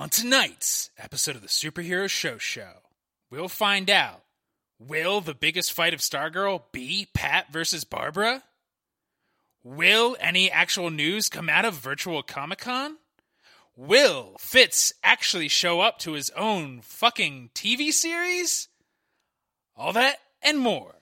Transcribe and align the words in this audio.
On 0.00 0.08
tonight's 0.08 0.88
episode 0.96 1.36
of 1.36 1.42
the 1.42 1.48
Superhero 1.48 2.08
Show 2.08 2.38
Show, 2.38 2.72
we'll 3.30 3.48
find 3.48 3.90
out 3.90 4.22
will 4.78 5.20
the 5.20 5.34
biggest 5.34 5.74
fight 5.74 5.92
of 5.92 6.00
Stargirl 6.00 6.62
be 6.72 7.08
Pat 7.12 7.52
versus 7.52 7.84
Barbara? 7.84 8.42
Will 9.62 10.16
any 10.18 10.50
actual 10.50 10.88
news 10.88 11.28
come 11.28 11.50
out 11.50 11.66
of 11.66 11.74
Virtual 11.74 12.22
Comic 12.22 12.60
Con? 12.60 12.96
Will 13.76 14.36
Fitz 14.38 14.94
actually 15.04 15.48
show 15.48 15.82
up 15.82 15.98
to 15.98 16.12
his 16.12 16.30
own 16.30 16.80
fucking 16.80 17.50
TV 17.54 17.92
series? 17.92 18.68
All 19.76 19.92
that 19.92 20.16
and 20.40 20.58
more 20.58 20.94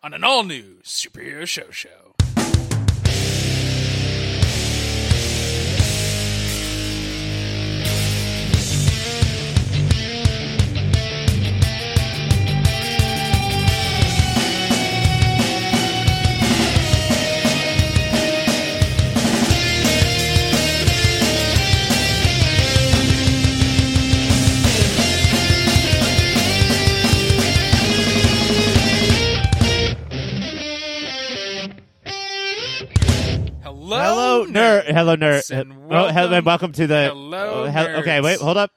on 0.00 0.14
an 0.14 0.22
all 0.22 0.44
new 0.44 0.76
Superhero 0.84 1.44
Show 1.44 1.72
Show. 1.72 2.14
Hello, 33.88 34.44
Hello, 34.44 34.46
nerd. 34.46 34.84
Hello, 34.92 35.16
nerd. 35.16 35.50
and 35.50 35.72
Oh, 35.90 36.08
hello, 36.08 36.36
and 36.36 36.44
welcome 36.44 36.72
to 36.72 36.86
the. 36.86 37.08
Hello, 37.08 37.64
oh, 37.64 37.64
hel- 37.64 37.96
okay, 38.00 38.20
wait, 38.20 38.38
hold 38.38 38.58
up. 38.58 38.70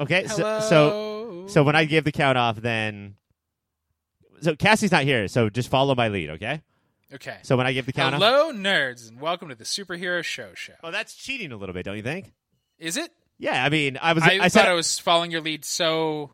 Okay, 0.00 0.26
so, 0.28 0.60
so 0.60 1.44
so 1.46 1.62
when 1.62 1.76
I 1.76 1.84
give 1.84 2.04
the 2.04 2.12
count 2.12 2.38
off, 2.38 2.56
then 2.56 3.16
so 4.40 4.56
Cassie's 4.56 4.92
not 4.92 5.04
here, 5.04 5.28
so 5.28 5.50
just 5.50 5.68
follow 5.68 5.94
my 5.94 6.08
lead, 6.08 6.30
okay? 6.30 6.62
okay. 7.12 7.36
So 7.42 7.58
when 7.58 7.66
I 7.66 7.74
give 7.74 7.84
the 7.84 7.92
count 7.92 8.14
off, 8.14 8.22
Hello, 8.22 8.50
nerds, 8.50 9.10
and 9.10 9.20
welcome 9.20 9.50
to 9.50 9.54
the 9.54 9.64
Superhero 9.64 10.24
Show 10.24 10.54
Show. 10.54 10.72
oh, 10.82 10.90
that's 10.90 11.14
cheating 11.14 11.52
a 11.52 11.56
little 11.58 11.74
bit, 11.74 11.84
don't 11.84 11.98
you 11.98 12.02
think? 12.02 12.32
Is 12.78 12.96
it? 12.96 13.10
Yeah, 13.38 13.62
I 13.62 13.68
mean, 13.68 13.98
I 14.00 14.14
was, 14.14 14.22
I, 14.22 14.26
I, 14.26 14.38
thought 14.38 14.52
said, 14.52 14.68
I 14.68 14.72
was 14.72 14.98
following 14.98 15.30
your 15.30 15.42
lead 15.42 15.66
so 15.66 16.30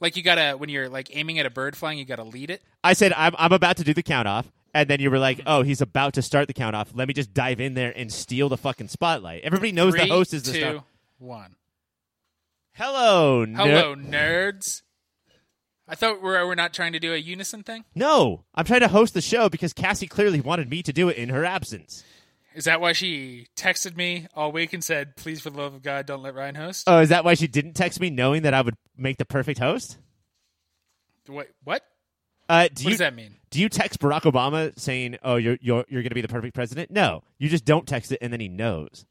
like 0.00 0.16
you 0.16 0.22
gotta 0.22 0.56
when 0.56 0.70
you're 0.70 0.88
like 0.88 1.14
aiming 1.14 1.38
at 1.40 1.44
a 1.44 1.50
bird 1.50 1.76
flying, 1.76 1.98
you 1.98 2.06
gotta 2.06 2.24
lead 2.24 2.48
it. 2.48 2.62
I 2.82 2.94
said, 2.94 3.12
I'm, 3.14 3.34
I'm 3.38 3.52
about 3.52 3.76
to 3.76 3.84
do 3.84 3.92
the 3.92 4.02
count 4.02 4.28
off, 4.28 4.50
and 4.74 4.88
then 4.88 5.00
you 5.00 5.10
were 5.10 5.18
like, 5.18 5.40
oh, 5.46 5.62
he's 5.62 5.80
about 5.80 6.14
to 6.14 6.22
start 6.22 6.48
the 6.48 6.54
count 6.54 6.76
off. 6.76 6.90
Let 6.94 7.08
me 7.08 7.14
just 7.14 7.32
dive 7.32 7.60
in 7.60 7.74
there 7.74 7.92
and 7.96 8.12
steal 8.12 8.48
the 8.48 8.56
fucking 8.56 8.88
spotlight. 8.88 9.42
Everybody 9.44 9.72
knows 9.72 9.94
Three, 9.94 10.04
the 10.08 10.12
host 10.14 10.34
is 10.34 10.42
the 10.42 10.52
two, 10.52 10.58
star. 10.60 10.84
one. 11.18 11.56
Hello, 12.72 13.44
ner- 13.44 13.56
Hello, 13.56 13.94
nerds. 13.96 14.82
I 15.88 15.94
thought 15.94 16.20
we're 16.20 16.44
we're 16.46 16.56
not 16.56 16.74
trying 16.74 16.92
to 16.94 16.98
do 16.98 17.14
a 17.14 17.16
unison 17.16 17.62
thing. 17.62 17.84
No, 17.94 18.44
I'm 18.54 18.64
trying 18.64 18.80
to 18.80 18.88
host 18.88 19.14
the 19.14 19.20
show 19.20 19.48
because 19.48 19.72
Cassie 19.72 20.08
clearly 20.08 20.40
wanted 20.40 20.68
me 20.68 20.82
to 20.82 20.92
do 20.92 21.08
it 21.08 21.16
in 21.16 21.28
her 21.28 21.44
absence. 21.44 22.02
Is 22.54 22.64
that 22.64 22.80
why 22.80 22.92
she 22.92 23.46
texted 23.56 23.96
me 23.96 24.26
all 24.34 24.50
week 24.50 24.72
and 24.72 24.82
said, 24.82 25.14
"Please, 25.16 25.40
for 25.42 25.50
the 25.50 25.58
love 25.58 25.74
of 25.74 25.82
God, 25.82 26.06
don't 26.06 26.22
let 26.22 26.34
Ryan 26.34 26.54
host"? 26.56 26.84
Oh, 26.88 26.98
is 26.98 27.10
that 27.10 27.24
why 27.24 27.34
she 27.34 27.46
didn't 27.46 27.74
text 27.74 28.00
me 28.00 28.10
knowing 28.10 28.42
that 28.42 28.52
I 28.54 28.62
would 28.62 28.74
make 28.96 29.18
the 29.18 29.24
perfect 29.24 29.58
host? 29.60 29.96
What? 31.26 31.48
What? 31.64 31.82
Uh, 32.48 32.68
do 32.68 32.72
What 32.72 32.80
you 32.84 32.90
does 32.90 32.98
that 32.98 33.14
mean? 33.14 33.34
do 33.50 33.60
you 33.60 33.68
text 33.68 33.98
Barack 34.00 34.22
Obama 34.22 34.78
saying, 34.78 35.18
"Oh, 35.22 35.36
you're 35.36 35.58
you're 35.60 35.84
you're 35.88 36.02
going 36.02 36.10
to 36.10 36.14
be 36.14 36.20
the 36.20 36.28
perfect 36.28 36.54
president"? 36.54 36.90
No, 36.90 37.22
you 37.38 37.48
just 37.48 37.64
don't 37.64 37.86
text 37.86 38.12
it, 38.12 38.18
and 38.22 38.32
then 38.32 38.40
he 38.40 38.48
knows. 38.48 39.04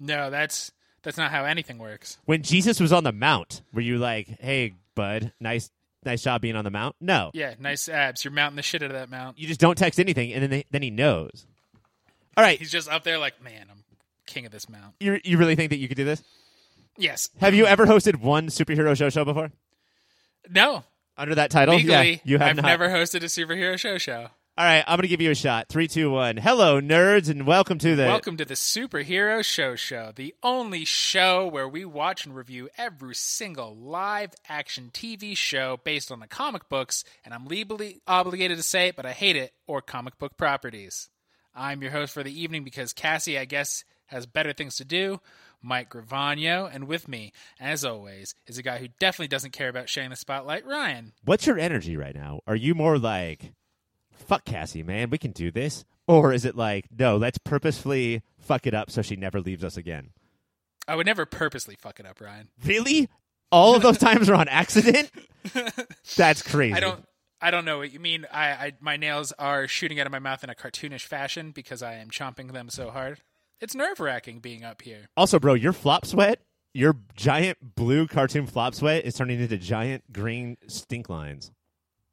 No, 0.00 0.30
that's 0.30 0.72
that's 1.02 1.16
not 1.16 1.30
how 1.30 1.44
anything 1.44 1.78
works. 1.78 2.18
When 2.24 2.42
Jesus 2.42 2.80
was 2.80 2.92
on 2.92 3.04
the 3.04 3.12
mount, 3.12 3.62
were 3.72 3.80
you 3.80 3.98
like, 3.98 4.26
"Hey, 4.40 4.74
bud, 4.94 5.32
nice 5.40 5.70
nice 6.04 6.22
job 6.22 6.40
being 6.42 6.56
on 6.56 6.64
the 6.64 6.70
mount"? 6.70 6.96
No, 7.00 7.30
Yeah, 7.34 7.54
nice 7.60 7.88
abs. 7.88 8.24
You're 8.24 8.32
mounting 8.32 8.56
the 8.56 8.62
shit 8.62 8.82
out 8.82 8.90
of 8.90 8.96
that 8.96 9.10
mount. 9.10 9.38
you 9.38 9.46
just 9.46 9.60
don't 9.60 9.78
text 9.78 10.00
anything, 10.00 10.32
and 10.32 10.42
then 10.42 10.50
they, 10.50 10.64
then 10.70 10.82
he 10.82 10.90
knows. 10.90 11.46
All 12.36 12.44
right, 12.44 12.58
He's 12.58 12.70
just 12.72 12.88
up 12.90 13.02
there 13.04 13.18
like, 13.18 13.42
man, 13.42 13.66
I'm 13.70 13.84
king 14.26 14.44
of 14.44 14.52
this 14.52 14.68
mount. 14.68 14.94
you 15.00 15.20
you 15.24 15.38
really 15.38 15.54
think 15.56 15.70
that 15.70 15.78
you 15.78 15.88
could 15.88 15.96
do 15.96 16.04
this? 16.04 16.22
Yes. 16.98 17.30
Have 17.40 17.54
you 17.54 17.66
ever 17.66 17.86
hosted 17.86 18.16
one 18.16 18.48
superhero 18.48 18.96
show 18.96 19.08
show 19.08 19.24
before 19.24 19.52
No. 20.50 20.84
Under 21.16 21.34
that 21.36 21.50
title? 21.50 21.76
Legally, 21.76 22.12
yeah, 22.12 22.18
you 22.24 22.38
have 22.38 22.48
I've 22.48 22.56
not. 22.56 22.64
never 22.64 22.88
hosted 22.88 23.22
a 23.22 23.26
superhero 23.26 23.78
show 23.78 23.98
show. 23.98 24.28
All 24.58 24.64
right, 24.64 24.82
I'm 24.86 24.96
going 24.96 25.02
to 25.02 25.08
give 25.08 25.20
you 25.20 25.30
a 25.30 25.34
shot. 25.34 25.68
Three, 25.68 25.86
two, 25.86 26.10
one. 26.10 26.38
Hello, 26.38 26.80
nerds, 26.80 27.28
and 27.28 27.46
welcome 27.46 27.76
to 27.78 27.94
the. 27.94 28.04
Welcome 28.04 28.38
to 28.38 28.46
the 28.46 28.54
Superhero 28.54 29.44
Show 29.44 29.76
Show, 29.76 30.12
the 30.16 30.34
only 30.42 30.86
show 30.86 31.46
where 31.46 31.68
we 31.68 31.84
watch 31.84 32.24
and 32.24 32.34
review 32.34 32.70
every 32.78 33.14
single 33.14 33.76
live 33.76 34.32
action 34.48 34.88
TV 34.94 35.36
show 35.36 35.78
based 35.84 36.10
on 36.10 36.20
the 36.20 36.26
comic 36.26 36.70
books, 36.70 37.04
and 37.22 37.34
I'm 37.34 37.44
legally 37.44 38.00
obligated 38.06 38.56
to 38.56 38.62
say 38.62 38.88
it, 38.88 38.96
but 38.96 39.04
I 39.04 39.12
hate 39.12 39.36
it, 39.36 39.52
or 39.66 39.82
comic 39.82 40.18
book 40.18 40.38
properties. 40.38 41.10
I'm 41.54 41.82
your 41.82 41.90
host 41.90 42.14
for 42.14 42.22
the 42.22 42.40
evening 42.40 42.64
because 42.64 42.94
Cassie, 42.94 43.38
I 43.38 43.44
guess, 43.44 43.84
has 44.06 44.24
better 44.24 44.54
things 44.54 44.76
to 44.76 44.86
do. 44.86 45.20
Mike 45.66 45.90
Gravano, 45.90 46.70
and 46.72 46.86
with 46.86 47.08
me, 47.08 47.32
as 47.60 47.84
always, 47.84 48.34
is 48.46 48.56
a 48.56 48.62
guy 48.62 48.78
who 48.78 48.88
definitely 49.00 49.28
doesn't 49.28 49.52
care 49.52 49.68
about 49.68 49.88
sharing 49.88 50.10
the 50.10 50.16
spotlight, 50.16 50.64
Ryan. 50.64 51.12
What's 51.24 51.46
your 51.46 51.58
energy 51.58 51.96
right 51.96 52.14
now? 52.14 52.40
Are 52.46 52.56
you 52.56 52.74
more 52.74 52.98
like, 52.98 53.52
fuck 54.12 54.44
Cassie, 54.44 54.82
man, 54.82 55.10
we 55.10 55.18
can 55.18 55.32
do 55.32 55.50
this? 55.50 55.84
Or 56.06 56.32
is 56.32 56.44
it 56.44 56.56
like, 56.56 56.86
no, 56.96 57.16
let's 57.16 57.38
purposefully 57.38 58.22
fuck 58.38 58.66
it 58.66 58.74
up 58.74 58.90
so 58.90 59.02
she 59.02 59.16
never 59.16 59.40
leaves 59.40 59.64
us 59.64 59.76
again? 59.76 60.10
I 60.86 60.94
would 60.94 61.06
never 61.06 61.26
purposely 61.26 61.74
fuck 61.74 61.98
it 61.98 62.06
up, 62.06 62.20
Ryan. 62.20 62.48
Really? 62.64 63.08
All 63.50 63.74
of 63.74 63.82
those 63.82 63.98
times 63.98 64.28
are 64.28 64.34
on 64.36 64.48
accident? 64.48 65.10
That's 66.16 66.42
crazy. 66.42 66.74
I 66.74 66.80
don't. 66.80 67.04
I 67.38 67.50
don't 67.50 67.66
know 67.66 67.78
what 67.78 67.92
you 67.92 68.00
mean. 68.00 68.26
I, 68.32 68.48
I 68.48 68.72
my 68.80 68.96
nails 68.96 69.32
are 69.32 69.68
shooting 69.68 70.00
out 70.00 70.06
of 70.06 70.12
my 70.12 70.18
mouth 70.18 70.42
in 70.42 70.48
a 70.48 70.54
cartoonish 70.54 71.02
fashion 71.02 71.50
because 71.50 71.82
I 71.82 71.94
am 71.94 72.08
chomping 72.08 72.52
them 72.52 72.70
so 72.70 72.90
hard. 72.90 73.20
It's 73.60 73.74
nerve 73.74 74.00
wracking 74.00 74.40
being 74.40 74.64
up 74.64 74.82
here. 74.82 75.08
Also, 75.16 75.38
bro, 75.38 75.54
your 75.54 75.72
flop 75.72 76.04
sweat, 76.06 76.40
your 76.74 76.96
giant 77.14 77.74
blue 77.74 78.06
cartoon 78.06 78.46
flop 78.46 78.74
sweat 78.74 79.04
is 79.04 79.14
turning 79.14 79.40
into 79.40 79.56
giant 79.56 80.12
green 80.12 80.56
stink 80.66 81.08
lines. 81.08 81.52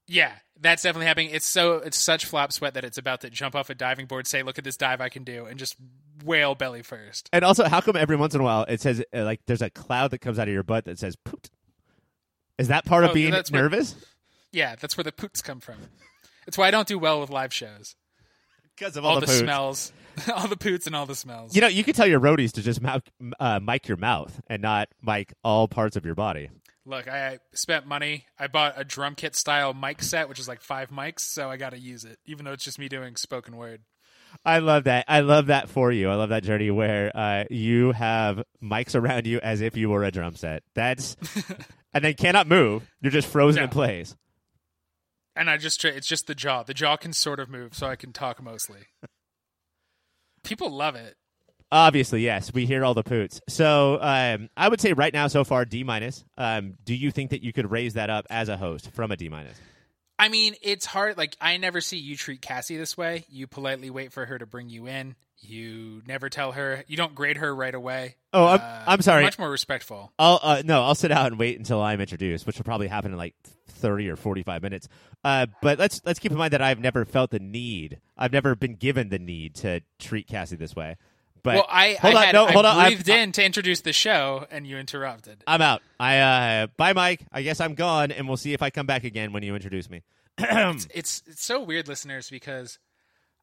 Yeah, 0.07 0.33
that's 0.59 0.83
definitely 0.83 1.07
happening. 1.07 1.29
It's 1.31 1.45
so 1.45 1.75
it's 1.75 1.97
such 1.97 2.25
flop 2.25 2.51
sweat 2.51 2.73
that 2.73 2.83
it's 2.83 2.97
about 2.97 3.21
to 3.21 3.29
jump 3.29 3.55
off 3.55 3.69
a 3.69 3.75
diving 3.75 4.05
board, 4.05 4.27
say, 4.27 4.43
"Look 4.43 4.57
at 4.57 4.63
this 4.63 4.77
dive 4.77 5.01
I 5.01 5.09
can 5.09 5.23
do," 5.23 5.45
and 5.45 5.57
just 5.57 5.75
whale 6.23 6.55
belly 6.55 6.81
first. 6.81 7.29
And 7.33 7.43
also, 7.43 7.65
how 7.65 7.81
come 7.81 7.95
every 7.95 8.15
once 8.15 8.35
in 8.35 8.41
a 8.41 8.43
while 8.43 8.63
it 8.63 8.79
says, 8.81 9.03
uh, 9.13 9.23
like, 9.23 9.41
there's 9.45 9.61
a 9.61 9.69
cloud 9.69 10.11
that 10.11 10.19
comes 10.19 10.39
out 10.39 10.47
of 10.47 10.53
your 10.53 10.63
butt 10.63 10.85
that 10.85 10.99
says 10.99 11.15
poot? 11.15 11.49
Is 12.57 12.67
that 12.67 12.85
part 12.85 13.03
of 13.03 13.11
Oh, 13.11 13.13
being 13.13 13.33
nervous? 13.51 13.95
Yeah, 14.51 14.75
that's 14.75 14.95
where 14.95 15.03
the 15.03 15.11
poots 15.11 15.41
come 15.41 15.59
from. 15.59 15.75
It's 16.45 16.57
why 16.57 16.67
I 16.67 16.71
don't 16.71 16.87
do 16.87 16.99
well 16.99 17.19
with 17.19 17.29
live 17.29 17.53
shows. 17.53 17.95
Because 18.77 18.97
of 18.97 19.05
All, 19.05 19.15
all, 19.15 19.19
the, 19.19 19.27
poots. 19.27 19.39
smells, 19.39 19.93
all 20.35 20.47
the 20.47 20.57
poots 20.57 20.87
and 20.87 20.95
all 20.95 21.05
the 21.05 21.15
smells. 21.15 21.55
You 21.55 21.61
know, 21.61 21.67
you 21.67 21.83
could 21.83 21.95
tell 21.95 22.07
your 22.07 22.19
roadies 22.19 22.51
to 22.53 22.61
just 22.61 22.81
mouth, 22.81 23.03
uh, 23.39 23.59
mic 23.61 23.87
your 23.87 23.97
mouth 23.97 24.41
and 24.47 24.61
not 24.61 24.89
mic 25.01 25.33
all 25.43 25.67
parts 25.67 25.95
of 25.95 26.05
your 26.05 26.15
body. 26.15 26.49
Look, 26.85 27.07
I 27.07 27.39
spent 27.53 27.85
money. 27.87 28.25
I 28.37 28.47
bought 28.47 28.73
a 28.75 28.83
drum 28.83 29.15
kit 29.15 29.35
style 29.35 29.73
mic 29.73 30.01
set, 30.01 30.27
which 30.27 30.39
is 30.39 30.47
like 30.49 30.59
five 30.61 30.89
mics, 30.89 31.21
so 31.21 31.49
I 31.49 31.55
got 31.57 31.69
to 31.71 31.79
use 31.79 32.03
it, 32.03 32.17
even 32.25 32.43
though 32.45 32.51
it's 32.51 32.63
just 32.65 32.77
me 32.79 32.89
doing 32.89 33.15
spoken 33.15 33.55
word. 33.55 33.81
I 34.43 34.59
love 34.59 34.85
that. 34.85 35.05
I 35.07 35.19
love 35.21 35.45
that 35.45 35.69
for 35.69 35.91
you. 35.91 36.09
I 36.09 36.15
love 36.15 36.29
that 36.29 36.43
journey 36.43 36.71
where 36.71 37.11
uh, 37.15 37.43
you 37.51 37.91
have 37.91 38.43
mics 38.61 38.99
around 38.99 39.27
you 39.27 39.39
as 39.39 39.61
if 39.61 39.77
you 39.77 39.89
were 39.91 40.03
a 40.03 40.11
drum 40.11 40.35
set. 40.35 40.63
That's 40.73 41.15
and 41.93 42.03
then 42.03 42.15
cannot 42.15 42.47
move. 42.47 42.91
You're 42.99 43.11
just 43.11 43.27
frozen 43.29 43.59
No. 43.59 43.63
in 43.65 43.69
place. 43.69 44.15
And 45.35 45.49
I 45.49 45.57
just, 45.57 45.83
it's 45.83 46.07
just 46.07 46.27
the 46.27 46.35
jaw. 46.35 46.63
The 46.63 46.73
jaw 46.73 46.95
can 46.95 47.13
sort 47.13 47.39
of 47.39 47.49
move, 47.49 47.73
so 47.73 47.87
I 47.87 47.95
can 47.95 48.13
talk 48.13 48.41
mostly. 48.41 48.87
People 50.43 50.69
love 50.69 50.95
it. 50.95 51.15
Obviously, 51.71 52.21
yes. 52.21 52.53
We 52.53 52.67
hear 52.67 52.85
all 52.85 52.93
the 52.93 53.03
poots. 53.03 53.41
So 53.49 53.97
um, 53.99 54.49
I 54.55 54.69
would 54.69 54.79
say 54.79 54.93
right 54.93 55.11
now, 55.11 55.27
so 55.27 55.43
far, 55.43 55.65
D 55.65 55.83
minus. 55.83 56.23
Um, 56.37 56.75
do 56.83 56.93
you 56.93 57.09
think 57.09 57.31
that 57.31 57.41
you 57.43 57.51
could 57.51 57.71
raise 57.71 57.95
that 57.95 58.11
up 58.11 58.27
as 58.29 58.47
a 58.47 58.57
host 58.57 58.91
from 58.91 59.11
a 59.11 59.17
D 59.17 59.27
minus? 59.27 59.57
I 60.19 60.29
mean, 60.29 60.53
it's 60.61 60.85
hard. 60.85 61.17
Like, 61.17 61.35
I 61.41 61.57
never 61.57 61.81
see 61.81 61.97
you 61.97 62.15
treat 62.15 62.41
Cassie 62.41 62.77
this 62.77 62.95
way. 62.95 63.25
You 63.27 63.47
politely 63.47 63.89
wait 63.89 64.13
for 64.13 64.25
her 64.25 64.37
to 64.37 64.45
bring 64.45 64.69
you 64.69 64.87
in. 64.87 65.15
You 65.43 66.01
never 66.07 66.29
tell 66.29 66.53
her. 66.53 66.83
You 66.87 66.97
don't 66.97 67.13
grade 67.15 67.37
her 67.37 67.53
right 67.53 67.73
away. 67.75 68.15
Oh, 68.33 68.45
I'm, 68.47 68.59
Uh, 68.59 68.83
I'm 68.87 69.01
sorry. 69.01 69.23
Much 69.23 69.37
more 69.37 69.49
respectful. 69.49 70.11
I'll 70.17 70.39
uh, 70.41 70.61
no, 70.65 70.83
I'll 70.83 70.95
sit 70.95 71.11
out 71.11 71.27
and 71.27 71.37
wait 71.39 71.57
until 71.57 71.81
I'm 71.81 71.99
introduced, 72.01 72.47
which 72.47 72.57
will 72.57 72.65
probably 72.65 72.87
happen 72.87 73.11
in 73.11 73.17
like 73.17 73.35
thirty 73.67 74.09
or 74.09 74.15
forty-five 74.15 74.61
minutes. 74.61 74.87
Uh, 75.23 75.47
but 75.61 75.77
let's 75.79 76.01
let's 76.05 76.19
keep 76.19 76.31
in 76.31 76.37
mind 76.37 76.53
that 76.53 76.61
I've 76.61 76.79
never 76.79 77.05
felt 77.05 77.31
the 77.31 77.39
need. 77.39 77.99
I've 78.17 78.31
never 78.33 78.55
been 78.55 78.75
given 78.75 79.09
the 79.09 79.19
need 79.19 79.55
to 79.55 79.81
treat 79.99 80.27
Cassie 80.27 80.55
this 80.55 80.75
way. 80.75 80.95
But 81.43 81.55
well, 81.55 81.65
I, 81.69 81.97
hold 82.01 82.15
I 82.15 82.17
on, 82.17 82.23
had 82.27 82.33
no, 82.33 82.45
I 82.45 82.51
hold 82.53 82.65
on. 82.65 82.77
I'm- 82.77 82.93
breathed 82.93 83.09
in 83.09 83.31
to 83.33 83.43
introduce 83.43 83.81
the 83.81 83.91
show, 83.91 84.47
and 84.49 84.65
you 84.65 84.77
interrupted. 84.77 85.43
I'm 85.45 85.61
out. 85.61 85.81
I 85.99 86.19
uh, 86.19 86.67
bye, 86.77 86.93
Mike. 86.93 87.25
I 87.33 87.41
guess 87.41 87.59
I'm 87.59 87.75
gone, 87.75 88.11
and 88.11 88.27
we'll 88.29 88.37
see 88.37 88.53
if 88.53 88.61
I 88.61 88.69
come 88.69 88.85
back 88.85 89.03
again 89.03 89.33
when 89.33 89.43
you 89.43 89.53
introduce 89.53 89.89
me. 89.89 90.03
it's, 90.37 90.87
it's 90.93 91.23
it's 91.27 91.43
so 91.43 91.61
weird, 91.61 91.89
listeners, 91.89 92.29
because 92.29 92.79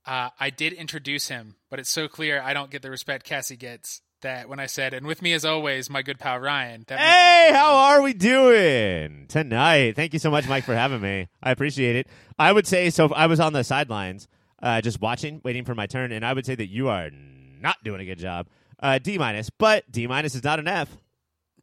uh, 0.07 0.31
I 0.39 0.51
did 0.51 0.73
introduce 0.73 1.29
him, 1.29 1.57
but 1.71 1.79
it's 1.79 1.91
so 1.91 2.09
clear 2.09 2.41
I 2.41 2.55
don't 2.55 2.71
get 2.71 2.83
the 2.83 2.91
respect 2.91 3.25
Cassie 3.25 3.57
gets. 3.57 4.03
that 4.23 4.49
when 4.51 4.61
I 4.61 4.67
said, 4.67 4.93
and 4.93 5.07
with 5.07 5.23
me 5.23 5.33
as 5.33 5.47
always, 5.47 5.89
my 5.89 6.03
good 6.03 6.19
pal 6.19 6.39
Ryan. 6.39 6.85
That 6.89 6.99
Hey, 6.99 7.53
how 7.55 7.75
are 7.75 8.03
we 8.03 8.13
doing 8.13 9.25
tonight? 9.29 9.97
Thank 9.97 10.13
you 10.13 10.19
so 10.19 10.31
much, 10.31 10.47
Mike, 10.47 10.65
for 10.65 10.75
having 10.75 11.01
me. 11.01 11.29
I 11.43 11.51
appreciate 11.53 11.97
it. 11.97 12.07
I 12.39 12.53
would 12.53 12.67
say 12.67 12.91
so. 12.91 13.07
I 13.15 13.27
was 13.29 13.41
on 13.41 13.55
the 13.55 13.65
sidelines, 13.65 14.29
uh, 14.63 14.83
just 14.83 15.01
watching, 15.01 15.41
waiting 15.43 15.65
for 15.65 15.75
my 15.75 15.87
turn, 15.87 16.13
and 16.13 16.23
I 16.25 16.35
would 16.35 16.45
say 16.45 16.55
that 16.55 16.69
you 16.69 16.89
are 16.89 17.09
not 17.11 17.77
doing 17.83 18.01
a 18.03 18.05
good 18.05 18.19
job. 18.19 18.47
Uh, 18.79 18.99
D 18.99 19.17
minus, 19.17 19.49
but 19.49 19.91
D 19.91 20.07
minus 20.07 20.35
is 20.35 20.45
not 20.45 20.59
an 20.59 20.69
F. 20.69 20.95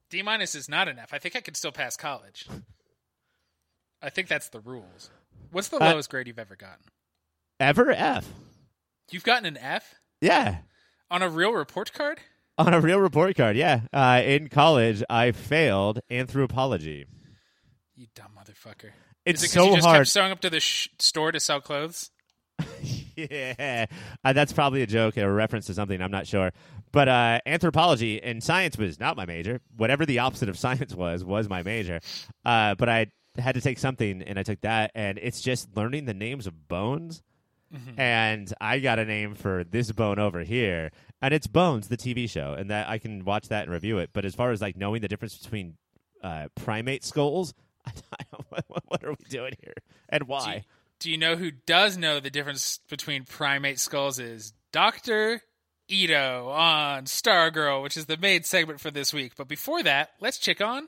D 0.10 0.24
minus 0.24 0.56
is 0.56 0.68
not 0.68 0.88
an 0.88 0.98
F. 0.98 1.14
I 1.14 1.20
think 1.20 1.36
I 1.36 1.42
could 1.42 1.58
still 1.58 1.72
pass 1.72 1.96
college. 1.96 2.48
I 4.02 4.10
think 4.10 4.28
that's 4.30 4.50
the 4.50 4.60
rules. 4.62 5.10
What's 5.52 5.68
the 5.68 5.78
Uh, 5.78 5.92
lowest 5.92 6.10
grade 6.10 6.28
you've 6.28 6.40
ever 6.40 6.56
gotten? 6.56 6.84
Ever 7.60 7.92
F? 7.92 8.28
You've 9.12 9.24
gotten 9.24 9.46
an 9.46 9.58
F 9.58 9.96
Yeah, 10.22 10.58
on 11.10 11.22
a 11.22 11.30
real 11.30 11.54
report 11.54 11.94
card? 11.94 12.20
on 12.58 12.74
a 12.74 12.80
real 12.82 13.00
report 13.00 13.36
card. 13.36 13.56
Yeah, 13.56 13.82
uh, 13.94 14.22
in 14.26 14.50
college, 14.50 15.04
I 15.10 15.32
failed 15.32 16.00
anthropology. 16.10 17.06
You 17.96 18.08
dumb 18.16 18.32
motherfucker. 18.38 18.92
It's 19.26 19.44
Is 19.44 19.50
it 19.50 19.54
so 19.54 19.66
you 19.70 19.76
just 19.76 19.86
hard. 19.86 19.98
kept 20.00 20.10
showing 20.10 20.32
up 20.32 20.40
to 20.42 20.50
the 20.50 20.60
sh- 20.60 20.90
store 21.00 21.32
to 21.32 21.40
sell 21.40 21.62
clothes? 21.62 22.12
yeah, 23.16 23.86
uh, 24.24 24.34
that's 24.34 24.54
probably 24.54 24.82
a 24.82 24.88
joke 24.88 25.18
or 25.18 25.28
a 25.30 25.32
reference 25.34 25.66
to 25.68 25.74
something. 25.74 26.02
I'm 26.02 26.12
not 26.12 26.28
sure. 26.28 26.52
But 26.92 27.08
uh, 27.10 27.40
anthropology 27.46 28.22
and 28.22 28.44
science 28.44 28.78
was 28.78 29.00
not 29.00 29.18
my 29.18 29.26
major. 29.26 29.62
Whatever 29.76 30.06
the 30.06 30.20
opposite 30.20 30.50
of 30.50 30.58
science 30.60 30.94
was, 30.96 31.24
was 31.24 31.50
my 31.50 31.64
major. 31.64 32.00
Uh, 32.46 32.76
but 32.76 32.88
I 32.90 33.08
had 33.38 33.56
to 33.56 33.62
take 33.62 33.78
something, 33.80 34.22
and 34.22 34.40
I 34.40 34.44
took 34.44 34.62
that. 34.62 34.92
And 34.96 35.20
it's 35.22 35.42
just 35.42 35.76
learning 35.76 36.06
the 36.06 36.14
names 36.14 36.48
of 36.48 36.68
bones. 36.68 37.22
And 37.98 38.54
I 38.62 38.80
got 38.80 38.98
a 39.00 39.06
name 39.06 39.36
for 39.36 39.64
this 39.64 39.92
bone 39.92 40.20
over 40.20 40.42
here, 40.44 40.92
and 41.22 41.34
it's 41.34 41.48
Bones, 41.48 41.88
the 41.90 41.98
TV 41.98 42.30
show, 42.30 42.54
and 42.58 42.70
that 42.70 42.88
I 42.88 42.98
can 42.98 43.26
watch 43.26 43.50
that 43.50 43.64
and 43.64 43.72
review 43.72 43.98
it. 43.98 44.12
But 44.14 44.24
as 44.26 44.36
far 44.36 44.52
as 44.52 44.62
like 44.62 44.78
knowing 44.78 45.02
the 45.02 45.08
difference 45.08 45.38
between 45.38 45.76
uh, 46.24 46.48
primate 46.56 47.04
skulls, 47.04 47.54
I 47.86 47.92
don't, 48.32 48.66
what 48.86 49.04
are 49.04 49.10
we 49.12 49.26
doing 49.30 49.54
here, 49.62 49.74
and 50.10 50.22
Do 50.22 50.26
why? 50.28 50.54
you, 50.56 50.62
do 51.00 51.12
you 51.12 51.18
know 51.18 51.36
who 51.36 51.52
does 51.52 51.98
know 51.98 52.20
the 52.20 52.30
difference 52.30 52.80
between 52.90 53.24
primate 53.26 53.80
skulls 53.80 54.18
is 54.18 54.54
Dr. 54.72 55.42
Ito 55.90 56.50
on 56.50 57.04
Stargirl, 57.06 57.84
which 57.84 57.98
is 57.98 58.06
the 58.08 58.18
main 58.18 58.44
segment 58.44 58.80
for 58.80 58.92
this 58.92 59.14
week. 59.14 59.34
But 59.38 59.48
before 59.48 59.84
that, 59.84 60.12
let's 60.20 60.38
check 60.38 60.62
on 60.62 60.88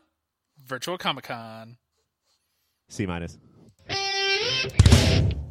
Virtual 0.65 0.97
Comic 0.97 1.25
Con. 1.25 1.77
C 2.89 3.05
minus. 3.05 3.37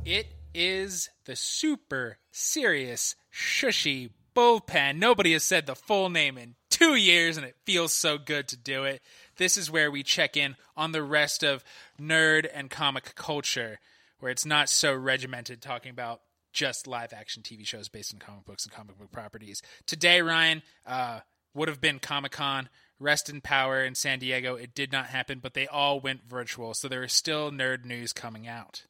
It 0.04 0.26
is 0.58 1.08
the 1.24 1.36
super 1.36 2.18
serious, 2.32 3.14
shushy 3.32 4.10
bullpen. 4.34 4.98
Nobody 4.98 5.32
has 5.32 5.44
said 5.44 5.66
the 5.66 5.76
full 5.76 6.10
name 6.10 6.36
in 6.36 6.56
two 6.68 6.96
years, 6.96 7.36
and 7.36 7.46
it 7.46 7.54
feels 7.64 7.92
so 7.92 8.18
good 8.18 8.48
to 8.48 8.56
do 8.56 8.82
it. 8.82 9.00
This 9.36 9.56
is 9.56 9.70
where 9.70 9.88
we 9.88 10.02
check 10.02 10.36
in 10.36 10.56
on 10.76 10.90
the 10.90 11.02
rest 11.02 11.44
of 11.44 11.62
nerd 12.00 12.48
and 12.52 12.68
comic 12.68 13.14
culture, 13.14 13.78
where 14.18 14.32
it's 14.32 14.44
not 14.44 14.68
so 14.68 14.92
regimented 14.92 15.62
talking 15.62 15.90
about 15.90 16.22
just 16.52 16.88
live 16.88 17.12
action 17.12 17.44
TV 17.44 17.64
shows 17.64 17.88
based 17.88 18.12
on 18.12 18.18
comic 18.18 18.44
books 18.44 18.64
and 18.64 18.74
comic 18.74 18.98
book 18.98 19.12
properties. 19.12 19.62
Today, 19.86 20.22
Ryan, 20.22 20.62
uh, 20.84 21.20
would 21.54 21.68
have 21.68 21.80
been 21.80 22.00
Comic 22.00 22.32
Con. 22.32 22.68
Rest 23.00 23.30
in 23.30 23.40
Power 23.40 23.84
in 23.84 23.94
San 23.94 24.18
Diego. 24.18 24.56
It 24.56 24.74
did 24.74 24.90
not 24.90 25.06
happen, 25.06 25.38
but 25.38 25.54
they 25.54 25.68
all 25.68 26.00
went 26.00 26.28
virtual, 26.28 26.74
so 26.74 26.88
there 26.88 27.04
is 27.04 27.12
still 27.12 27.52
nerd 27.52 27.84
news 27.84 28.12
coming 28.12 28.48
out. 28.48 28.82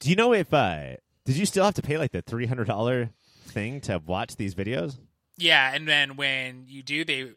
Do 0.00 0.10
you 0.10 0.16
know 0.16 0.32
if 0.32 0.52
uh 0.52 0.96
did 1.24 1.36
you 1.36 1.46
still 1.46 1.64
have 1.64 1.74
to 1.74 1.82
pay 1.82 1.98
like 1.98 2.12
the 2.12 2.22
three 2.22 2.46
hundred 2.46 2.66
dollar 2.66 3.10
thing 3.46 3.80
to 3.82 4.00
watch 4.04 4.36
these 4.36 4.54
videos? 4.54 4.98
Yeah, 5.36 5.72
and 5.72 5.86
then 5.86 6.16
when 6.16 6.64
you 6.66 6.82
do, 6.82 7.04
they 7.04 7.32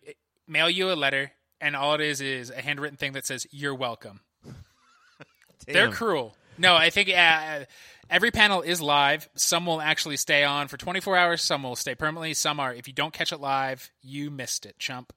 mail 0.48 0.70
you 0.70 0.92
a 0.92 0.94
letter, 0.94 1.32
and 1.60 1.76
all 1.76 1.94
it 1.96 2.02
is 2.02 2.22
is 2.22 2.50
a 2.50 2.62
handwritten 2.62 2.98
thing 2.98 3.14
that 3.14 3.26
says 3.26 3.46
"You're 3.52 3.76
welcome." 3.76 4.22
They're 5.68 5.92
cruel. 5.92 6.36
No, 6.58 6.76
I 6.76 6.90
think 6.90 7.10
uh, 7.10 7.66
every 8.10 8.32
panel 8.32 8.62
is 8.62 8.82
live. 8.82 9.30
Some 9.36 9.66
will 9.66 9.82
actually 9.82 10.18
stay 10.18 10.44
on 10.44 10.68
for 10.68 10.78
24 10.78 11.18
hours. 11.18 11.42
Some 11.42 11.64
will 11.64 11.76
stay 11.76 11.96
permanently. 11.96 12.34
Some 12.34 12.60
are, 12.60 12.74
if 12.74 12.88
you 12.88 12.94
don't 12.94 13.14
catch 13.14 13.32
it 13.32 13.40
live, 13.40 13.90
you 14.02 14.30
missed 14.30 14.66
it, 14.66 14.78
chump. 14.78 15.14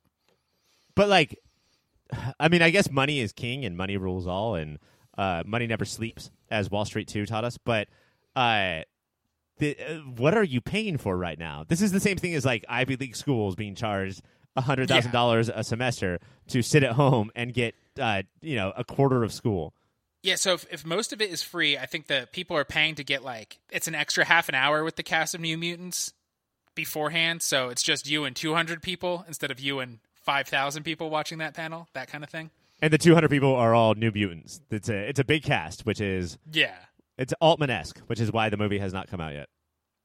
But 0.94 1.08
like, 1.08 1.38
I 2.41 2.49
mean, 2.49 2.62
I 2.62 2.70
guess 2.70 2.91
money 2.91 3.20
is 3.20 3.32
king 3.32 3.64
and 3.64 3.76
money 3.76 3.96
rules 3.96 4.26
all, 4.26 4.55
and 4.55 4.79
uh, 5.16 5.43
money 5.46 5.66
never 5.66 5.84
sleeps, 5.84 6.31
as 6.50 6.70
Wall 6.70 6.84
Street 6.84 7.08
Two 7.08 7.26
taught 7.26 7.44
us. 7.44 7.58
But 7.58 7.88
uh, 8.34 8.81
the, 9.58 9.76
uh, 9.78 9.94
what 10.16 10.37
are 10.37 10.44
you 10.44 10.61
paying 10.61 10.99
for 10.99 11.16
right 11.16 11.38
now? 11.38 11.64
This 11.66 11.82
is 11.82 11.93
the 11.93 12.00
same 12.00 12.16
thing 12.16 12.34
as 12.34 12.44
like 12.44 12.64
Ivy 12.69 12.96
League 12.96 13.16
schools 13.16 13.55
being 13.55 13.75
charged 13.75 14.22
hundred 14.56 14.88
thousand 14.88 15.11
dollars 15.11 15.49
a 15.52 15.64
semester 15.64 16.20
to 16.49 16.62
sit 16.62 16.84
at 16.84 16.93
home 16.93 17.31
and 17.34 17.52
get 17.52 17.75
uh, 17.99 18.22
you 18.40 18.56
know 18.56 18.72
a 18.76 18.84
quarter 18.84 19.25
of 19.25 19.32
school. 19.32 19.75
Yeah, 20.22 20.37
so 20.37 20.55
if, 20.55 20.66
if 20.70 20.87
most 20.87 21.12
of 21.12 21.20
it 21.20 21.31
is 21.31 21.43
free, 21.43 21.76
I 21.76 21.84
think 21.84 22.06
that 22.06 22.32
people 22.32 22.56
are 22.56 22.64
paying 22.64 22.94
to 22.94 23.05
get 23.05 23.22
like 23.22 23.58
it's 23.70 23.88
an 23.88 23.94
extra 23.94 24.25
half 24.25 24.49
an 24.49 24.55
hour 24.55 24.84
with 24.84 24.96
the 24.96 25.02
cast 25.02 25.34
of 25.34 25.40
New 25.40 25.58
Mutants 25.58 26.12
beforehand. 26.75 27.43
So 27.43 27.69
it's 27.69 27.82
just 27.82 28.08
you 28.08 28.25
and 28.25 28.34
200 28.34 28.82
people 28.82 29.25
instead 29.28 29.50
of 29.50 29.60
you 29.60 29.81
and 29.81 29.99
5,000 30.22 30.82
people 30.82 31.10
watching 31.10 31.38
that 31.38 31.55
panel, 31.55 31.88
that 31.93 32.08
kind 32.08 32.25
of 32.25 32.31
thing. 32.31 32.50
And 32.82 32.93
the 32.93 32.99
two 32.99 33.15
hundred 33.15 33.31
people 33.31 33.55
are 33.55 33.75
all 33.75 33.94
New 33.94 34.11
Mutants. 34.11 34.61
It's 34.71 34.88
a 34.88 35.09
it's 35.09 35.21
a 35.21 35.25
big 35.25 35.43
cast, 35.43 35.87
which 35.87 36.00
is 36.00 36.38
Yeah. 36.53 36.75
it's 37.17 37.32
Altman 37.41 37.71
esque, 37.71 37.99
which 38.06 38.21
is 38.21 38.32
why 38.32 38.49
the 38.50 38.56
movie 38.56 38.79
has 38.79 38.93
not 38.93 39.09
come 39.09 39.21
out 39.21 39.32
yet. 39.35 39.49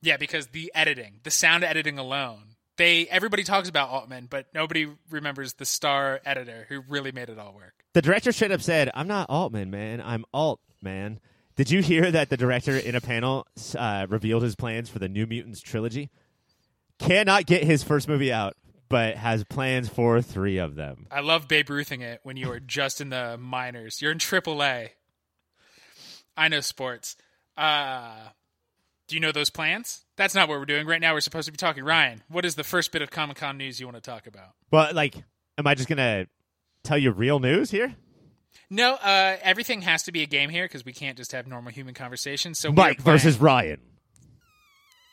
Yeah, 0.02 0.18
because 0.18 0.48
the 0.48 0.72
editing, 0.74 1.20
the 1.24 1.32
sound 1.32 1.64
editing 1.66 1.98
alone, 2.00 2.56
they 2.78 3.06
everybody 3.08 3.44
talks 3.44 3.68
about 3.68 3.90
Altman, 3.90 4.28
but 4.30 4.48
nobody 4.54 4.88
remembers 5.10 5.56
the 5.56 5.66
star 5.66 6.22
editor 6.26 6.66
who 6.70 6.82
really 6.88 7.12
made 7.12 7.28
it 7.30 7.38
all 7.38 7.54
work. 7.54 7.74
The 7.94 8.02
director 8.02 8.32
straight 8.32 8.52
up 8.52 8.62
said, 8.62 8.90
"I'm 8.94 9.08
not 9.08 9.30
Altman, 9.30 9.70
man. 9.72 10.00
I'm 10.02 10.24
Alt, 10.34 10.62
man." 10.82 11.20
Did 11.58 11.70
you 11.72 11.82
hear 11.82 12.10
that 12.12 12.30
the 12.30 12.38
director 12.38 12.78
in 12.78 12.96
a 12.96 13.02
panel 13.02 13.46
uh, 13.78 14.06
revealed 14.08 14.44
his 14.44 14.56
plans 14.56 14.90
for 14.90 15.00
the 15.00 15.10
New 15.10 15.26
Mutants 15.28 15.60
trilogy? 15.60 16.10
Cannot 17.00 17.46
get 17.46 17.64
his 17.64 17.84
first 17.84 18.08
movie 18.08 18.32
out, 18.32 18.56
but 18.90 19.16
has 19.16 19.44
plans 19.44 19.88
for 19.88 20.22
three 20.22 20.58
of 20.58 20.76
them. 20.76 21.08
I 21.12 21.22
love 21.22 21.48
Babe 21.48 21.70
Ruthing 21.70 22.02
it 22.02 22.20
when 22.24 22.38
you 22.38 22.52
are 22.52 22.60
just 22.60 23.00
in 23.02 23.10
the 23.10 23.38
minors. 23.38 24.02
You're 24.02 24.12
in 24.12 24.18
AAA. 24.18 24.90
I 26.36 26.48
know 26.48 26.62
sports. 26.62 27.16
Uh, 27.58 28.16
do 29.08 29.16
you 29.16 29.20
know 29.20 29.32
those 29.32 29.50
plans? 29.50 30.06
That's 30.16 30.34
not 30.36 30.48
what 30.50 30.60
we're 30.60 30.66
doing 30.66 30.88
right 30.88 31.02
now. 31.02 31.14
We're 31.14 31.22
supposed 31.22 31.46
to 31.48 31.52
be 31.52 31.58
talking. 31.58 31.84
Ryan, 31.84 32.24
what 32.30 32.46
is 32.46 32.56
the 32.56 32.64
first 32.64 32.92
bit 32.92 33.02
of 33.02 33.12
Comic 33.12 33.38
Con 33.38 33.58
news 33.58 33.80
you 33.80 33.86
want 33.86 33.96
to 33.98 34.02
talk 34.02 34.28
about? 34.28 34.50
Well, 34.72 34.94
like, 34.94 35.16
am 35.58 35.68
I 35.68 35.76
just 35.76 35.90
gonna 35.90 36.28
tell 36.84 36.98
you 36.98 37.12
real 37.12 37.40
news 37.40 37.72
here? 37.72 37.96
No, 38.70 38.94
uh, 38.96 39.38
everything 39.42 39.82
has 39.82 40.04
to 40.04 40.12
be 40.12 40.22
a 40.22 40.26
game 40.28 40.50
here 40.50 40.66
because 40.66 40.86
we 40.86 40.94
can't 40.94 41.18
just 41.18 41.32
have 41.32 41.48
normal 41.48 41.72
human 41.72 41.94
conversations. 41.94 42.60
So 42.60 42.72
Mike 42.72 43.02
versus 43.02 43.38
Ryan. 43.40 43.80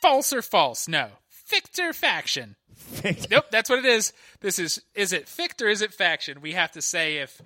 false 0.01 0.31
or 0.31 0.41
false? 0.41 0.87
No, 0.87 1.09
Fictor 1.47 1.93
faction. 1.93 2.57
Nope, 3.31 3.45
that's 3.51 3.69
what 3.69 3.79
it 3.79 3.85
is. 3.85 4.11
This 4.41 4.59
is 4.59 4.81
is 4.93 5.13
it 5.13 5.29
fict 5.29 5.61
or 5.61 5.69
is 5.69 5.81
it 5.81 5.93
faction? 5.93 6.41
We 6.41 6.51
have 6.51 6.73
to 6.73 6.81
say 6.81 7.19
if 7.19 7.41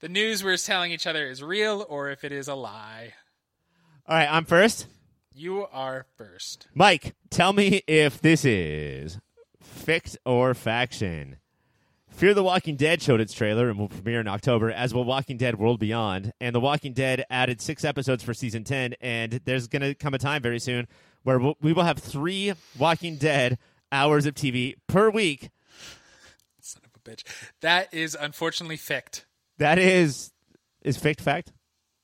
the 0.00 0.10
news 0.10 0.44
we're 0.44 0.58
telling 0.58 0.92
each 0.92 1.06
other 1.06 1.26
is 1.26 1.42
real 1.42 1.86
or 1.88 2.10
if 2.10 2.24
it 2.24 2.32
is 2.32 2.46
a 2.46 2.54
lie. 2.54 3.14
All 4.06 4.16
right, 4.16 4.28
I'm 4.30 4.44
first. 4.44 4.86
You 5.32 5.66
are 5.72 6.04
first. 6.18 6.68
Mike, 6.74 7.14
tell 7.30 7.54
me 7.54 7.80
if 7.86 8.20
this 8.20 8.44
is 8.44 9.18
fict 9.62 10.18
or 10.26 10.52
faction. 10.52 11.38
Fear 12.10 12.34
the 12.34 12.44
Walking 12.44 12.76
Dead 12.76 13.00
showed 13.00 13.22
its 13.22 13.32
trailer 13.32 13.70
and 13.70 13.78
will 13.78 13.88
premiere 13.88 14.20
in 14.20 14.28
October, 14.28 14.70
as 14.70 14.92
will 14.92 15.04
Walking 15.04 15.38
Dead 15.38 15.58
World 15.58 15.80
Beyond. 15.80 16.34
And 16.42 16.54
The 16.54 16.60
Walking 16.60 16.92
Dead 16.92 17.24
added 17.30 17.62
six 17.62 17.86
episodes 17.86 18.22
for 18.22 18.34
season 18.34 18.64
10, 18.64 18.96
and 19.00 19.40
there's 19.46 19.66
going 19.66 19.80
to 19.80 19.94
come 19.94 20.12
a 20.12 20.18
time 20.18 20.42
very 20.42 20.60
soon 20.60 20.86
where 21.22 21.38
we 21.60 21.72
will 21.72 21.84
have 21.84 21.98
three 21.98 22.52
Walking 22.78 23.16
Dead 23.16 23.58
hours 23.90 24.26
of 24.26 24.34
TV 24.34 24.74
per 24.86 25.10
week. 25.10 25.50
Son 26.60 26.82
of 26.84 26.90
a 26.94 27.10
bitch. 27.10 27.22
That 27.60 27.92
is 27.92 28.16
unfortunately 28.18 28.76
fict. 28.76 29.26
That 29.58 29.78
is, 29.78 30.32
is 30.82 30.96
fict 30.96 31.20
fact? 31.20 31.52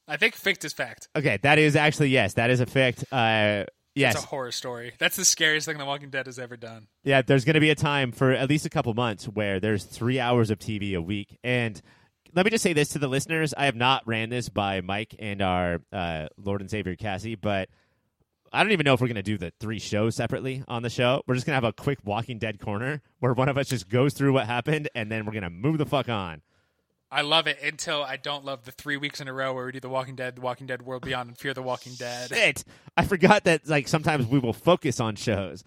I 0.07 0.17
think 0.17 0.35
fict 0.35 0.65
is 0.65 0.73
fact. 0.73 1.09
Okay, 1.17 1.39
that 1.43 1.59
is 1.59 1.77
actually, 1.77 2.09
yes, 2.09 2.35
that 2.35 2.51
is 2.51 2.61
a 2.61 2.67
fict. 2.67 3.05
Uh, 3.13 3.65
yes. 3.95 4.15
It's 4.15 4.25
a 4.25 4.27
horror 4.27 4.53
story. 4.53 4.93
That's 4.99 5.17
the 5.17 5.25
scariest 5.25 5.67
thing 5.67 5.77
The 5.77 5.85
Walking 5.85 6.11
Dead 6.11 6.27
has 6.27 6.39
ever 6.39 6.57
done. 6.57 6.89
Yeah, 7.05 7.23
there's 7.23 7.45
going 7.45 7.55
to 7.55 7.61
be 7.61 7.71
a 7.71 7.75
time 7.75 8.13
for 8.13 8.33
at 8.33 8.49
least 8.49 8.65
a 8.65 8.71
couple 8.71 8.95
months 8.95 9.25
where 9.27 9.61
there's 9.61 9.85
three 9.85 10.19
hours 10.19 10.51
of 10.51 10.59
TV 10.59 10.95
a 10.97 11.03
week. 11.03 11.39
And 11.45 11.81
let 12.35 12.45
me 12.45 12.51
just 12.51 12.63
say 12.63 12.73
this 12.73 12.91
to 12.91 12.99
the 12.99 13.09
listeners: 13.09 13.53
I 13.57 13.67
have 13.67 13.77
not 13.77 14.07
ran 14.07 14.31
this 14.31 14.49
by 14.49 14.81
Mike 14.81 15.15
and 15.19 15.43
our 15.43 15.81
uh, 15.93 16.29
Lord 16.37 16.61
and 16.61 16.71
Savior 16.71 16.97
Cassie, 16.97 17.35
but 17.35 17.69
I 18.53 18.63
don't 18.63 18.73
even 18.73 18.85
know 18.85 18.95
if 18.95 19.01
we're 19.01 19.07
going 19.09 19.17
to 19.17 19.23
do 19.23 19.39
the 19.39 19.53
three 19.61 19.79
shows 19.79 20.17
separately 20.17 20.63
on 20.69 20.83
the 20.83 20.91
show. 20.91 21.23
We're 21.27 21.35
just 21.35 21.47
going 21.47 21.53
to 21.53 21.67
have 21.67 21.69
a 21.69 21.73
quick 21.73 21.99
Walking 22.05 22.39
Dead 22.39 22.61
corner 22.61 23.03
where 23.21 23.33
one 23.35 23.49
of 23.49 23.59
us 23.59 23.69
just 23.69 23.89
goes 23.89 24.15
through 24.15 24.33
what 24.33 24.47
happened, 24.47 24.89
and 24.95 25.11
then 25.11 25.25
we're 25.27 25.33
going 25.33 25.43
to 25.45 25.51
move 25.51 25.79
the 25.79 25.87
fuck 25.87 26.09
on. 26.09 26.43
I 27.11 27.23
love 27.23 27.47
it 27.47 27.59
until 27.63 28.03
I 28.03 28.17
don't 28.17 28.45
love 28.45 28.65
the 28.65 28.73
three 28.73 28.99
weeks 28.99 29.21
in 29.21 29.29
a 29.29 29.33
row 29.33 29.55
where 29.55 29.65
we 29.65 29.73
do 29.73 29.81
The 29.81 29.89
Walking 29.89 30.15
Dead, 30.15 30.37
The 30.37 30.41
Walking 30.43 30.67
Dead 30.67 30.83
World 30.83 31.03
Beyond, 31.05 31.29
and 31.29 31.39
Fear 31.39 31.55
the 31.55 31.63
Walking 31.63 31.95
Dead. 31.95 32.29
Shit, 32.29 32.65
I 32.99 33.05
forgot 33.07 33.45
that 33.45 33.67
like 33.67 33.89
sometimes 33.89 34.27
we 34.27 34.39
will 34.39 34.53
focus 34.53 35.01
on 35.01 35.17
shows. 35.17 35.65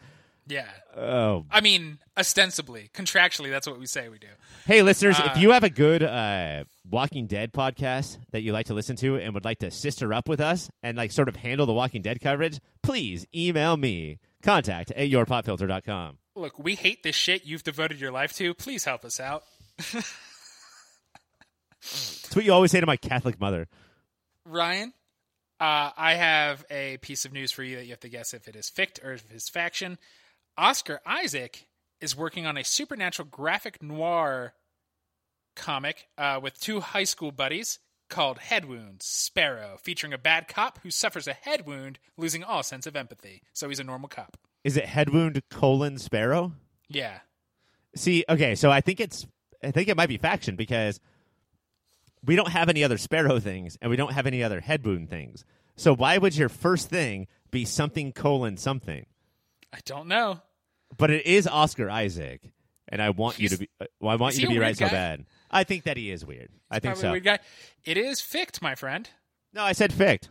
Yeah. 0.47 0.67
Oh, 0.95 1.45
I 1.49 1.61
mean, 1.61 1.99
ostensibly, 2.17 2.89
contractually, 2.93 3.49
that's 3.49 3.65
what 3.67 3.79
we 3.79 3.85
say 3.87 4.09
we 4.09 4.19
do. 4.19 4.27
Hey, 4.65 4.81
listeners, 4.81 5.19
Uh, 5.19 5.31
if 5.33 5.41
you 5.41 5.51
have 5.51 5.63
a 5.63 5.69
good 5.69 6.03
uh, 6.03 6.65
Walking 6.89 7.27
Dead 7.27 7.53
podcast 7.53 8.17
that 8.31 8.41
you 8.41 8.53
like 8.53 8.65
to 8.67 8.73
listen 8.73 8.95
to 8.97 9.17
and 9.17 9.33
would 9.33 9.45
like 9.45 9.59
to 9.59 9.71
sister 9.71 10.13
up 10.13 10.27
with 10.27 10.39
us 10.41 10.69
and 10.83 10.97
like 10.97 11.11
sort 11.11 11.29
of 11.29 11.35
handle 11.35 11.65
the 11.65 11.73
Walking 11.73 12.01
Dead 12.01 12.19
coverage, 12.19 12.59
please 12.81 13.25
email 13.35 13.77
me. 13.77 14.19
Contact 14.41 14.91
at 14.91 15.09
yourpopfilter.com. 15.09 16.17
Look, 16.35 16.57
we 16.57 16.75
hate 16.75 17.03
this 17.03 17.15
shit 17.15 17.45
you've 17.45 17.63
devoted 17.63 17.99
your 17.99 18.11
life 18.11 18.33
to. 18.37 18.53
Please 18.53 18.85
help 18.85 19.05
us 19.05 19.19
out. 19.19 19.43
That's 21.81 22.35
what 22.35 22.45
you 22.45 22.53
always 22.53 22.71
say 22.71 22.79
to 22.79 22.85
my 22.85 22.97
Catholic 22.97 23.39
mother. 23.39 23.67
Ryan, 24.45 24.93
uh, 25.59 25.91
I 25.95 26.15
have 26.15 26.65
a 26.71 26.97
piece 26.97 27.25
of 27.25 27.33
news 27.33 27.51
for 27.51 27.63
you 27.63 27.75
that 27.75 27.83
you 27.83 27.91
have 27.91 27.99
to 28.01 28.09
guess 28.09 28.33
if 28.33 28.47
it 28.47 28.55
is 28.55 28.69
fict 28.69 28.99
or 29.03 29.13
if 29.13 29.29
it 29.29 29.35
is 29.35 29.49
faction. 29.49 29.97
Oscar 30.57 30.99
Isaac 31.05 31.67
is 31.99 32.17
working 32.17 32.45
on 32.45 32.57
a 32.57 32.63
supernatural 32.63 33.27
graphic 33.29 33.81
noir 33.81 34.53
comic 35.55 36.07
uh, 36.17 36.39
with 36.41 36.59
two 36.59 36.79
high 36.79 37.03
school 37.03 37.31
buddies 37.31 37.79
called 38.09 38.39
Head 38.39 38.65
Wounds 38.65 39.05
Sparrow, 39.05 39.77
featuring 39.81 40.13
a 40.13 40.17
bad 40.17 40.47
cop 40.47 40.79
who 40.83 40.91
suffers 40.91 41.27
a 41.27 41.33
head 41.33 41.65
wound, 41.65 41.97
losing 42.17 42.43
all 42.43 42.61
sense 42.61 42.85
of 42.85 42.95
empathy. 42.95 43.41
So 43.53 43.69
he's 43.69 43.79
a 43.79 43.83
normal 43.83 44.09
cop. 44.09 44.37
Is 44.63 44.77
it 44.77 44.85
head 44.85 45.09
wound 45.09 45.41
colon 45.49 45.97
sparrow? 45.97 46.53
Yeah. 46.89 47.19
See, 47.95 48.23
okay, 48.29 48.55
so 48.55 48.69
I 48.69 48.81
think 48.81 48.99
it's 48.99 49.25
I 49.63 49.71
think 49.71 49.87
it 49.87 49.97
might 49.97 50.09
be 50.09 50.17
faction 50.17 50.55
because 50.55 50.99
we 52.23 52.35
don't 52.35 52.51
have 52.51 52.69
any 52.69 52.83
other 52.83 52.97
sparrow 52.97 53.39
things 53.39 53.77
and 53.81 53.89
we 53.89 53.97
don't 53.97 54.13
have 54.13 54.27
any 54.27 54.43
other 54.43 54.59
head 54.59 54.85
wound 54.85 55.09
things. 55.09 55.43
So 55.75 55.95
why 55.95 56.17
would 56.17 56.35
your 56.35 56.49
first 56.49 56.89
thing 56.89 57.27
be 57.49 57.65
something 57.65 58.11
colon 58.11 58.57
something? 58.57 59.05
I 59.73 59.79
don't 59.85 60.07
know. 60.07 60.41
But 60.97 61.11
it 61.11 61.25
is 61.25 61.47
Oscar 61.47 61.89
Isaac, 61.89 62.41
and 62.89 63.01
I 63.01 63.11
want 63.11 63.39
you 63.39 63.49
to 63.49 63.57
be. 63.57 63.69
Uh, 63.79 63.85
well, 63.99 64.11
I 64.11 64.15
want 64.15 64.35
you 64.35 64.41
to 64.41 64.47
be 64.47 64.59
right 64.59 64.77
weird 64.77 64.77
so 64.77 64.89
bad. 64.89 65.25
I 65.51 65.63
think 65.63 65.83
that 65.83 65.97
he 65.97 66.09
is 66.09 66.25
weird. 66.25 66.49
I 66.69 66.79
think 66.79 66.95
Probably 66.95 67.01
so. 67.01 67.07
a 67.09 67.11
weird 67.11 67.23
guy. 67.23 67.39
It 67.85 67.97
is 67.97 68.21
fict, 68.21 68.61
my 68.61 68.75
friend. 68.75 69.09
No, 69.53 69.63
I 69.63 69.73
said 69.73 69.93
fict. 69.93 70.29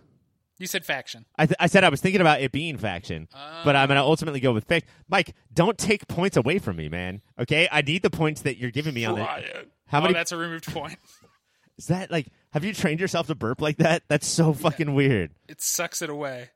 You 0.58 0.66
said 0.66 0.84
faction. 0.84 1.24
I, 1.38 1.46
th- 1.46 1.56
I 1.58 1.68
said 1.68 1.84
I 1.84 1.88
was 1.88 2.02
thinking 2.02 2.20
about 2.20 2.42
it 2.42 2.52
being 2.52 2.76
faction, 2.76 3.28
but 3.64 3.76
I'm 3.76 3.88
going 3.88 3.96
to 3.96 4.02
ultimately 4.02 4.40
go 4.40 4.52
with 4.52 4.64
fict. 4.64 4.88
Mike, 5.08 5.34
don't 5.54 5.78
take 5.78 6.06
points 6.06 6.36
away 6.36 6.58
from 6.58 6.76
me, 6.76 6.90
man. 6.90 7.22
Okay, 7.38 7.66
I 7.72 7.80
need 7.80 8.02
the 8.02 8.10
points 8.10 8.42
that 8.42 8.58
you're 8.58 8.70
giving 8.70 8.92
me 8.92 9.06
on 9.06 9.18
it. 9.18 9.22
Ryan. 9.22 9.70
How 9.86 9.98
oh, 9.98 10.02
many- 10.02 10.14
that's 10.14 10.32
a 10.32 10.36
removed 10.36 10.66
point. 10.66 10.98
Is 11.78 11.86
that 11.86 12.10
like? 12.10 12.26
Have 12.52 12.62
you 12.62 12.74
trained 12.74 13.00
yourself 13.00 13.28
to 13.28 13.34
burp 13.34 13.62
like 13.62 13.78
that? 13.78 14.02
That's 14.08 14.26
so 14.26 14.52
fucking 14.52 14.94
weird. 14.94 15.30
It 15.48 15.62
sucks 15.62 16.02
it 16.02 16.10
away. 16.10 16.50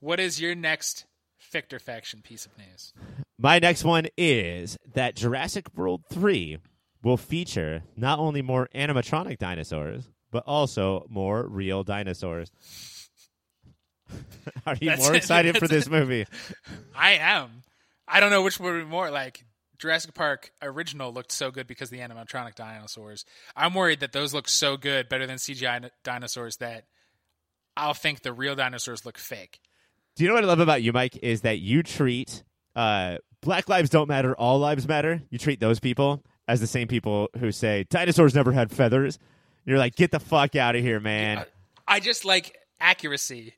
What 0.00 0.20
is 0.20 0.40
your 0.40 0.54
next 0.54 1.04
Fictor 1.38 1.78
faction 1.78 2.22
piece 2.22 2.46
of 2.46 2.56
news? 2.56 2.94
My 3.38 3.58
next 3.58 3.84
one 3.84 4.06
is 4.16 4.78
that 4.94 5.16
Jurassic 5.16 5.66
World 5.74 6.04
3 6.10 6.58
will 7.06 7.16
feature 7.16 7.84
not 7.96 8.18
only 8.18 8.42
more 8.42 8.68
animatronic 8.74 9.38
dinosaurs, 9.38 10.10
but 10.32 10.42
also 10.44 11.06
more 11.08 11.46
real 11.46 11.84
dinosaurs. 11.84 12.50
Are 14.66 14.76
you 14.80 14.90
That's 14.90 15.02
more 15.02 15.14
it. 15.14 15.18
excited 15.18 15.56
for 15.56 15.68
this 15.68 15.88
movie? 15.88 16.26
I 16.96 17.12
am. 17.12 17.62
I 18.08 18.18
don't 18.18 18.30
know 18.30 18.42
which 18.42 18.58
would 18.58 18.80
be 18.80 18.84
more 18.84 19.10
like 19.12 19.44
Jurassic 19.78 20.14
Park 20.14 20.50
original 20.60 21.12
looked 21.12 21.30
so 21.30 21.52
good 21.52 21.68
because 21.68 21.90
the 21.90 22.00
animatronic 22.00 22.56
dinosaurs. 22.56 23.24
I'm 23.54 23.72
worried 23.72 24.00
that 24.00 24.10
those 24.10 24.34
look 24.34 24.48
so 24.48 24.76
good, 24.76 25.08
better 25.08 25.28
than 25.28 25.36
CGI 25.36 25.88
dinosaurs, 26.02 26.56
that 26.56 26.86
I'll 27.76 27.94
think 27.94 28.22
the 28.22 28.32
real 28.32 28.56
dinosaurs 28.56 29.06
look 29.06 29.16
fake. 29.16 29.60
Do 30.16 30.24
you 30.24 30.28
know 30.28 30.34
what 30.34 30.44
I 30.44 30.48
love 30.48 30.60
about 30.60 30.82
you, 30.82 30.92
Mike? 30.92 31.16
Is 31.22 31.42
that 31.42 31.60
you 31.60 31.84
treat 31.84 32.42
uh, 32.74 33.18
Black 33.42 33.68
Lives 33.68 33.90
Don't 33.90 34.08
Matter, 34.08 34.34
All 34.34 34.58
Lives 34.58 34.88
Matter. 34.88 35.22
You 35.30 35.38
treat 35.38 35.60
those 35.60 35.78
people 35.78 36.24
as 36.48 36.60
the 36.60 36.66
same 36.66 36.88
people 36.88 37.28
who 37.38 37.52
say 37.52 37.86
dinosaurs 37.90 38.34
never 38.34 38.52
had 38.52 38.70
feathers. 38.70 39.18
You're 39.64 39.78
like, 39.78 39.96
get 39.96 40.10
the 40.12 40.20
fuck 40.20 40.54
out 40.54 40.76
of 40.76 40.82
here, 40.82 41.00
man. 41.00 41.44
I 41.88 42.00
just 42.00 42.24
like 42.24 42.56
accuracy 42.80 43.54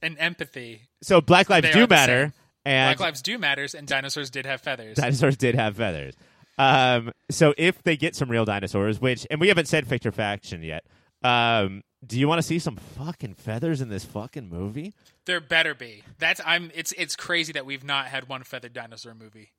and 0.00 0.16
empathy. 0.18 0.82
so 1.02 1.20
Black 1.20 1.48
Lives 1.50 1.68
They 1.68 1.72
do 1.72 1.84
are 1.84 1.86
the 1.86 1.94
matter, 1.94 2.32
and 2.64 2.96
Black 2.96 3.00
lives 3.06 3.22
do 3.22 3.38
matters, 3.38 3.74
and 3.74 3.86
dinosaurs 3.86 4.30
did 4.30 4.46
have 4.46 4.60
feathers. 4.60 4.96
dinosaurs 4.96 5.36
did 5.36 5.54
have 5.54 5.76
feathers. 5.76 6.14
Um, 6.58 7.12
so 7.30 7.54
if 7.56 7.82
they 7.82 7.96
get 7.96 8.14
some 8.14 8.30
real 8.30 8.44
dinosaurs, 8.44 9.00
which 9.00 9.26
and 9.30 9.40
we 9.40 9.48
haven't 9.48 9.66
said 9.66 9.86
Fict 9.86 10.06
or 10.06 10.12
Faction 10.12 10.62
yet, 10.62 10.84
um, 11.24 11.82
do 12.04 12.18
you 12.18 12.28
want 12.28 12.38
to 12.38 12.42
see 12.42 12.58
some 12.58 12.76
fucking 12.76 13.34
feathers 13.34 13.80
in 13.80 13.88
this 13.88 14.04
fucking 14.04 14.48
movie? 14.48 14.92
There 15.24 15.40
better 15.40 15.74
be. 15.74 16.02
That's 16.18 16.40
I'm. 16.44 16.70
It's 16.74 16.92
it's 16.92 17.16
crazy 17.16 17.52
that 17.52 17.64
we've 17.64 17.84
not 17.84 18.06
had 18.06 18.28
one 18.28 18.42
feathered 18.42 18.72
dinosaur 18.72 19.14
movie. 19.14 19.52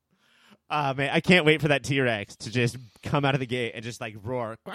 Uh 0.69 0.93
man, 0.95 1.09
I 1.13 1.19
can't 1.19 1.45
wait 1.45 1.61
for 1.61 1.67
that 1.69 1.83
T 1.83 1.99
Rex 1.99 2.35
to 2.37 2.51
just 2.51 2.77
come 3.03 3.25
out 3.25 3.33
of 3.33 3.39
the 3.39 3.45
gate 3.45 3.73
and 3.75 3.83
just 3.83 4.01
like 4.01 4.15
roar. 4.23 4.57
uh, 4.67 4.71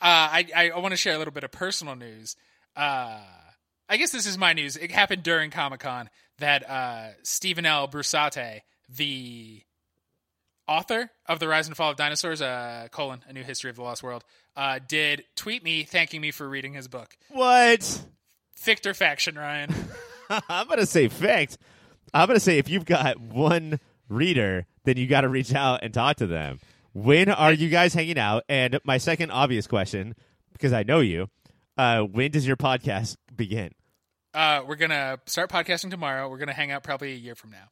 I 0.00 0.46
I 0.54 0.78
want 0.78 0.92
to 0.92 0.96
share 0.96 1.14
a 1.14 1.18
little 1.18 1.32
bit 1.32 1.44
of 1.44 1.50
personal 1.50 1.96
news. 1.96 2.36
Uh, 2.76 3.18
I 3.88 3.96
guess 3.96 4.12
this 4.12 4.26
is 4.26 4.36
my 4.36 4.52
news. 4.52 4.76
It 4.76 4.90
happened 4.90 5.22
during 5.22 5.50
Comic 5.50 5.80
Con 5.80 6.10
that 6.38 6.68
uh, 6.68 7.08
Stephen 7.22 7.66
L. 7.66 7.88
Brusatte, 7.88 8.60
the 8.88 9.62
author 10.68 11.10
of 11.26 11.40
the 11.40 11.48
Rise 11.48 11.66
and 11.66 11.76
Fall 11.76 11.90
of 11.90 11.96
Dinosaurs, 11.96 12.42
uh, 12.42 12.88
colon 12.90 13.24
A 13.26 13.32
New 13.32 13.42
History 13.42 13.70
of 13.70 13.76
the 13.76 13.82
Lost 13.82 14.02
World, 14.02 14.24
uh, 14.56 14.78
did 14.86 15.24
tweet 15.34 15.64
me 15.64 15.84
thanking 15.84 16.20
me 16.20 16.30
for 16.30 16.48
reading 16.48 16.74
his 16.74 16.86
book. 16.86 17.16
What? 17.30 18.02
Fict 18.54 18.86
or 18.86 18.94
Faction, 18.94 19.36
Ryan. 19.36 19.74
I'm 20.48 20.68
gonna 20.68 20.86
say 20.86 21.08
fact. 21.08 21.56
I'm 22.14 22.26
gonna 22.26 22.40
say 22.40 22.58
if 22.58 22.68
you've 22.68 22.84
got 22.84 23.20
one 23.20 23.80
reader, 24.08 24.66
then 24.84 24.96
you 24.96 25.06
got 25.06 25.22
to 25.22 25.28
reach 25.28 25.54
out 25.54 25.80
and 25.82 25.92
talk 25.92 26.16
to 26.16 26.26
them. 26.26 26.58
When 26.94 27.28
are 27.28 27.52
you 27.52 27.68
guys 27.68 27.94
hanging 27.94 28.18
out? 28.18 28.44
And 28.48 28.78
my 28.84 28.98
second 28.98 29.30
obvious 29.30 29.66
question, 29.66 30.14
because 30.52 30.72
I 30.72 30.82
know 30.82 31.00
you, 31.00 31.28
uh, 31.76 32.00
when 32.02 32.30
does 32.30 32.46
your 32.46 32.56
podcast 32.56 33.16
begin? 33.34 33.72
Uh, 34.34 34.62
we're 34.66 34.76
gonna 34.76 35.18
start 35.26 35.50
podcasting 35.50 35.90
tomorrow. 35.90 36.28
We're 36.28 36.38
gonna 36.38 36.52
hang 36.52 36.70
out 36.70 36.82
probably 36.82 37.12
a 37.12 37.16
year 37.16 37.34
from 37.34 37.50
now. 37.50 37.68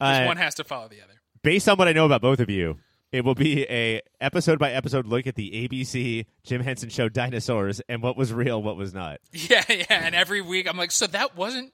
Uh, 0.00 0.24
one 0.24 0.36
has 0.36 0.54
to 0.56 0.64
follow 0.64 0.88
the 0.88 1.02
other. 1.02 1.14
based 1.42 1.68
on 1.68 1.76
what 1.78 1.88
I 1.88 1.92
know 1.92 2.04
about 2.04 2.20
both 2.20 2.40
of 2.40 2.50
you, 2.50 2.78
it 3.12 3.24
will 3.24 3.34
be 3.34 3.62
a 3.70 4.02
episode 4.20 4.58
by 4.58 4.72
episode 4.72 5.06
look 5.06 5.26
at 5.26 5.36
the 5.36 5.66
ABC 5.68 6.26
Jim 6.44 6.60
Henson 6.62 6.88
show 6.90 7.08
Dinosaurs 7.08 7.80
and 7.88 8.02
what 8.02 8.16
was 8.16 8.32
real, 8.32 8.62
what 8.62 8.76
was 8.76 8.92
not. 8.92 9.20
Yeah, 9.32 9.64
yeah. 9.68 9.84
And 9.88 10.14
every 10.14 10.40
week 10.42 10.68
I'm 10.68 10.76
like, 10.76 10.90
so 10.90 11.06
that 11.06 11.36
wasn't 11.36 11.72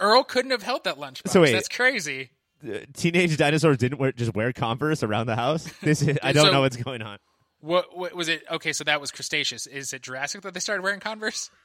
Earl 0.00 0.24
couldn't 0.24 0.50
have 0.50 0.62
held 0.62 0.84
that 0.84 0.96
lunchbox. 0.98 1.30
So 1.30 1.42
wait. 1.42 1.52
That's 1.52 1.68
crazy. 1.68 2.30
Uh, 2.66 2.78
teenage 2.94 3.36
dinosaurs 3.36 3.76
didn't 3.78 3.98
wear, 3.98 4.12
just 4.12 4.34
wear 4.34 4.52
Converse 4.52 5.02
around 5.02 5.26
the 5.26 5.36
house. 5.36 5.68
This 5.82 6.02
is, 6.02 6.18
I 6.22 6.32
don't 6.32 6.46
So- 6.46 6.52
know 6.52 6.60
what's 6.62 6.76
going 6.76 7.02
on. 7.02 7.18
What, 7.60 7.96
what 7.96 8.14
was 8.14 8.28
it? 8.28 8.44
Okay, 8.50 8.72
so 8.72 8.84
that 8.84 9.00
was 9.00 9.10
Cretaceous. 9.10 9.66
Is 9.66 9.92
it 9.92 10.02
Jurassic 10.02 10.42
that 10.42 10.54
they 10.54 10.60
started 10.60 10.82
wearing 10.82 11.00
Converse? 11.00 11.50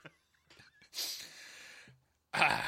Ah. 2.33 2.63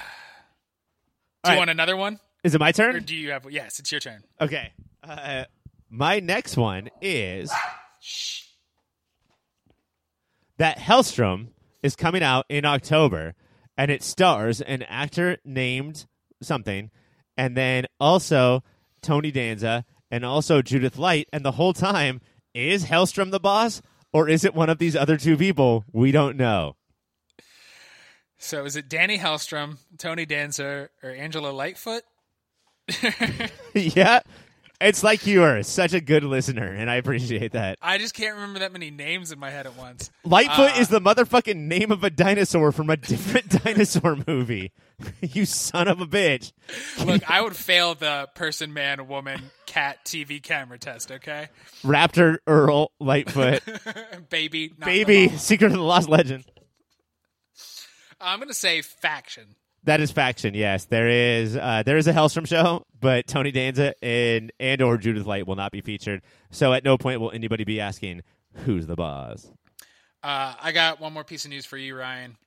do 1.43 1.51
you 1.51 1.53
right. 1.53 1.57
want 1.57 1.69
another 1.69 1.95
one, 1.95 2.19
Is 2.43 2.53
it 2.53 2.59
my 2.59 2.69
or 2.69 2.73
turn? 2.73 3.03
do 3.03 3.15
you 3.15 3.31
have? 3.31 3.49
Yes, 3.49 3.79
it's 3.79 3.91
your 3.91 4.01
turn. 4.01 4.23
Okay. 4.41 4.71
Uh, 5.01 5.45
my 5.89 6.19
next 6.19 6.57
one 6.57 6.89
is 7.01 7.51
that 10.57 10.77
Hellstrom 10.77 11.47
is 11.81 11.95
coming 11.95 12.23
out 12.23 12.45
in 12.49 12.65
October, 12.65 13.35
and 13.77 13.91
it 13.91 14.03
stars 14.03 14.61
an 14.61 14.83
actor 14.83 15.37
named 15.43 16.05
something, 16.41 16.91
and 17.37 17.57
then 17.57 17.87
also 17.99 18.63
Tony 19.01 19.31
Danza, 19.31 19.85
and 20.11 20.23
also 20.23 20.61
Judith 20.61 20.97
Light. 20.97 21.27
And 21.33 21.43
the 21.43 21.53
whole 21.53 21.73
time, 21.73 22.21
is 22.53 22.85
Hellstrom 22.85 23.31
the 23.31 23.39
boss, 23.39 23.81
or 24.11 24.29
is 24.29 24.43
it 24.45 24.53
one 24.53 24.69
of 24.69 24.77
these 24.77 24.95
other 24.95 25.17
two 25.17 25.37
people? 25.37 25.85
We 25.91 26.11
don't 26.11 26.37
know. 26.37 26.75
So 28.37 28.65
is 28.65 28.75
it 28.75 28.89
Danny 28.89 29.17
Hellstrom, 29.17 29.77
Tony 29.97 30.25
Danza, 30.25 30.89
or 31.01 31.09
Angela 31.09 31.49
Lightfoot? 31.49 32.03
yeah. 33.73 34.19
It's 34.81 35.01
like 35.03 35.25
you 35.25 35.43
are 35.43 35.63
such 35.63 35.93
a 35.93 36.01
good 36.01 36.23
listener, 36.25 36.65
and 36.67 36.89
I 36.89 36.95
appreciate 36.95 37.53
that. 37.53 37.77
I 37.81 37.97
just 37.97 38.13
can't 38.13 38.35
remember 38.35 38.59
that 38.59 38.73
many 38.73 38.91
names 38.91 39.31
in 39.31 39.39
my 39.39 39.49
head 39.49 39.65
at 39.65 39.77
once. 39.77 40.11
Lightfoot 40.25 40.71
Uh, 40.71 40.79
is 40.79 40.89
the 40.89 40.99
motherfucking 40.99 41.55
name 41.55 41.91
of 41.91 42.03
a 42.03 42.09
dinosaur 42.09 42.71
from 42.73 42.89
a 42.89 42.97
different 42.97 43.49
dinosaur 43.63 44.17
movie. 44.27 44.73
you 45.21 45.45
son 45.45 45.87
of 45.87 46.01
a 46.01 46.05
bitch. 46.05 46.51
Look, 47.05 47.23
I 47.29 47.41
would 47.41 47.55
fail 47.55 47.95
the 47.95 48.27
person, 48.35 48.73
man, 48.73 49.07
woman, 49.07 49.51
cat 49.65 50.03
TV 50.03 50.41
camera 50.43 50.77
test. 50.77 51.11
Okay, 51.11 51.47
Raptor 51.83 52.39
Earl 52.45 52.91
Lightfoot. 52.99 53.61
baby, 54.29 54.67
Baby. 54.67 55.29
Secret 55.37 55.67
of 55.67 55.73
the 55.73 55.81
Lost 55.81 56.09
Legend. 56.09 56.43
I'm 58.19 58.39
gonna 58.39 58.53
say 58.53 58.81
faction. 58.81 59.55
That 59.85 59.99
is 59.99 60.11
faction, 60.11 60.53
yes. 60.53 60.85
There 60.85 61.09
is 61.09 61.57
uh, 61.57 61.83
there 61.85 61.97
is 61.97 62.07
a 62.07 62.13
Hellstrom 62.13 62.47
show, 62.47 62.85
but 62.99 63.27
Tony 63.27 63.51
Danza 63.51 63.93
and 64.03 64.51
and 64.59 64.81
or 64.81 64.97
Judith 64.97 65.25
Light 65.25 65.45
will 65.45 65.55
not 65.57 65.71
be 65.73 65.81
featured. 65.81 66.21
So 66.51 66.71
at 66.73 66.83
no 66.85 66.97
point 66.97 67.19
will 67.19 67.31
anybody 67.31 67.65
be 67.65 67.79
asking 67.81 68.21
who's 68.53 68.87
the 68.87 68.95
boss. 68.95 69.51
Uh, 70.23 70.53
I 70.61 70.71
got 70.71 71.01
one 71.01 71.11
more 71.11 71.25
piece 71.25 71.43
of 71.43 71.51
news 71.51 71.65
for 71.65 71.75
you, 71.77 71.95
Ryan. 71.97 72.37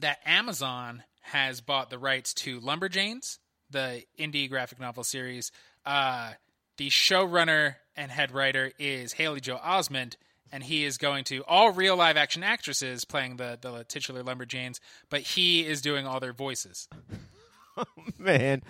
that 0.00 0.18
Amazon 0.26 1.02
has 1.22 1.60
bought 1.60 1.88
the 1.90 1.98
rights 1.98 2.34
to 2.34 2.60
Lumberjanes, 2.60 3.38
the 3.70 4.02
indie 4.18 4.48
graphic 4.48 4.80
novel 4.80 5.04
series. 5.04 5.50
Uh, 5.86 6.32
the 6.76 6.88
showrunner 6.90 7.76
and 7.96 8.10
head 8.10 8.32
writer 8.32 8.72
is 8.78 9.12
Haley 9.14 9.40
Joel 9.40 9.58
Osment, 9.60 10.16
and 10.52 10.62
he 10.62 10.84
is 10.84 10.98
going 10.98 11.24
to 11.24 11.42
all 11.48 11.72
real 11.72 11.96
live 11.96 12.16
action 12.16 12.42
actresses 12.42 13.04
playing 13.04 13.36
the 13.36 13.58
the 13.60 13.84
titular 13.84 14.22
Lumberjanes, 14.22 14.78
but 15.10 15.22
he 15.22 15.66
is 15.66 15.80
doing 15.80 16.06
all 16.06 16.20
their 16.20 16.32
voices. 16.32 16.88
Man. 18.18 18.62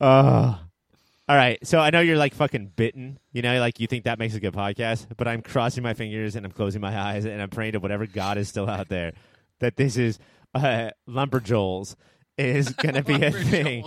Uh, 0.00 0.56
all 1.28 1.36
right. 1.36 1.58
So 1.66 1.80
I 1.80 1.90
know 1.90 2.00
you're 2.00 2.16
like 2.16 2.34
fucking 2.34 2.72
bitten. 2.76 3.18
You 3.32 3.42
know, 3.42 3.58
like 3.60 3.80
you 3.80 3.86
think 3.86 4.04
that 4.04 4.18
makes 4.18 4.34
a 4.34 4.40
good 4.40 4.54
podcast, 4.54 5.06
but 5.16 5.28
I'm 5.28 5.42
crossing 5.42 5.82
my 5.82 5.92
fingers 5.92 6.36
and 6.36 6.46
I'm 6.46 6.52
closing 6.52 6.80
my 6.80 6.98
eyes 6.98 7.24
and 7.24 7.42
I'm 7.42 7.50
praying 7.50 7.72
to 7.72 7.80
whatever 7.80 8.06
God 8.06 8.38
is 8.38 8.48
still 8.48 8.68
out 8.70 8.88
there 8.88 9.12
that 9.58 9.76
this 9.76 9.96
is 9.96 10.18
uh, 10.54 10.90
Lumberjoles 11.08 11.96
is 12.36 12.68
going 12.74 12.94
to 12.94 13.02
be 13.02 13.22
a 13.22 13.30
thing. 13.30 13.84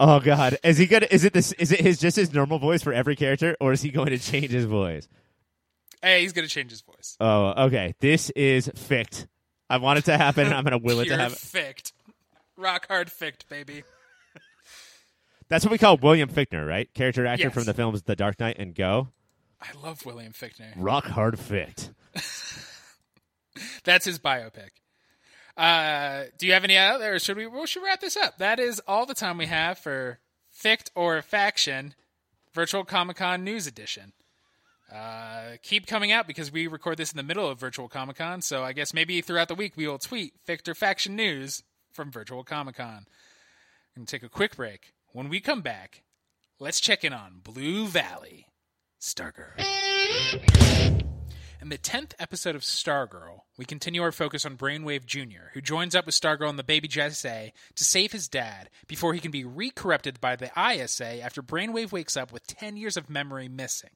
Oh 0.00 0.20
God, 0.20 0.58
is 0.64 0.76
he 0.76 0.86
gonna? 0.86 1.06
Is 1.10 1.24
it 1.24 1.32
this? 1.32 1.52
Is 1.52 1.70
it 1.70 1.80
his 1.80 1.98
just 1.98 2.16
his 2.16 2.32
normal 2.34 2.58
voice 2.58 2.82
for 2.82 2.92
every 2.92 3.14
character, 3.14 3.56
or 3.60 3.72
is 3.72 3.80
he 3.80 3.90
going 3.90 4.10
to 4.10 4.18
change 4.18 4.50
his 4.50 4.64
voice? 4.64 5.08
Hey, 6.04 6.20
he's 6.22 6.32
gonna 6.32 6.46
change 6.48 6.70
his 6.70 6.82
voice. 6.82 7.16
Oh, 7.20 7.64
okay. 7.66 7.94
This 8.00 8.30
is 8.30 8.70
fict. 8.76 9.26
I 9.70 9.78
want 9.78 9.98
it 9.98 10.04
to 10.06 10.16
happen. 10.18 10.46
and 10.46 10.54
I'm 10.54 10.62
going 10.62 10.78
to 10.78 10.84
will 10.84 11.00
it 11.00 11.06
to 11.06 11.16
happen. 11.16 11.34
fict, 11.36 11.94
rock 12.56 12.86
hard 12.88 13.10
fict, 13.10 13.48
baby. 13.48 13.82
That's 15.48 15.64
what 15.64 15.72
we 15.72 15.78
call 15.78 15.96
William 15.96 16.28
Fichtner, 16.28 16.66
right? 16.68 16.92
Character 16.94 17.26
actor 17.26 17.44
Yes. 17.44 17.54
from 17.54 17.64
the 17.64 17.72
films 17.74 18.02
The 18.02 18.14
Dark 18.14 18.38
Knight 18.40 18.56
and 18.58 18.74
Go. 18.74 19.08
I 19.62 19.68
love 19.82 20.04
William 20.04 20.32
Fichtner. 20.34 20.72
Rock 20.76 21.06
hard 21.06 21.38
fict. 21.38 21.90
That's 23.84 24.04
his 24.04 24.18
biopic. 24.18 24.68
Uh, 25.56 26.24
do 26.38 26.46
you 26.46 26.52
have 26.52 26.64
any 26.64 26.76
other? 26.76 27.14
Or 27.14 27.18
should 27.18 27.36
we? 27.36 27.46
We 27.46 27.66
should 27.66 27.82
wrap 27.82 28.00
this 28.00 28.16
up. 28.16 28.38
That 28.38 28.58
is 28.58 28.80
all 28.86 29.06
the 29.06 29.14
time 29.14 29.38
we 29.38 29.46
have 29.46 29.78
for 29.78 30.18
Fict 30.50 30.90
or 30.94 31.22
Faction 31.22 31.94
Virtual 32.52 32.84
Comic 32.84 33.16
Con 33.16 33.44
News 33.44 33.66
Edition. 33.66 34.12
Uh, 34.94 35.56
keep 35.62 35.86
coming 35.86 36.12
out 36.12 36.26
because 36.26 36.52
we 36.52 36.68
record 36.68 36.96
this 36.96 37.10
in 37.10 37.16
the 37.16 37.22
middle 37.24 37.48
of 37.48 37.58
Virtual 37.58 37.88
Comic 37.88 38.16
Con. 38.16 38.40
So 38.42 38.62
I 38.62 38.72
guess 38.72 38.94
maybe 38.94 39.20
throughout 39.20 39.48
the 39.48 39.54
week 39.56 39.72
we 39.76 39.88
will 39.88 39.98
tweet 39.98 40.34
Fict 40.44 40.68
or 40.68 40.74
Faction 40.74 41.16
news 41.16 41.64
from 41.90 42.12
Virtual 42.12 42.44
Comic 42.44 42.76
Con. 42.76 43.06
And 43.96 44.06
take 44.06 44.22
a 44.22 44.28
quick 44.28 44.56
break. 44.56 44.92
When 45.12 45.28
we 45.28 45.40
come 45.40 45.62
back, 45.62 46.02
let's 46.60 46.80
check 46.80 47.02
in 47.04 47.12
on 47.12 47.40
Blue 47.42 47.86
Valley, 47.86 48.46
Stargirl. 49.00 49.58
In 51.60 51.70
the 51.70 51.78
10th 51.78 52.12
episode 52.18 52.54
of 52.54 52.62
Stargirl, 52.62 53.40
we 53.56 53.64
continue 53.64 54.02
our 54.02 54.12
focus 54.12 54.44
on 54.44 54.56
Brainwave 54.56 55.06
Jr., 55.06 55.48
who 55.54 55.60
joins 55.60 55.94
up 55.94 56.06
with 56.06 56.14
Stargirl 56.14 56.50
and 56.50 56.58
the 56.58 56.62
baby 56.62 56.88
Jesse 56.88 57.52
to 57.74 57.84
save 57.84 58.12
his 58.12 58.28
dad 58.28 58.68
before 58.86 59.14
he 59.14 59.20
can 59.20 59.30
be 59.30 59.44
recorrupted 59.44 60.20
by 60.20 60.36
the 60.36 60.50
ISA 60.56 61.22
after 61.22 61.42
Brainwave 61.42 61.90
wakes 61.90 62.16
up 62.16 62.32
with 62.32 62.46
10 62.46 62.76
years 62.76 62.96
of 62.96 63.08
memory 63.08 63.48
missing. 63.48 63.90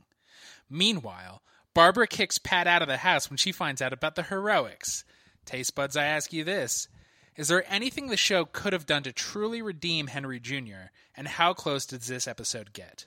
Meanwhile, 0.70 1.42
Barbara 1.74 2.06
kicks 2.06 2.38
Pat 2.38 2.66
out 2.66 2.82
of 2.82 2.88
the 2.88 2.98
house 2.98 3.30
when 3.30 3.36
she 3.36 3.52
finds 3.52 3.80
out 3.80 3.92
about 3.92 4.14
the 4.14 4.24
heroics. 4.24 5.04
Taste 5.44 5.74
buds, 5.74 5.96
I 5.96 6.04
ask 6.04 6.32
you 6.32 6.44
this. 6.44 6.88
Is 7.36 7.48
there 7.48 7.64
anything 7.72 8.08
the 8.08 8.16
show 8.16 8.44
could 8.44 8.72
have 8.72 8.84
done 8.84 9.04
to 9.04 9.12
truly 9.12 9.62
redeem 9.62 10.08
Henry 10.08 10.40
Jr., 10.40 10.90
and 11.16 11.28
how 11.28 11.54
close 11.54 11.86
does 11.86 12.08
this 12.08 12.26
episode 12.26 12.72
get? 12.72 13.06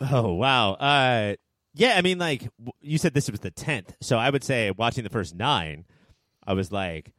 Oh 0.00 0.32
wow. 0.34 0.72
Uh, 0.74 1.36
yeah. 1.74 1.94
I 1.96 2.02
mean, 2.02 2.18
like 2.18 2.48
you 2.80 2.98
said, 2.98 3.14
this 3.14 3.30
was 3.30 3.40
the 3.40 3.50
tenth. 3.50 3.94
So 4.00 4.18
I 4.18 4.30
would 4.30 4.44
say, 4.44 4.70
watching 4.70 5.04
the 5.04 5.10
first 5.10 5.34
nine, 5.34 5.84
I 6.46 6.54
was 6.54 6.72
like, 6.72 7.12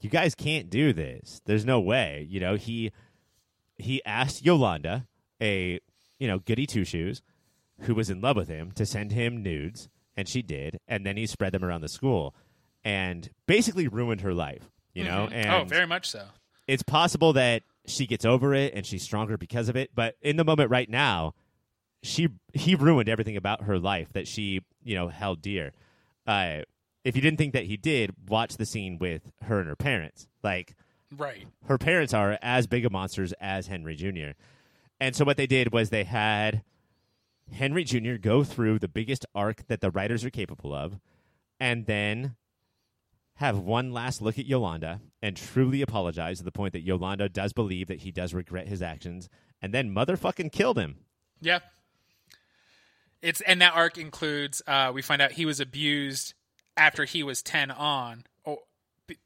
"You 0.00 0.10
guys 0.10 0.34
can't 0.34 0.70
do 0.70 0.92
this. 0.92 1.40
There's 1.44 1.64
no 1.64 1.80
way." 1.80 2.26
You 2.28 2.40
know, 2.40 2.56
he 2.56 2.92
he 3.76 4.04
asked 4.04 4.44
Yolanda, 4.44 5.06
a 5.40 5.80
you 6.18 6.28
know 6.28 6.38
goody 6.38 6.66
two 6.66 6.84
shoes, 6.84 7.22
who 7.82 7.94
was 7.94 8.10
in 8.10 8.20
love 8.20 8.36
with 8.36 8.48
him, 8.48 8.72
to 8.72 8.84
send 8.86 9.12
him 9.12 9.42
nudes, 9.42 9.88
and 10.16 10.28
she 10.28 10.42
did, 10.42 10.78
and 10.88 11.04
then 11.06 11.16
he 11.16 11.26
spread 11.26 11.52
them 11.52 11.64
around 11.64 11.80
the 11.80 11.88
school, 11.88 12.34
and 12.84 13.30
basically 13.46 13.88
ruined 13.88 14.20
her 14.22 14.34
life. 14.34 14.70
You 14.94 15.04
know, 15.04 15.28
and 15.30 15.50
oh, 15.50 15.64
very 15.64 15.86
much 15.86 16.08
so. 16.10 16.24
it's 16.66 16.82
possible 16.82 17.32
that 17.34 17.62
she 17.86 18.04
gets 18.06 18.24
over 18.24 18.52
it 18.52 18.74
and 18.74 18.84
she's 18.84 19.02
stronger 19.02 19.38
because 19.38 19.68
of 19.70 19.76
it 19.76 19.90
but 19.94 20.16
in 20.20 20.36
the 20.36 20.44
moment 20.44 20.70
right 20.70 20.90
now 20.90 21.32
she 22.02 22.28
he 22.52 22.74
ruined 22.74 23.08
everything 23.08 23.36
about 23.36 23.62
her 23.62 23.78
life 23.78 24.12
that 24.12 24.26
she 24.28 24.60
you 24.82 24.94
know 24.94 25.08
held 25.08 25.40
dear 25.40 25.72
uh 26.26 26.58
if 27.04 27.14
you 27.16 27.22
didn't 27.22 27.38
think 27.38 27.52
that 27.54 27.64
he 27.64 27.76
did 27.78 28.12
watch 28.28 28.56
the 28.58 28.66
scene 28.66 28.98
with 28.98 29.32
her 29.44 29.60
and 29.60 29.68
her 29.68 29.76
parents 29.76 30.26
like 30.42 30.74
Right. 31.16 31.46
her 31.66 31.78
parents 31.78 32.12
are 32.12 32.36
as 32.42 32.66
big 32.66 32.84
of 32.84 32.92
monsters 32.92 33.32
as 33.40 33.68
henry 33.68 33.94
jr 33.94 34.32
and 35.00 35.14
so 35.16 35.24
what 35.24 35.36
they 35.38 35.46
did 35.46 35.72
was 35.72 35.88
they 35.90 36.04
had 36.04 36.62
henry 37.52 37.84
jr 37.84 38.14
go 38.14 38.44
through 38.44 38.78
the 38.78 38.88
biggest 38.88 39.24
arc 39.34 39.66
that 39.68 39.80
the 39.80 39.90
writers 39.90 40.24
are 40.24 40.30
capable 40.30 40.74
of 40.74 40.98
and 41.60 41.86
then 41.86 42.36
have 43.38 43.56
one 43.56 43.92
last 43.92 44.20
look 44.20 44.36
at 44.36 44.46
Yolanda 44.46 45.00
and 45.22 45.36
truly 45.36 45.80
apologize 45.80 46.38
to 46.38 46.44
the 46.44 46.50
point 46.50 46.72
that 46.72 46.82
Yolanda 46.82 47.28
does 47.28 47.52
believe 47.52 47.86
that 47.86 48.00
he 48.00 48.10
does 48.10 48.34
regret 48.34 48.66
his 48.66 48.82
actions, 48.82 49.28
and 49.62 49.72
then 49.72 49.94
motherfucking 49.94 50.50
killed 50.50 50.76
him. 50.76 50.96
Yeah. 51.40 51.60
It's 53.22 53.40
and 53.42 53.62
that 53.62 53.74
arc 53.74 53.96
includes 53.96 54.60
uh, 54.66 54.90
we 54.92 55.02
find 55.02 55.22
out 55.22 55.32
he 55.32 55.46
was 55.46 55.60
abused 55.60 56.34
after 56.76 57.04
he 57.04 57.22
was 57.22 57.40
10 57.42 57.70
on 57.70 58.24
or 58.44 58.58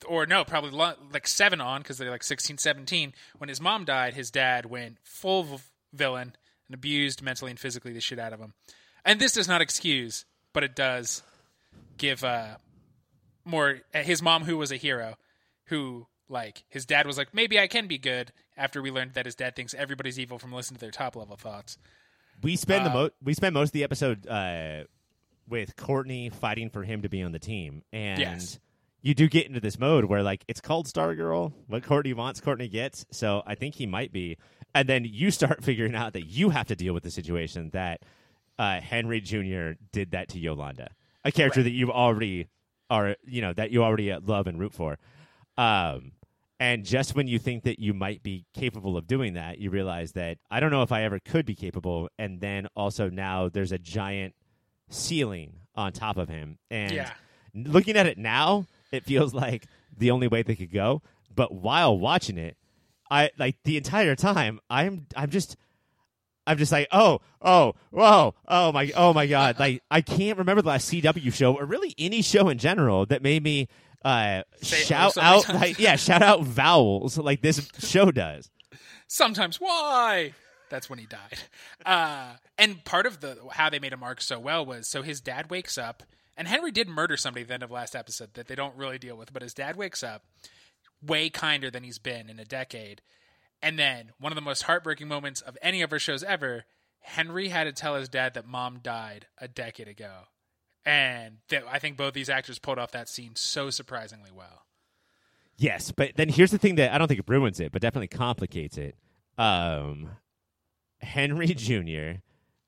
or 0.07 0.27
no, 0.27 0.45
probably 0.45 0.71
like 0.71 1.27
7 1.27 1.61
on 1.61 1.83
cuz 1.83 1.97
they're 1.97 2.11
like 2.11 2.23
16 2.23 2.59
17 2.59 3.15
when 3.39 3.49
his 3.49 3.63
mom 3.63 3.87
died, 3.87 4.13
his 4.13 4.31
dad 4.31 4.67
went 4.67 4.99
full 5.03 5.43
v- 5.43 5.57
villain 5.93 6.37
and 6.68 6.75
abused 6.75 7.22
mentally 7.22 7.51
and 7.51 7.61
physically 7.61 7.92
the 7.92 8.01
shit 8.01 8.18
out 8.18 8.33
of 8.33 8.40
him. 8.40 8.55
And 9.05 9.20
this 9.20 9.33
does 9.33 9.48
not 9.48 9.61
excuse, 9.61 10.25
but 10.53 10.62
it 10.64 10.75
does 10.77 11.22
give 11.98 12.25
uh 12.25 12.57
more 13.44 13.81
his 13.92 14.22
mom 14.22 14.44
who 14.44 14.57
was 14.57 14.70
a 14.72 14.77
hero 14.77 15.16
who 15.66 16.07
like 16.29 16.64
his 16.68 16.87
dad 16.87 17.07
was 17.07 17.18
like 17.18 17.35
maybe 17.35 17.59
I 17.59 17.66
can 17.66 17.87
be 17.87 17.98
good 17.98 18.33
after 18.57 18.81
we 18.81 18.90
learned 18.90 19.14
that 19.14 19.27
his 19.27 19.35
dad 19.35 19.57
thinks 19.57 19.75
everybody's 19.75 20.18
evil 20.18 20.38
from 20.38 20.53
listening 20.53 20.77
to 20.77 20.81
their 20.85 20.90
top 20.90 21.16
level 21.16 21.37
thoughts. 21.37 21.77
We 22.42 22.57
spend 22.57 22.87
the 22.87 22.90
Uh, 22.90 22.94
mo- 22.94 23.11
we 23.22 23.35
spend 23.35 23.55
most 23.55 23.68
of 23.70 23.72
the 23.72 23.85
episode 23.85 24.27
uh, 24.27 24.85
with 25.48 25.77
Courtney 25.77 26.31
fighting 26.31 26.70
for 26.70 26.83
him 26.85 27.03
to 27.03 27.09
be 27.09 27.22
on 27.22 27.33
the 27.33 27.38
team, 27.38 27.83
and 27.92 28.18
Yes. 28.20 28.59
you 29.01 29.14
do 29.14 29.29
get 29.29 29.46
into 29.46 29.61
this 29.61 29.79
mode 29.79 30.05
where 30.07 30.22
like 30.22 30.44
it's 30.48 30.61
called 30.61 30.87
Stargirl. 30.87 31.53
What 31.66 31.83
Courtney 31.83 32.14
wants, 32.14 32.40
Courtney 32.40 32.68
gets. 32.68 33.05
So 33.11 33.42
I 33.46 33.55
think 33.57 33.75
he 33.75 33.87
might 33.87 34.12
be, 34.12 34.38
and 34.75 34.89
then 34.89 35.05
you 35.05 35.31
start 35.31 35.63
figuring 35.65 35.95
out 35.95 36.13
that 36.15 36.27
you 36.27 36.51
have 36.51 36.67
to 36.69 36.77
deal 36.77 36.95
with 36.95 37.03
the 37.03 37.11
situation 37.11 37.71
that 37.73 38.03
uh, 38.59 38.81
Henry 38.81 39.21
Jr. 39.21 39.73
did 39.93 40.11
that 40.13 40.29
to 40.31 40.39
Yolanda, 40.39 40.91
a 41.25 41.33
character 41.33 41.61
Right. 41.61 41.65
that 41.65 41.71
you 41.71 41.91
already 41.93 42.49
are, 42.91 43.17
you 43.25 43.41
know, 43.41 43.53
that 43.55 43.71
you 43.71 43.83
already 43.83 44.15
love 44.15 44.47
and 44.47 44.59
root 44.61 44.73
for. 44.75 44.99
Um, 45.57 46.13
and 46.61 46.85
just 46.85 47.15
when 47.17 47.27
you 47.27 47.39
think 47.39 47.65
that 47.65 47.79
you 47.81 47.93
might 47.93 48.23
be 48.23 48.45
capable 48.55 48.97
of 48.97 49.07
doing 49.07 49.35
that, 49.35 49.59
you 49.59 49.71
realize 49.71 50.13
that 50.13 50.39
I 50.51 50.61
don't 50.61 50.71
know 50.71 50.83
if 50.83 50.93
I 50.93 51.03
ever 51.03 51.19
could 51.19 51.45
be 51.45 51.55
capable. 51.57 52.09
And 52.19 52.41
then 52.41 52.69
also 52.77 53.09
now 53.11 53.49
there's 53.49 53.73
a 53.73 53.79
giant 53.79 54.35
ceiling 54.89 55.55
on 55.75 55.93
top 55.93 56.17
of 56.17 56.29
him. 56.29 56.59
And 56.71 56.93
Yeah. 56.95 57.11
looking 57.55 57.97
at 57.97 58.07
it 58.07 58.19
now, 58.19 58.67
it 58.93 59.05
feels 59.05 59.35
like 59.35 59.67
the 59.97 60.11
only 60.11 60.29
way 60.29 60.43
they 60.43 60.55
could 60.55 60.71
go. 60.73 61.03
But 61.35 61.53
while 61.55 61.99
watching 61.99 62.39
it, 62.39 62.57
I 63.12 63.31
like 63.38 63.57
the 63.64 63.77
entire 63.77 64.16
time 64.16 64.59
I'm 64.70 65.07
I'm 65.14 65.31
just 65.31 65.57
I'm 66.46 66.59
just 66.59 66.72
like, 66.72 66.88
oh, 66.90 67.20
oh, 67.40 67.75
whoa, 67.90 68.35
oh 68.48 68.72
my, 68.72 68.90
oh 68.96 69.12
my 69.12 69.27
god! 69.27 69.61
Like 69.61 69.83
I 69.90 70.01
can't 70.01 70.38
remember 70.38 70.62
the 70.62 70.70
last 70.70 70.90
CW 70.90 71.33
show 71.33 71.55
or 71.55 71.64
really 71.66 71.94
any 71.98 72.22
show 72.22 72.48
in 72.48 72.59
general 72.59 73.07
that 73.07 73.22
made 73.22 73.44
me 73.44 73.68
uh, 74.05 74.42
shout 74.62 75.16
out, 75.16 75.48
like, 75.55 75.79
yeah, 75.79 75.94
shout 75.94 76.22
out 76.22 76.42
vowels 76.42 77.16
like 77.18 77.42
this 77.42 77.68
show 77.79 78.11
does. 78.11 78.51
sometimes 79.07 79.61
why 79.61 80.33
that's 80.70 80.88
when 80.88 80.98
he 80.98 81.07
died 81.07 81.38
uh, 81.87 82.33
and 82.59 82.83
part 82.85 83.05
of 83.07 83.20
the 83.20 83.37
how 83.53 83.68
they 83.68 83.79
made 83.79 83.92
him 83.92 84.01
mark 84.01 84.20
so 84.22 84.38
well 84.40 84.64
was 84.64 84.88
so 84.88 85.03
his 85.03 85.20
dad 85.20 85.51
wakes 85.51 85.77
up 85.77 86.03
and 86.37 86.48
henry 86.48 86.70
did 86.70 86.88
murder 86.88 87.16
somebody 87.16 87.42
at 87.42 87.48
the 87.48 87.55
end 87.55 87.62
of 87.62 87.70
last 87.70 87.94
episode 87.94 88.33
that 88.35 88.48
they 88.48 88.55
don't 88.55 88.75
really 88.75 88.98
deal 88.98 89.16
with 89.16 89.33
but 89.33 89.42
his 89.42 89.53
dad 89.53 89.77
wakes 89.77 90.03
up 90.03 90.25
way 91.05 91.29
kinder 91.29 91.71
than 91.71 91.83
he's 91.83 91.99
been 91.99 92.29
in 92.29 92.38
a 92.38 92.45
decade 92.45 93.03
and 93.61 93.79
then 93.79 94.12
one 94.19 94.33
of 94.33 94.37
the 94.37 94.43
most 94.43 94.62
heartbreaking 94.62 95.09
moments 95.09 95.41
of 95.41 95.59
any 95.62 95.83
of 95.83 95.93
our 95.93 95.99
shows 95.99 96.23
ever 96.23 96.65
henry 97.01 97.49
had 97.49 97.65
to 97.65 97.73
tell 97.73 97.97
his 97.97 98.09
dad 98.09 98.35
that 98.35 98.47
mom 98.47 98.79
died 98.83 99.27
a 99.38 99.49
decade 99.49 99.88
ago 99.88 100.23
and 100.85 101.38
that 101.49 101.65
i 101.71 101.79
think 101.79 101.97
both 101.97 102.15
these 102.15 102.31
actors 102.31 102.59
pulled 102.59 102.79
off 102.79 102.93
that 102.93 103.09
scene 103.09 103.33
so 103.35 103.71
surprisingly 103.71 104.31
well 104.33 104.62
Yes, 105.57 105.93
but 105.93 106.12
then 106.17 106.29
here's 106.29 106.51
the 106.51 106.59
thing 106.59 106.77
that 106.77 106.93
I 106.93 106.99
don't 106.99 107.09
think 107.09 107.21
it 107.21 107.29
ruins 107.29 107.61
it, 107.61 107.73
but 107.73 107.83
definitely 107.83 108.09
complicates 108.09 108.79
it. 108.79 108.97
Um, 109.38 110.11
Henry 111.01 111.47
Jr. 111.55 112.21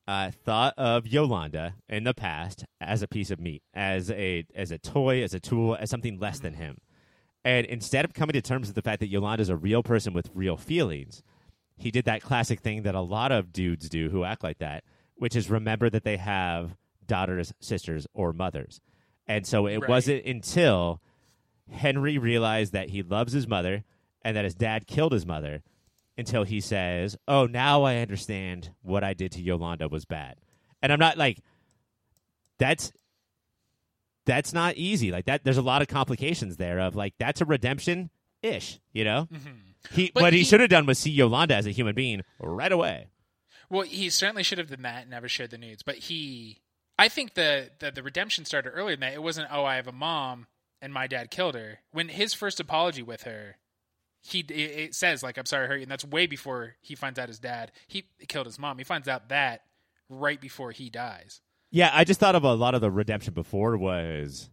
Uh, 0.07 0.31
thought 0.31 0.75
of 0.77 1.07
Yolanda 1.07 1.75
in 1.89 2.05
the 2.05 2.13
past 2.13 2.65
as 2.81 3.03
a 3.03 3.09
piece 3.09 3.31
of 3.31 3.41
meat, 3.41 3.63
as 3.73 4.11
a 4.11 4.45
as 4.55 4.71
a 4.71 4.79
toy, 4.79 5.23
as 5.23 5.33
a 5.33 5.41
tool, 5.41 5.77
as 5.81 5.89
something 5.89 6.19
less 6.19 6.41
than 6.41 6.55
him. 6.55 6.77
And 7.45 7.67
instead 7.67 8.05
of 8.05 8.15
coming 8.15 8.33
to 8.35 8.43
terms 8.43 8.69
with 8.69 8.75
the 8.75 8.83
fact 8.83 9.01
that 9.01 9.09
Yolanda's 9.09 9.49
a 9.51 9.57
real 9.57 9.83
person 9.83 10.13
with 10.15 10.31
real 10.35 10.57
feelings, 10.57 11.23
he 11.77 11.91
did 11.91 12.05
that 12.07 12.23
classic 12.23 12.61
thing 12.61 12.83
that 12.83 12.95
a 12.95 13.01
lot 13.01 13.33
of 13.33 13.53
dudes 13.53 13.89
do 13.89 14.09
who 14.11 14.25
act 14.25 14.43
like 14.43 14.59
that, 14.59 14.85
which 15.17 15.37
is 15.37 15.51
remember 15.51 15.91
that 15.91 16.05
they 16.05 16.17
have 16.17 16.77
daughters, 17.07 17.53
sisters, 17.61 18.07
or 18.15 18.33
mothers. 18.33 18.81
And 19.27 19.47
so 19.47 19.67
it 19.67 19.79
Right. 19.79 19.89
wasn't 19.91 20.25
until 20.25 21.03
Henry 21.71 22.17
realized 22.19 22.73
that 22.73 22.91
he 22.91 23.03
loves 23.03 23.33
his 23.33 23.47
mother 23.47 23.85
and 24.23 24.37
that 24.37 24.45
his 24.45 24.55
dad 24.55 24.87
killed 24.87 25.13
his 25.13 25.27
mother 25.27 25.63
until 26.17 26.45
he 26.45 26.61
says, 26.61 27.17
"Oh, 27.27 27.47
now 27.47 27.83
I 27.83 27.97
understand 27.97 28.71
what 28.83 29.03
I 29.05 29.13
did 29.15 29.33
to 29.33 29.43
Yolanda 29.43 29.89
was 29.89 30.05
bad." 30.05 30.37
And 30.81 30.93
I'm 30.93 30.99
not 30.99 31.19
like 31.19 31.41
that's 32.59 32.93
that's 34.27 34.53
not 34.53 34.77
easy. 34.77 35.11
Like 35.11 35.27
that 35.27 35.45
there's 35.45 35.59
a 35.59 35.63
lot 35.63 35.83
of 35.83 35.89
complications 35.89 36.57
there 36.57 36.79
of 36.81 36.95
like 36.97 37.15
that's 37.19 37.41
a 37.41 37.45
redemption 37.45 38.11
ish, 38.43 38.81
you 38.93 39.05
know? 39.05 39.29
Mm-hmm. 39.33 39.49
He 39.93 40.11
But 40.15 40.23
what 40.23 40.33
he, 40.33 40.41
he- 40.41 40.45
should 40.45 40.61
have 40.61 40.71
done 40.71 40.87
was 40.87 40.99
see 40.99 41.11
Yolanda 41.11 41.55
as 41.57 41.67
a 41.67 41.71
human 41.71 41.95
being 41.95 42.23
right 42.41 42.73
away. 42.73 43.09
Well, 43.71 43.83
he 43.83 44.11
certainly 44.11 44.43
should 44.43 44.59
have 44.59 44.71
done 44.71 44.83
that 44.83 45.03
and 45.03 45.11
never 45.11 45.29
shared 45.29 45.51
the 45.51 45.59
nudes. 45.59 45.83
But 45.83 45.97
he, 45.97 46.59
I 46.99 47.09
think 47.09 47.35
the, 47.35 47.71
the 47.79 47.91
the 47.91 48.03
redemption 48.03 48.45
started 48.45 48.71
earlier 48.71 48.95
than 48.97 49.01
that. 49.01 49.15
It 49.15 49.23
wasn't 49.23 49.49
oh 49.51 49.65
I 49.65 49.77
have 49.77 49.89
a 49.89 49.93
mom 49.93 50.47
and 50.81 50.93
my 50.93 51.07
dad 51.07 51.31
killed 51.31 51.55
her. 51.55 51.81
When 51.93 52.09
his 52.09 52.35
first 52.35 52.61
apology 52.61 53.03
with 53.03 53.23
her, 53.23 53.57
he 54.23 54.41
it, 54.41 54.51
it 54.51 54.95
says 54.95 55.23
like 55.23 55.37
I'm 55.39 55.47
sorry, 55.47 55.65
I 55.65 55.69
hurt 55.69 55.77
you, 55.77 55.83
and 55.83 55.91
that's 55.91 56.05
way 56.05 56.27
before 56.27 56.77
he 56.81 56.95
finds 56.95 57.19
out 57.19 57.29
his 57.29 57.39
dad 57.39 57.73
he 57.87 58.05
killed 58.29 58.47
his 58.47 58.59
mom. 58.59 58.79
He 58.79 58.85
finds 58.85 59.09
out 59.09 59.29
that 59.31 59.63
right 60.09 60.41
before 60.41 60.71
he 60.71 60.89
dies. 60.91 61.41
Yeah, 61.75 61.91
I 61.93 62.05
just 62.05 62.21
thought 62.21 62.37
of 62.37 62.45
a 62.45 62.55
lot 62.55 62.77
of 62.77 62.83
the 62.83 62.91
redemption 62.91 63.35
before 63.35 63.77
was 63.77 64.49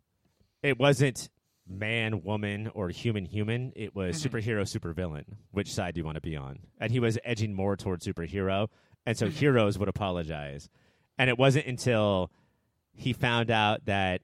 it 0.63 0.79
wasn't 0.79 1.29
man, 1.67 2.23
woman, 2.23 2.71
or 2.73 2.89
human 2.89 3.25
human. 3.25 3.73
It 3.75 3.95
was 3.95 4.17
mm-hmm. 4.17 4.35
superhero, 4.35 4.61
supervillain. 4.63 5.25
Which 5.51 5.71
side 5.71 5.93
do 5.93 5.99
you 5.99 6.03
want 6.03 6.15
to 6.15 6.21
be 6.21 6.35
on? 6.35 6.57
And 6.79 6.91
he 6.91 6.99
was 6.99 7.19
edging 7.23 7.53
more 7.53 7.77
towards 7.77 8.07
superhero, 8.07 8.69
and 9.05 9.15
so 9.15 9.27
mm-hmm. 9.27 9.37
heroes 9.37 9.77
would 9.77 9.87
apologize. 9.87 10.67
And 11.19 11.29
it 11.29 11.37
wasn't 11.37 11.67
until 11.67 12.31
he 12.91 13.13
found 13.13 13.51
out 13.51 13.85
that 13.85 14.21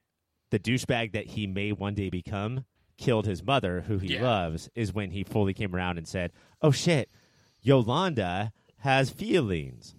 the 0.50 0.58
douchebag 0.58 1.12
that 1.12 1.26
he 1.26 1.46
may 1.46 1.70
one 1.70 1.94
day 1.94 2.10
become 2.10 2.64
killed 2.96 3.26
his 3.26 3.44
mother, 3.44 3.82
who 3.82 3.98
he 3.98 4.14
Yeah. 4.14 4.24
loves, 4.24 4.70
is 4.74 4.92
when 4.92 5.12
he 5.12 5.22
fully 5.22 5.54
came 5.54 5.72
around 5.72 5.98
and 5.98 6.08
said, 6.08 6.32
"Oh 6.60 6.72
shit, 6.72 7.08
Yolanda 7.60 8.52
has 8.78 9.10
feelings." 9.10 9.94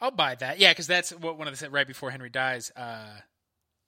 I'll 0.00 0.10
buy 0.10 0.34
that. 0.36 0.58
Yeah, 0.58 0.72
because 0.72 0.86
that's 0.86 1.10
what 1.10 1.38
one 1.38 1.48
of 1.48 1.58
the 1.58 1.70
right 1.70 1.86
before 1.86 2.10
Henry 2.10 2.30
dies. 2.30 2.70
Uh, 2.76 3.06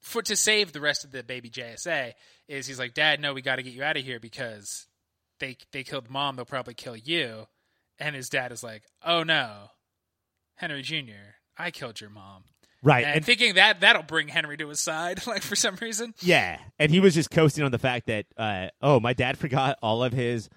for 0.01 0.21
to 0.21 0.35
save 0.35 0.71
the 0.71 0.81
rest 0.81 1.03
of 1.03 1.11
the 1.11 1.23
baby 1.23 1.49
JSA 1.49 2.13
is 2.47 2.67
he's 2.67 2.79
like, 2.79 2.93
Dad, 2.93 3.19
no, 3.19 3.33
we 3.33 3.41
got 3.41 3.57
to 3.57 3.63
get 3.63 3.73
you 3.73 3.83
out 3.83 3.97
of 3.97 4.03
here 4.03 4.19
because 4.19 4.87
they 5.39 5.57
they 5.71 5.83
killed 5.83 6.09
mom. 6.09 6.35
They'll 6.35 6.45
probably 6.45 6.73
kill 6.73 6.95
you. 6.95 7.47
And 7.99 8.15
his 8.15 8.29
dad 8.29 8.51
is 8.51 8.63
like, 8.63 8.83
Oh 9.03 9.23
no, 9.23 9.71
Henry 10.55 10.81
Jr. 10.81 11.35
I 11.57 11.71
killed 11.71 11.99
your 11.99 12.09
mom. 12.09 12.43
Right, 12.81 13.03
And, 13.05 13.25
thinking 13.25 13.55
that 13.55 13.81
that'll 13.81 14.03
bring 14.03 14.29
Henry 14.29 14.55
to 14.55 14.69
his 14.69 14.79
side, 14.79 15.27
like 15.27 15.41
for 15.41 15.57
some 15.57 15.75
reason. 15.81 16.13
Yeah, 16.21 16.59
and 16.79 16.89
he 16.89 17.01
was 17.01 17.13
just 17.13 17.29
coasting 17.29 17.65
on 17.65 17.71
the 17.71 17.77
fact 17.77 18.07
that, 18.07 18.25
uh, 18.37 18.67
oh, 18.81 19.01
my 19.01 19.11
dad 19.11 19.37
forgot 19.37 19.77
all 19.81 20.01
of 20.01 20.13
his 20.13 20.49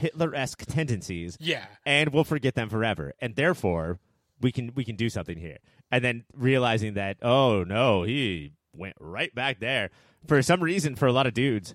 Hitler-esque 0.00 0.66
tendencies, 0.66 1.38
Yeah, 1.40 1.64
and 1.86 2.12
we'll 2.12 2.24
forget 2.24 2.54
them 2.54 2.68
forever, 2.68 3.14
and 3.22 3.34
therefore 3.36 3.98
we 4.42 4.52
can 4.52 4.72
we 4.74 4.84
can 4.84 4.96
do 4.96 5.08
something 5.08 5.38
here. 5.38 5.58
And 5.90 6.04
then 6.04 6.24
realizing 6.34 6.94
that, 6.94 7.18
oh 7.22 7.64
no, 7.64 8.02
he 8.02 8.52
went 8.74 8.96
right 9.00 9.34
back 9.34 9.60
there 9.60 9.90
for 10.26 10.42
some 10.42 10.62
reason. 10.62 10.96
For 10.96 11.06
a 11.06 11.12
lot 11.12 11.26
of 11.26 11.34
dudes, 11.34 11.74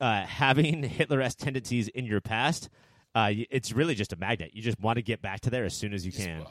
uh, 0.00 0.22
having 0.22 0.82
Hitler-esque 0.84 1.38
tendencies 1.38 1.88
in 1.88 2.04
your 2.04 2.20
past, 2.20 2.68
uh, 3.14 3.32
it's 3.50 3.72
really 3.72 3.94
just 3.94 4.12
a 4.12 4.16
magnet. 4.16 4.50
You 4.54 4.62
just 4.62 4.80
want 4.80 4.96
to 4.96 5.02
get 5.02 5.22
back 5.22 5.40
to 5.40 5.50
there 5.50 5.64
as 5.64 5.74
soon 5.74 5.92
as 5.92 6.04
you 6.04 6.12
can. 6.12 6.44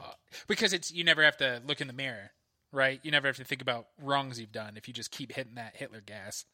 because 0.48 0.74
it's 0.74 0.92
you 0.92 1.04
never 1.04 1.24
have 1.24 1.38
to 1.38 1.62
look 1.66 1.82
in 1.82 1.88
the 1.88 1.94
mirror, 1.94 2.32
right? 2.72 3.00
You 3.04 3.12
never 3.12 3.28
have 3.28 3.38
to 3.38 3.44
think 3.44 3.62
about 3.62 3.88
wrongs 4.02 4.40
you've 4.40 4.52
done 4.52 4.78
if 4.78 4.88
you 4.88 4.94
just 4.94 5.12
keep 5.12 5.32
hitting 5.34 5.56
that 5.56 5.76
Hitler 5.76 6.02
gas. 6.02 6.46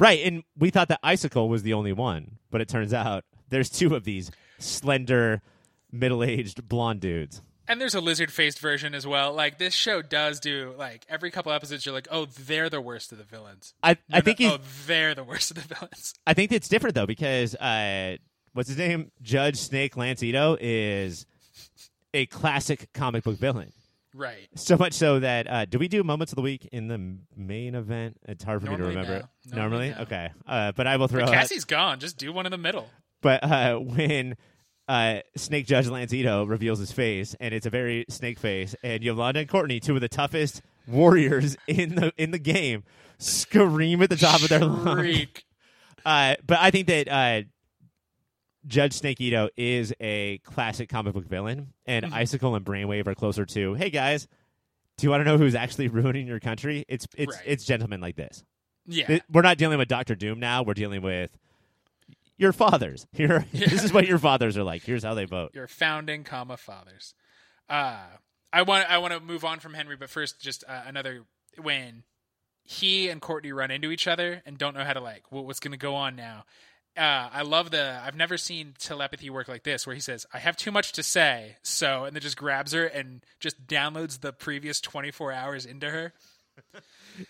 Right, 0.00 0.20
and 0.24 0.44
we 0.56 0.70
thought 0.70 0.86
that 0.88 1.00
Icicle 1.02 1.48
was 1.48 1.64
the 1.64 1.72
only 1.72 1.92
one, 1.92 2.38
but 2.52 2.60
it 2.60 2.68
turns 2.68 2.94
out 2.94 3.24
there's 3.48 3.68
two 3.68 3.96
of 3.96 4.04
these 4.04 4.30
slender, 4.58 5.42
middle-aged 5.90 6.68
blonde 6.68 7.00
dudes. 7.00 7.42
And 7.68 7.80
there's 7.80 7.94
a 7.94 8.00
lizard 8.00 8.32
faced 8.32 8.58
version 8.60 8.94
as 8.94 9.06
well. 9.06 9.34
Like 9.34 9.58
this 9.58 9.74
show 9.74 10.00
does 10.02 10.40
do 10.40 10.74
like 10.78 11.04
every 11.08 11.30
couple 11.30 11.52
episodes 11.52 11.84
you're 11.84 11.94
like, 11.94 12.08
oh, 12.10 12.24
they're 12.24 12.70
the 12.70 12.80
worst 12.80 13.12
of 13.12 13.18
the 13.18 13.24
villains. 13.24 13.74
I 13.82 13.92
No, 14.08 14.18
I 14.18 14.20
think 14.22 14.40
no, 14.40 14.48
he's, 14.50 14.58
oh, 14.58 14.60
they're 14.86 15.14
the 15.14 15.24
worst 15.24 15.50
of 15.50 15.56
the 15.68 15.74
villains. 15.74 16.14
I 16.26 16.34
think 16.34 16.50
it's 16.52 16.68
different 16.68 16.94
though 16.94 17.06
because 17.06 17.54
uh, 17.56 18.16
what's 18.54 18.68
his 18.68 18.78
name? 18.78 19.10
Judge 19.20 19.56
Snake 19.56 19.94
Lancito 19.96 20.56
is 20.60 21.26
a 22.14 22.26
classic 22.26 22.92
comic 22.94 23.24
book 23.24 23.36
villain. 23.38 23.72
Right. 24.14 24.48
So 24.54 24.76
much 24.78 24.94
so 24.94 25.20
that 25.20 25.46
uh, 25.48 25.64
do 25.66 25.78
we 25.78 25.86
do 25.86 26.02
moments 26.02 26.32
of 26.32 26.36
the 26.36 26.42
week 26.42 26.66
in 26.72 26.88
the 26.88 27.18
main 27.36 27.74
event? 27.74 28.16
It's 28.26 28.42
hard 28.42 28.62
for 28.62 28.66
Normally, 28.66 28.88
me 28.88 28.94
to 28.94 29.00
remember. 29.00 29.28
no. 29.52 29.56
Normally, 29.58 29.90
no. 29.90 29.96
okay. 29.98 30.30
Uh, 30.46 30.72
but 30.72 30.86
I 30.86 30.96
will 30.96 31.08
throw. 31.08 31.20
But 31.20 31.28
out- 31.28 31.34
Cassie's 31.34 31.64
gone. 31.66 32.00
Just 32.00 32.16
do 32.16 32.32
one 32.32 32.46
in 32.46 32.50
the 32.50 32.58
middle. 32.58 32.88
But 33.20 33.44
uh, 33.44 33.76
when 33.78 34.36
uh, 34.88 35.20
Snake 35.36 35.66
Judge 35.66 35.86
Lancito 35.86 36.48
reveals 36.48 36.78
his 36.78 36.90
face, 36.92 37.36
and 37.38 37.52
it's 37.54 37.66
a 37.66 37.70
very 37.70 38.04
snake 38.08 38.38
face, 38.38 38.74
and 38.82 39.02
Yolanda 39.02 39.40
and 39.40 39.48
Courtney, 39.48 39.80
two 39.80 39.94
of 39.94 40.00
the 40.00 40.08
toughest 40.08 40.62
warriors 40.86 41.56
in 41.68 41.94
the 41.94 42.12
in 42.16 42.30
the 42.30 42.38
game, 42.38 42.84
scream 43.18 44.00
at 44.02 44.08
the 44.10 44.16
top 44.16 44.42
of 44.42 44.48
their 44.48 44.60
lungs. 44.64 45.26
Uh, 46.06 46.36
but 46.46 46.58
I 46.58 46.70
think 46.70 46.86
that 46.86 47.08
uh, 47.08 47.42
Judge 48.66 48.94
Snake 48.94 49.20
Ito 49.20 49.50
is 49.56 49.92
a 50.00 50.38
classic 50.38 50.88
comic 50.88 51.12
book 51.12 51.26
villain, 51.26 51.72
and 51.86 52.04
Mm-hmm. 52.06 52.14
Icicle 52.14 52.54
and 52.54 52.64
Brainwave 52.64 53.06
are 53.06 53.14
closer 53.14 53.44
to. 53.44 53.74
Hey 53.74 53.90
guys, 53.90 54.26
do 54.96 55.06
you 55.06 55.10
want 55.10 55.20
to 55.20 55.24
know 55.24 55.36
who's 55.36 55.54
actually 55.54 55.88
ruining 55.88 56.26
your 56.26 56.40
country? 56.40 56.84
It's 56.88 57.06
it's 57.16 57.34
Right. 57.34 57.42
it's 57.46 57.64
gentlemen 57.64 58.00
like 58.00 58.16
this. 58.16 58.42
Yeah. 58.86 59.18
We're 59.30 59.42
not 59.42 59.58
dealing 59.58 59.76
with 59.78 59.88
Doctor 59.88 60.14
Doom 60.14 60.40
now. 60.40 60.62
We're 60.62 60.72
dealing 60.74 61.02
with 61.02 61.36
your 62.38 62.52
fathers. 62.52 63.06
Here, 63.12 63.44
this 63.52 63.84
is 63.84 63.92
what 63.92 64.06
your 64.06 64.18
fathers 64.18 64.56
are 64.56 64.64
like. 64.64 64.82
Here's 64.82 65.04
how 65.04 65.14
they 65.14 65.26
vote. 65.26 65.50
Your 65.54 65.66
founding 65.66 66.24
comma 66.24 66.56
fathers. 66.56 67.14
Uh 67.68 67.98
I 68.52 68.62
want 68.62 68.90
I 68.90 68.98
want 68.98 69.12
to 69.12 69.20
move 69.20 69.44
on 69.44 69.60
from 69.60 69.74
Henry, 69.74 69.96
but 69.96 70.08
first 70.08 70.40
just 70.40 70.64
uh, 70.66 70.82
another 70.86 71.24
when 71.60 72.04
he 72.62 73.08
and 73.08 73.20
Courtney 73.20 73.52
run 73.52 73.70
into 73.70 73.90
each 73.90 74.06
other 74.06 74.42
and 74.46 74.58
don't 74.58 74.74
know 74.74 74.84
how 74.84 74.92
to 74.92 75.00
like 75.00 75.30
what, 75.30 75.44
what's 75.44 75.60
going 75.60 75.72
to 75.72 75.78
go 75.78 75.94
on 75.94 76.16
now. 76.16 76.44
Uh, 76.96 77.28
I 77.32 77.42
love 77.42 77.70
the. 77.70 78.00
I've 78.04 78.16
never 78.16 78.36
seen 78.36 78.74
telepathy 78.78 79.30
work 79.30 79.46
like 79.46 79.62
this, 79.62 79.86
where 79.86 79.94
he 79.94 80.00
says, 80.00 80.26
"I 80.32 80.38
have 80.38 80.56
too 80.56 80.72
much 80.72 80.92
to 80.92 81.02
say," 81.02 81.56
so 81.62 82.04
and 82.04 82.16
then 82.16 82.22
just 82.22 82.36
grabs 82.36 82.72
her 82.72 82.86
and 82.86 83.22
just 83.38 83.66
downloads 83.66 84.20
the 84.20 84.32
previous 84.32 84.80
twenty 84.80 85.10
four 85.10 85.30
hours 85.32 85.64
into 85.64 85.90
her. 85.90 86.12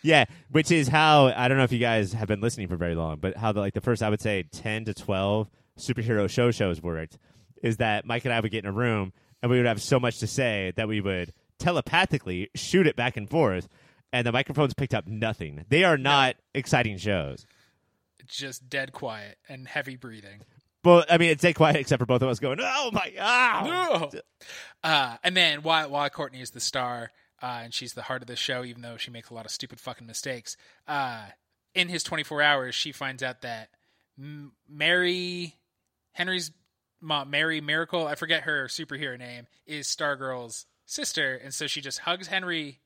Yeah, 0.03 0.24
which 0.51 0.70
is 0.70 0.88
how 0.88 1.27
I 1.27 1.48
don't 1.48 1.57
know 1.57 1.64
if 1.64 1.72
you 1.72 1.79
guys 1.79 2.12
have 2.12 2.29
been 2.29 2.40
listening 2.40 2.68
for 2.68 2.77
very 2.77 2.94
long, 2.94 3.18
but 3.18 3.37
how 3.37 3.53
the, 3.53 3.61
like 3.61 3.74
the 3.74 3.81
first 3.81 4.03
I 4.03 4.11
would 4.11 4.20
say 4.20 4.44
ten 4.53 4.85
to 4.87 4.94
twelve 4.94 5.48
superhero 5.79 6.29
show 6.29 6.51
shows 6.51 6.83
worked 6.83 7.18
is 7.62 7.79
that 7.79 8.05
Mike 8.05 8.24
and 8.24 8.35
I 8.35 8.40
would 8.40 8.51
get 8.51 8.64
in 8.64 8.70
a 8.70 8.72
room 8.72 9.12
and 9.42 9.51
we 9.51 9.57
would 9.59 9.66
have 9.66 9.83
so 9.83 10.01
much 10.01 10.18
to 10.18 10.27
say 10.27 10.72
that 10.77 10.88
we 10.88 11.01
would 11.01 11.33
telepathically 11.59 12.51
shoot 12.55 12.87
it 12.87 12.96
back 12.96 13.16
and 13.16 13.29
forth, 13.29 13.68
and 14.12 14.27
the 14.27 14.33
microphones 14.33 14.74
picked 14.74 14.94
up 14.94 15.07
nothing. 15.07 15.64
They 15.68 15.85
are 15.85 15.98
not 15.98 16.37
exciting 16.55 16.98
shows. 16.98 17.46
It's 18.18 18.37
just 18.37 18.68
dead 18.68 18.92
quiet 18.92 19.38
and 19.48 19.66
heavy 19.66 19.96
breathing. 19.96 20.42
Well, 20.85 21.05
I 21.11 21.18
mean, 21.18 21.31
it's 21.31 21.42
dead 21.42 21.55
quiet 21.55 21.77
except 21.77 22.01
for 22.01 22.07
both 22.07 22.22
of 22.22 22.29
us 22.29 22.38
going, 22.38 22.59
"Oh 22.61 22.90
my 22.92 23.11
god!" 23.14 23.66
No. 23.66 24.20
Uh, 24.83 25.16
and 25.22 25.37
then 25.37 25.62
while 25.62 25.90
while 25.90 26.09
Courtney 26.09 26.40
is 26.40 26.51
the 26.51 26.61
star 26.61 27.11
uh, 27.42 27.61
and 27.64 27.74
she's 27.74 27.94
the 27.94 28.03
heart 28.03 28.22
of 28.22 28.29
the 28.29 28.37
show, 28.37 28.64
even 28.64 28.83
though 28.83 28.96
she 28.96 29.11
makes 29.11 29.31
a 29.31 29.35
lot 29.35 29.44
of 29.46 29.51
stupid 29.53 29.81
fucking 29.81 30.07
mistakes. 30.07 30.57
Uh, 30.87 31.27
in 31.74 31.88
his 31.88 32.03
24 32.03 32.42
hours, 32.42 32.74
she 32.74 32.92
finds 32.92 33.22
out 33.22 33.42
that 33.42 33.68
M- 34.18 34.53
Mary 34.68 35.57
Henry's 36.12 36.51
mom, 37.01 37.31
Mary 37.31 37.61
Miracle, 37.61 38.07
I 38.07 38.16
forget 38.16 38.42
her 38.42 38.66
superhero 38.66 39.18
name, 39.18 39.46
is 39.66 39.87
Stargirl's 39.87 40.66
sister, 40.85 41.37
and 41.37 41.55
so 41.55 41.66
she 41.66 41.81
just 41.81 42.01
hugs 42.01 42.27
Henry 42.27 42.81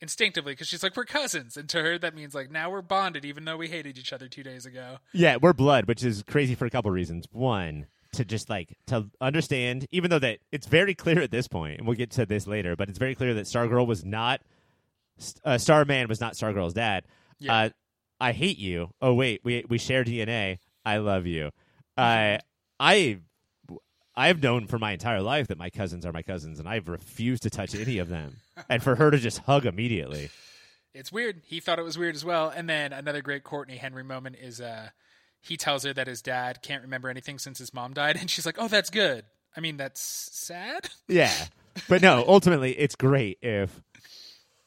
instinctively 0.00 0.52
because 0.52 0.66
she's 0.68 0.82
like 0.82 0.96
we're 0.96 1.04
cousins, 1.04 1.56
and 1.56 1.68
to 1.68 1.82
her 1.82 1.98
that 1.98 2.14
means 2.14 2.34
like 2.34 2.50
now 2.50 2.70
we're 2.70 2.82
bonded, 2.82 3.24
even 3.24 3.44
though 3.44 3.56
we 3.56 3.68
hated 3.68 3.98
each 3.98 4.12
other 4.12 4.28
two 4.28 4.42
days 4.42 4.66
ago. 4.66 4.98
Yeah, 5.12 5.36
we're 5.40 5.52
blood, 5.52 5.86
which 5.86 6.04
is 6.04 6.22
crazy 6.24 6.54
for 6.54 6.66
a 6.66 6.70
couple 6.70 6.90
reasons. 6.90 7.26
One, 7.30 7.86
to 8.16 8.24
just 8.24 8.50
like 8.50 8.76
to 8.88 9.10
understand, 9.20 9.86
even 9.90 10.10
though 10.10 10.18
that 10.18 10.38
it's 10.52 10.66
very 10.66 10.94
clear 10.94 11.20
at 11.20 11.30
this 11.30 11.48
point, 11.48 11.78
and 11.78 11.86
we'll 11.86 11.96
get 11.96 12.10
to 12.12 12.26
this 12.26 12.46
later, 12.46 12.76
but 12.76 12.88
it's 12.88 12.98
very 12.98 13.14
clear 13.14 13.34
that 13.34 13.46
Stargirl 13.46 13.86
was 13.86 14.04
not 14.04 14.40
uh, 15.44 15.58
Starman 15.58 16.08
was 16.08 16.20
not 16.20 16.34
Stargirl's 16.34 16.74
dad. 16.74 17.04
Yeah. 17.38 17.54
Uh, 17.54 17.68
I 18.20 18.32
hate 18.32 18.58
you. 18.58 18.90
Oh 19.00 19.14
wait, 19.14 19.40
we 19.44 19.64
we 19.68 19.78
share 19.78 20.04
DNA. 20.04 20.58
I 20.84 20.98
love 20.98 21.26
you. 21.26 21.50
Uh, 21.96 22.38
I 22.78 23.18
I've 24.14 24.42
known 24.42 24.66
for 24.66 24.78
my 24.78 24.92
entire 24.92 25.20
life 25.20 25.48
that 25.48 25.58
my 25.58 25.68
cousins 25.70 26.06
are 26.06 26.12
my 26.12 26.22
cousins, 26.22 26.58
and 26.58 26.68
I've 26.68 26.88
refused 26.88 27.42
to 27.42 27.50
touch 27.50 27.74
any 27.74 27.98
of 27.98 28.08
them. 28.08 28.36
and 28.70 28.82
for 28.82 28.96
her 28.96 29.10
to 29.10 29.18
just 29.18 29.38
hug 29.40 29.66
immediately, 29.66 30.30
it's 30.94 31.12
weird. 31.12 31.42
He 31.44 31.60
thought 31.60 31.78
it 31.78 31.84
was 31.84 31.98
weird 31.98 32.14
as 32.14 32.24
well. 32.24 32.48
And 32.48 32.68
then 32.68 32.92
another 32.92 33.20
great 33.20 33.44
Courtney 33.44 33.76
Henry 33.76 34.04
moment 34.04 34.36
is 34.40 34.60
uh 34.60 34.90
he 35.46 35.56
tells 35.56 35.84
her 35.84 35.92
that 35.92 36.06
his 36.06 36.22
dad 36.22 36.60
can't 36.62 36.82
remember 36.82 37.08
anything 37.08 37.38
since 37.38 37.58
his 37.58 37.72
mom 37.74 37.92
died, 37.92 38.16
and 38.16 38.30
she's 38.30 38.46
like, 38.46 38.56
"Oh, 38.58 38.68
that's 38.68 38.90
good." 38.90 39.24
I 39.56 39.60
mean, 39.60 39.76
that's 39.76 40.00
sad. 40.00 40.88
Yeah. 41.08 41.32
But 41.88 42.00
no, 42.02 42.24
ultimately, 42.26 42.72
it's 42.72 42.94
great 42.96 43.38
if 43.42 43.82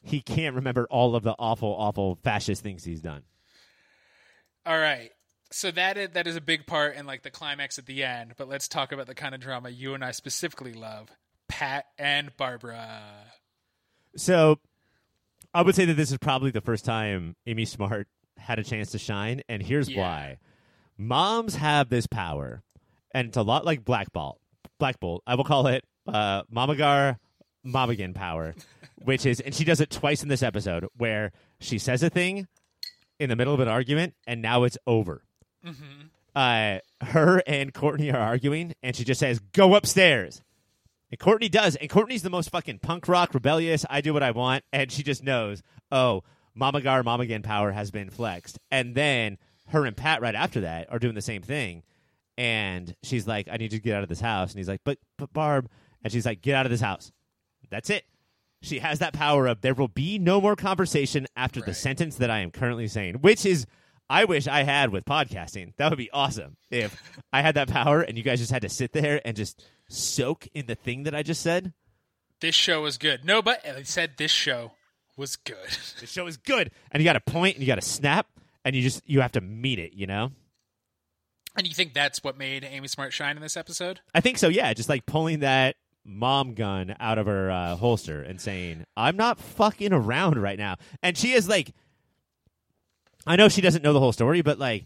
he 0.02 0.22
can't 0.22 0.56
remember 0.56 0.88
all 0.90 1.16
of 1.16 1.24
the 1.24 1.36
awful, 1.40 1.70
awful 1.78 2.18
fascist 2.24 2.62
things 2.64 2.84
he's 2.84 3.02
done. 3.02 3.24
All 4.66 4.78
right. 4.80 5.10
So 5.52 5.72
that 5.72 5.98
is, 5.98 6.10
that 6.12 6.28
is 6.28 6.36
a 6.36 6.42
big 6.42 6.68
part 6.68 6.96
in 6.96 7.08
like 7.08 7.24
the 7.24 7.32
climax 7.32 7.80
at 7.80 7.88
the 7.88 8.04
end, 8.04 8.34
but 8.38 8.48
let's 8.48 8.68
talk 8.68 8.92
about 8.92 9.08
the 9.08 9.16
kind 9.16 9.34
of 9.34 9.42
drama 9.42 9.70
you 9.70 9.96
and 9.96 10.04
I 10.06 10.12
specifically 10.12 10.74
love. 10.74 11.10
Pat 11.48 11.86
and 11.98 12.32
Barbara. 12.38 13.02
So 14.16 14.60
I 15.54 15.64
would 15.64 15.74
say 15.76 15.86
that 15.86 15.96
this 15.96 16.12
is 16.12 16.18
probably 16.20 16.52
the 16.52 16.62
first 16.62 16.86
time 16.86 17.36
Amy 17.48 17.66
Smart 17.66 18.08
had 18.38 18.60
a 18.60 18.64
chance 18.64 18.92
to 18.92 19.00
shine, 19.00 19.42
and 19.50 19.62
here's 19.64 19.90
Yeah. 19.90 20.02
why. 20.02 20.38
Moms 21.00 21.56
have 21.56 21.88
this 21.88 22.08
power, 22.08 22.62
and 23.14 23.30
it's 23.30 23.38
a 23.38 23.42
lot 23.42 23.64
like 23.64 23.86
Black 23.86 24.12
Bolt. 24.12 24.38
Black 24.80 25.00
Bolt. 25.00 25.24
I 25.26 25.36
will 25.36 25.46
call 25.46 25.68
it 25.68 25.86
uh, 26.06 26.44
Mamagar 26.54 27.18
Momagan 27.64 28.14
power, 28.14 28.54
which 29.04 29.26
is, 29.26 29.40
and 29.40 29.56
she 29.56 29.64
does 29.64 29.80
it 29.80 29.90
twice 29.90 30.24
in 30.24 30.28
this 30.28 30.44
episode, 30.44 30.86
where 30.98 31.32
she 31.62 31.80
says 31.80 32.04
a 32.04 32.10
thing 32.10 32.48
in 33.18 33.30
the 33.30 33.38
middle 33.38 33.54
of 33.54 33.62
an 33.62 33.70
argument, 33.70 34.14
and 34.28 34.42
now 34.42 34.64
it's 34.64 34.78
over. 34.86 35.24
Uh, 36.36 36.80
her 37.02 37.42
and 37.48 37.74
Courtney 37.74 38.12
are 38.12 38.20
arguing, 38.20 38.74
and 38.84 38.94
she 38.94 39.06
just 39.06 39.22
says, 39.22 39.40
"Go 39.40 39.76
upstairs." 39.76 40.42
And 41.12 41.20
Courtney 41.20 41.50
does, 41.50 41.78
and 41.78 41.90
Courtney's 41.90 42.24
the 42.24 42.30
most 42.30 42.50
fucking 42.50 42.80
punk 42.80 43.08
rock, 43.08 43.34
rebellious. 43.34 43.86
I 43.90 44.02
do 44.02 44.14
what 44.14 44.22
I 44.22 44.32
want, 44.32 44.64
and 44.72 44.92
she 44.92 45.02
just 45.02 45.24
knows, 45.24 45.64
oh, 45.92 46.24
Mama 46.54 46.82
Gar, 46.82 47.04
Mama 47.04 47.24
Again 47.24 47.42
power 47.42 47.72
has 47.72 47.90
been 47.90 48.10
flexed. 48.10 48.60
And 48.70 48.94
then 48.94 49.38
her 49.70 49.86
and 49.86 49.96
Pat 49.96 50.22
right 50.22 50.36
after 50.36 50.62
that 50.62 50.92
are 50.92 51.00
doing 51.00 51.16
the 51.16 51.22
same 51.22 51.42
thing, 51.42 51.84
and 52.38 52.96
she's 53.04 53.28
like, 53.28 53.48
I 53.52 53.58
need 53.58 53.74
you 53.74 53.80
to 53.80 53.84
get 53.84 53.96
out 53.96 54.04
of 54.04 54.10
this 54.10 54.22
house, 54.22 54.52
and 54.52 54.58
he's 54.58 54.68
like, 54.68 54.82
but 54.84 54.98
but 55.18 55.34
Barb, 55.34 55.70
and 56.04 56.12
she's 56.14 56.26
like, 56.26 56.42
get 56.42 56.56
out 56.56 56.66
of 56.66 56.72
this 56.72 56.82
house. 56.82 57.12
That's 57.70 57.90
it. 57.90 58.04
She 58.62 58.80
has 58.80 59.00
that 59.00 59.14
power 59.14 59.48
of 59.48 59.62
there 59.62 59.74
will 59.74 59.88
be 59.88 60.20
no 60.20 60.42
more 60.42 60.56
conversation 60.56 61.28
after 61.36 61.62
the 61.62 61.74
sentence 61.74 62.16
that 62.18 62.30
I 62.30 62.40
am 62.40 62.52
currently 62.52 62.88
saying, 62.88 63.16
which 63.16 63.46
is. 63.46 63.66
I 64.12 64.26
wish 64.26 64.48
I 64.48 64.64
had 64.64 64.92
with 64.92 65.06
podcasting. 65.06 65.76
That 65.78 65.92
would 65.92 66.00
be 66.00 66.10
awesome 66.10 66.58
if 66.72 67.00
I 67.32 67.44
had 67.44 67.54
that 67.54 67.68
power 67.70 68.02
and 68.02 68.18
you 68.18 68.24
guys 68.24 68.40
just 68.40 68.52
had 68.52 68.64
to 68.64 68.70
sit 68.70 68.92
there 68.92 69.22
and 69.24 69.38
just 69.38 69.64
soak 69.88 70.48
in 70.56 70.66
the 70.66 70.74
thing 70.74 71.04
that 71.04 71.14
I 71.14 71.22
just 71.22 71.44
said. 71.44 71.74
This 72.42 72.56
show 72.56 72.82
was 72.82 72.98
good. 72.98 73.24
No, 73.24 73.44
but 73.44 73.64
I 73.64 73.84
said 73.84 74.14
this 74.18 74.32
show 74.32 74.72
was 75.16 75.36
good. 75.36 75.78
The 76.00 76.08
show 76.08 76.26
is 76.26 76.38
good, 76.38 76.72
and 76.92 77.04
you 77.04 77.06
got 77.08 77.14
to 77.14 77.20
point 77.20 77.58
and 77.58 77.62
you 77.62 77.68
got 77.68 77.76
to 77.76 77.88
snap, 77.88 78.26
and 78.70 78.76
you 78.76 78.84
just 78.84 79.02
you 79.08 79.22
have 79.22 79.32
to 79.32 79.42
meet 79.42 79.80
it. 79.80 79.94
You 79.94 80.06
know. 80.06 80.32
and 81.58 81.68
you 81.68 81.74
think 81.74 81.96
that's 81.96 82.24
what 82.24 82.38
made 82.38 82.64
Amy 82.64 82.88
Smart 82.88 83.14
shine 83.14 83.36
in 83.36 83.42
this 83.42 83.58
episode? 83.58 84.00
I 84.14 84.22
think 84.22 84.38
so. 84.38 84.48
Yeah, 84.48 84.72
just 84.76 84.90
like 84.90 85.08
pulling 85.08 85.40
that 85.40 85.76
mom 86.06 86.54
gun 86.54 86.96
out 87.00 87.18
of 87.18 87.26
her 87.26 87.50
uh, 87.50 87.76
holster 87.76 88.22
and 88.22 88.40
saying, 88.40 88.86
"I'm 88.96 89.18
not 89.18 89.40
fucking 89.40 89.92
around 89.92 90.40
right 90.40 90.60
now." 90.60 90.76
And 91.02 91.18
she 91.18 91.32
is 91.32 91.50
like, 91.50 91.74
I 93.26 93.36
know 93.36 93.50
she 93.50 93.62
doesn't 93.62 93.84
know 93.84 93.94
the 93.94 94.00
whole 94.00 94.12
story, 94.12 94.44
but 94.44 94.60
like, 94.60 94.86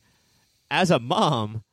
as 0.71 0.89
a 0.89 0.99
mom. 0.99 1.63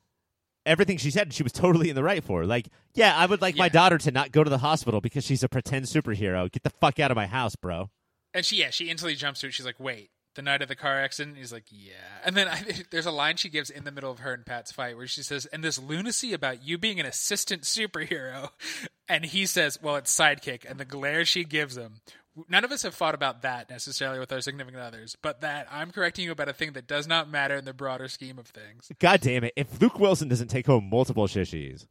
Everything 0.67 0.99
she 0.99 1.11
said, 1.11 1.33
she 1.33 1.43
was 1.43 1.53
totally 1.53 1.89
in 1.89 1.97
the 1.97 2.03
right 2.05 2.23
for. 2.23 2.45
Like, 2.45 2.69
yeah, 2.93 3.17
I 3.17 3.25
would 3.25 3.41
like 3.41 3.57
my 3.57 3.71
daughter 3.71 3.97
to 3.97 4.11
not 4.11 4.31
go 4.31 4.45
to 4.45 4.51
the 4.51 4.59
hospital 4.59 5.01
because 5.01 5.25
she's 5.25 5.43
a 5.43 5.49
pretend 5.49 5.87
superhero. 5.87 6.53
Get 6.53 6.65
the 6.65 6.71
fuck 6.71 7.01
out 7.01 7.11
of 7.11 7.17
my 7.17 7.27
house, 7.27 7.57
bro. 7.57 7.89
And 8.35 8.45
she, 8.45 8.57
yeah, 8.57 8.69
she 8.69 8.91
instantly 8.91 9.15
jumps 9.17 9.41
to 9.41 9.47
it. 9.47 9.55
She's 9.55 9.65
like, 9.65 9.81
"Wait, 9.81 10.11
the 10.35 10.43
night 10.43 10.63
of 10.63 10.69
the 10.69 10.77
car 10.77 11.01
accident?" 11.01 11.37
He's 11.37 11.53
like, 11.53 11.65
"Yeah." 11.71 11.93
And 12.25 12.37
then 12.37 12.49
I, 12.49 12.63
there's 12.91 13.07
a 13.07 13.11
line 13.11 13.37
she 13.37 13.49
gives 13.49 13.71
in 13.71 13.85
the 13.85 13.93
middle 13.93 14.11
of 14.11 14.21
her 14.21 14.33
and 14.33 14.45
Pat's 14.45 14.73
fight 14.73 14.97
where 14.97 15.07
she 15.07 15.23
says, 15.23 15.47
"And 15.47 15.63
this 15.63 15.79
lunacy 15.79 16.33
about 16.33 16.65
you 16.65 16.79
being 16.79 17.01
an 17.01 17.07
assistant 17.07 17.63
superhero," 17.63 18.51
and 19.09 19.25
he 19.25 19.47
says, 19.47 19.79
"Well, 19.83 19.97
it's 19.97 20.15
sidekick." 20.15 20.69
And 20.69 20.79
the 20.79 20.85
glare 20.85 21.25
she 21.25 21.45
gives 21.45 21.77
him. 21.77 22.01
None 22.49 22.65
of 22.65 22.71
us 22.71 22.83
have 22.85 22.95
thought 22.95 23.15
about 23.15 23.43
that 23.43 23.69
necessarily 23.69 24.21
with 24.21 24.33
our 24.33 24.41
significant 24.41 24.83
others, 24.83 25.17
but 25.21 25.41
that 25.41 25.67
I'm 25.71 25.91
correcting 25.91 26.25
you 26.25 26.31
about 26.33 26.49
a 26.49 26.53
thing 26.53 26.73
that 26.73 26.87
does 26.87 27.09
not 27.09 27.29
matter 27.29 27.57
in 27.57 27.65
the 27.65 27.75
broader 27.75 28.07
scheme 28.09 28.39
of 28.39 28.47
things. 28.47 28.91
God 29.01 29.21
damn 29.21 29.45
it! 29.45 29.53
If 29.57 29.81
Luke 29.81 29.99
Wilson 29.99 30.29
doesn't 30.29 30.49
take 30.49 30.67
home 30.67 30.89
multiple 30.89 31.27
shishis 31.27 31.87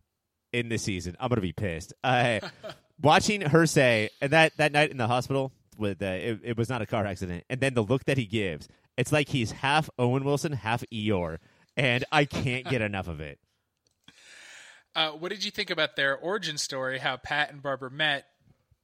in 0.54 0.70
this 0.70 0.84
season, 0.84 1.16
I'm 1.20 1.30
gonna 1.30 1.42
be 1.42 1.52
pissed. 1.52 1.94
Uh, 2.04 2.40
watching 3.02 3.42
her 3.42 3.66
say, 3.66 4.10
and 4.22 4.32
that 4.32 4.56
that 4.58 4.72
night 4.72 4.92
in 4.92 4.98
the 4.98 5.08
hospital 5.08 5.52
with 5.80 6.02
uh, 6.02 6.06
it, 6.06 6.40
it 6.44 6.58
was 6.58 6.70
not 6.70 6.82
a 6.82 6.86
car 6.86 7.06
accident, 7.06 7.44
and 7.50 7.60
then 7.60 7.74
the 7.74 7.84
look 7.84 8.06
that 8.06 8.18
he 8.18 8.26
gives, 8.26 8.68
it's 8.98 9.12
like 9.12 9.30
he's 9.30 9.52
half 9.52 9.90
Owen 9.98 10.24
Wilson, 10.24 10.52
half 10.52 10.84
Eeyore, 10.94 11.38
and 11.78 12.04
I 12.12 12.26
can't 12.26 12.66
get 12.66 12.82
enough 12.82 13.08
of 13.08 13.20
it. 13.20 13.40
Uh, 14.96 15.12
what 15.12 15.30
did 15.30 15.46
you 15.46 15.52
think 15.52 15.70
about 15.70 15.96
their 15.96 16.18
origin 16.18 16.58
story? 16.58 16.98
How 16.98 17.16
Pat 17.16 17.52
and 17.52 17.62
Barbara 17.62 17.92
met 17.92 18.26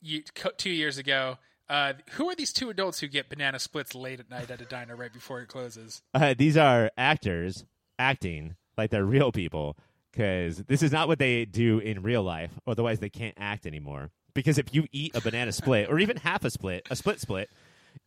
you, 0.01 0.21
two 0.55 0.69
years 0.69 0.99
ago. 0.99 1.39
Uh, 1.67 1.93
who 2.11 2.29
are 2.29 2.35
these 2.35 2.53
two 2.53 2.69
adults 2.69 2.99
who 2.99 3.07
get 3.07 3.27
banana 3.27 3.57
splits 3.57 3.95
late 3.95 4.19
at 4.19 4.29
night 4.29 4.51
at 4.51 4.61
a 4.61 4.65
diner 4.65 4.95
right 4.95 5.11
before 5.11 5.41
it 5.41 5.47
closes? 5.47 6.03
Uh, 6.13 6.35
these 6.37 6.57
are 6.57 6.91
actors 6.95 7.65
acting 7.97 8.55
like 8.77 8.91
they're 8.91 9.03
real 9.03 9.31
people 9.31 9.77
because 10.11 10.57
this 10.57 10.83
is 10.83 10.91
not 10.91 11.07
what 11.07 11.17
they 11.17 11.43
do 11.45 11.79
in 11.79 12.03
real 12.03 12.23
life. 12.23 12.51
Otherwise, 12.67 12.99
they 12.99 13.09
can't 13.09 13.35
act 13.37 13.65
anymore. 13.65 14.11
Because 14.35 14.59
if 14.59 14.73
you 14.75 14.85
eat 14.91 15.15
a 15.15 15.21
banana 15.21 15.51
split 15.51 15.89
or 15.89 15.97
even 15.97 16.17
half 16.17 16.45
a 16.45 16.51
split, 16.51 16.85
a 16.91 16.95
split 16.95 17.19
split 17.19 17.49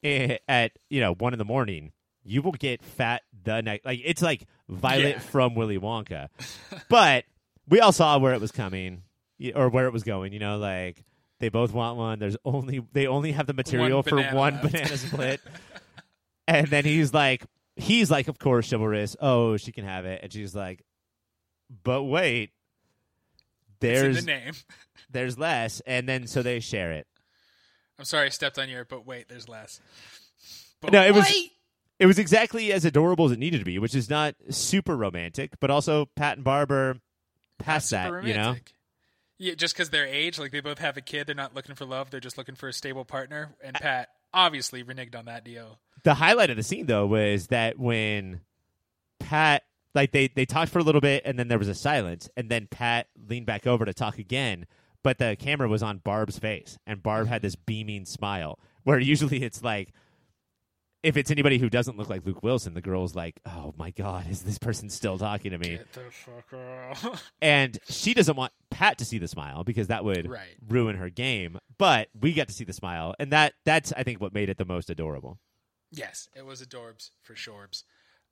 eh, 0.05 0.37
at 0.47 0.73
you 0.91 1.01
know 1.01 1.15
one 1.15 1.33
in 1.33 1.39
the 1.41 1.45
morning, 1.45 1.91
you 2.23 2.43
will 2.43 2.53
get 2.53 2.85
fat 2.85 3.23
the 3.43 3.61
night. 3.63 3.81
Like 3.85 4.01
it's 4.05 4.23
like 4.23 4.45
Violet 4.69 5.15
Yeah. 5.15 5.19
from 5.19 5.55
Willy 5.57 5.79
Wonka. 5.79 6.29
but 6.89 7.25
we 7.69 7.81
all 7.81 7.93
saw 7.93 8.19
where 8.19 8.35
it 8.35 8.41
was 8.41 8.53
coming 8.53 9.03
or 9.57 9.69
where 9.71 9.87
it 9.87 9.93
was 9.93 10.05
going. 10.05 10.33
You 10.33 10.39
know, 10.39 10.59
like 10.59 11.03
they 11.41 11.49
both 11.49 11.73
want 11.73 11.97
one. 11.97 12.19
There's 12.19 12.37
only 12.45 12.85
they 12.93 13.07
only 13.07 13.33
have 13.33 13.47
the 13.47 13.55
material 13.55 14.03
for 14.03 14.17
banana 14.17 14.37
one 14.37 14.55
left. 14.55 14.73
banana 14.73 14.97
split. 14.99 15.41
and 16.47 16.67
then 16.69 16.85
he's 16.85 17.15
like, 17.15 17.45
he's 17.77 18.11
like, 18.11 18.29
of 18.29 18.39
course, 18.39 18.69
chivalrous. 18.71 19.17
Oh, 19.21 19.57
she 19.57 19.73
can 19.73 19.85
have 19.85 20.05
it, 20.05 20.21
and 20.23 20.33
she's 20.33 20.55
like, 20.55 20.85
but 21.85 22.03
wait, 22.05 22.51
there's 23.81 24.21
the 24.25 24.27
name. 24.27 24.53
there's 25.11 25.39
less, 25.39 25.81
and 25.87 26.09
then 26.09 26.27
so 26.27 26.43
they 26.43 26.61
share 26.61 26.93
it. 26.93 27.07
I'm 27.99 28.05
sorry, 28.05 28.27
I 28.27 28.29
stepped 28.31 28.59
on 28.59 28.69
your. 28.69 28.85
But 28.85 29.07
wait, 29.07 29.29
there's 29.29 29.49
less. 29.49 29.81
But 30.81 30.93
No, 30.93 31.03
it 31.05 31.15
was- 31.15 31.33
It 31.99 32.07
was 32.07 32.19
exactly 32.21 32.73
as 32.73 32.85
adorable 32.85 33.25
as 33.25 33.33
it 33.33 33.41
needed 33.41 33.59
to 33.59 33.65
be, 33.65 33.81
which 33.81 33.97
is 33.97 34.09
not 34.09 34.37
super 34.51 34.97
romantic, 34.97 35.59
but 35.59 35.69
also 35.69 36.07
Pat 36.15 36.37
and 36.37 36.45
Barber 36.45 37.01
past 37.59 37.91
that, 37.91 38.07
Super 38.07 38.25
you 38.25 38.35
know. 38.35 38.55
Yeah, 39.37 39.55
just 39.55 39.75
because 39.75 39.91
their 39.91 40.07
age, 40.07 40.39
like 40.39 40.53
they 40.53 40.61
both 40.61 40.79
have 40.79 40.97
a 40.97 41.01
kid, 41.01 41.27
they're 41.27 41.35
not 41.35 41.57
looking 41.57 41.75
for 41.75 41.85
love. 41.87 42.11
They're 42.11 42.21
just 42.21 42.39
looking 42.39 42.55
for 42.55 42.69
a 42.69 42.73
stable 42.73 43.05
partner. 43.05 43.57
And 43.65 43.75
Pat 43.75 44.11
obviously 44.33 44.85
reneged 44.85 45.17
on 45.17 45.25
that 45.25 45.45
deal. 45.45 45.81
the 46.05 46.15
highlight 46.15 46.51
of 46.51 46.57
the 46.57 46.63
scene 46.63 46.87
though 46.87 47.07
was 47.07 47.49
that 47.49 47.79
when 47.81 48.43
Pat 49.19 49.65
like 49.99 50.13
they 50.13 50.29
they 50.29 50.47
talked 50.47 50.71
for 50.71 50.79
a 50.79 50.83
little 50.85 51.01
bit 51.01 51.23
and 51.25 51.37
then 51.39 51.49
there 51.49 51.59
was 51.59 51.69
a 51.69 51.75
silence 51.75 52.29
and 52.37 52.49
then 52.49 52.69
Pat 52.71 53.09
leaned 53.29 53.47
back 53.47 53.67
over 53.67 53.85
to 53.85 53.93
talk 53.93 54.19
again 54.19 54.65
but 55.03 55.19
the 55.19 55.37
camera 55.39 55.69
was 55.69 55.83
on 55.83 55.99
Barb's 55.99 56.39
face 56.39 56.79
and 56.87 57.03
Barb 57.03 57.27
had 57.27 57.43
this 57.43 57.57
beaming 57.57 58.05
smile 58.05 58.59
where 58.85 58.99
usually 59.01 59.43
it's 59.43 59.63
like 59.63 59.93
if 61.03 61.17
it's 61.17 61.31
anybody 61.31 61.59
who 61.59 61.69
doesn't 61.71 61.97
look 61.97 62.09
like 62.09 62.25
Luke 62.25 62.43
Wilson 62.43 62.75
the 62.75 62.81
girl's 62.81 63.15
like 63.17 63.41
oh 63.45 63.75
my 63.77 63.91
god 63.91 64.29
is 64.31 64.43
this 64.43 64.59
person 64.59 64.89
still 64.89 65.19
talking 65.19 65.51
to 65.51 65.59
me 65.59 65.79
Get 65.79 65.93
the 65.93 66.11
fuck 66.11 67.21
and 67.43 67.79
she 67.89 68.15
doesn't 68.15 68.37
want 68.37 68.53
Pat 68.71 68.99
to 68.99 69.05
see 69.05 69.19
the 69.19 69.29
smile 69.29 69.65
because 69.65 69.89
that 69.89 70.05
would 70.05 70.31
Right. 70.31 70.57
ruin 70.69 70.97
her 70.97 71.11
game 71.11 71.59
but 71.77 72.09
we 72.19 72.33
got 72.33 72.47
to 72.49 72.55
see 72.55 72.65
the 72.65 72.73
smile 72.73 73.15
and 73.19 73.33
that 73.33 73.55
that's 73.65 73.93
I 73.93 74.03
think 74.05 74.21
what 74.21 74.33
made 74.33 74.49
it 74.49 74.59
the 74.59 74.65
most 74.65 74.91
adorable 74.91 75.39
Yes, 75.91 76.29
it 76.37 76.45
was 76.45 76.61
adorbs 76.61 77.13
for 77.23 77.33
shorbs. 77.35 77.83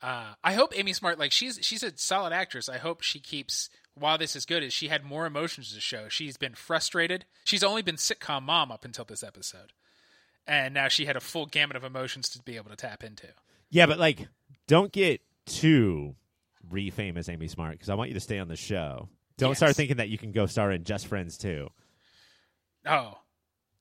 Uh, 0.03 0.35
I 0.45 0.53
hope 0.55 0.79
Amy 0.79 0.93
Smart, 0.93 1.19
like 1.19 1.33
she's 1.33 1.59
she's 1.63 1.83
a 1.83 1.93
solid 1.97 2.33
actress. 2.33 2.69
I 2.69 2.79
hope 2.79 3.03
she 3.03 3.19
keeps. 3.21 3.71
While 3.99 4.19
this 4.19 4.37
is 4.37 4.45
good, 4.45 4.63
is 4.63 4.75
she 4.75 4.89
had 4.89 5.05
more 5.05 5.25
emotions 5.25 5.73
to 5.73 5.81
show. 5.81 6.09
She's 6.11 6.37
been 6.37 6.55
frustrated. 6.55 7.25
She's 7.45 7.65
only 7.65 7.81
been 7.81 7.97
sitcom 7.97 8.43
mom 8.43 8.71
up 8.71 8.85
until 8.85 9.07
this 9.07 9.23
episode, 9.23 9.73
and 10.47 10.75
now 10.75 10.89
she 10.89 11.07
had 11.07 11.17
a 11.17 11.21
full 11.21 11.47
gamut 11.47 11.77
of 11.77 11.85
emotions 11.85 12.29
to 12.31 12.43
be 12.43 12.57
able 12.57 12.69
to 12.69 12.77
tap 12.77 13.03
into. 13.03 13.29
Yeah, 13.71 13.87
but 13.87 13.99
like, 13.99 14.29
don't 14.69 14.93
get 14.93 15.23
too 15.47 16.15
re-famous, 16.69 17.31
Amy 17.31 17.49
Smart, 17.49 17.73
because 17.73 17.89
I 17.89 17.95
want 17.95 18.11
you 18.11 18.15
to 18.15 18.21
stay 18.21 18.39
on 18.39 18.49
the 18.49 18.57
show. 18.57 19.09
Don't 19.39 19.51
Yes. 19.53 19.59
start 19.59 19.77
thinking 19.77 19.97
that 19.97 20.11
you 20.11 20.19
can 20.19 20.31
go 20.33 20.45
star 20.45 20.71
in 20.73 20.85
Just 20.85 21.07
Friends 21.07 21.37
too 21.39 21.69
Oh, 22.87 23.19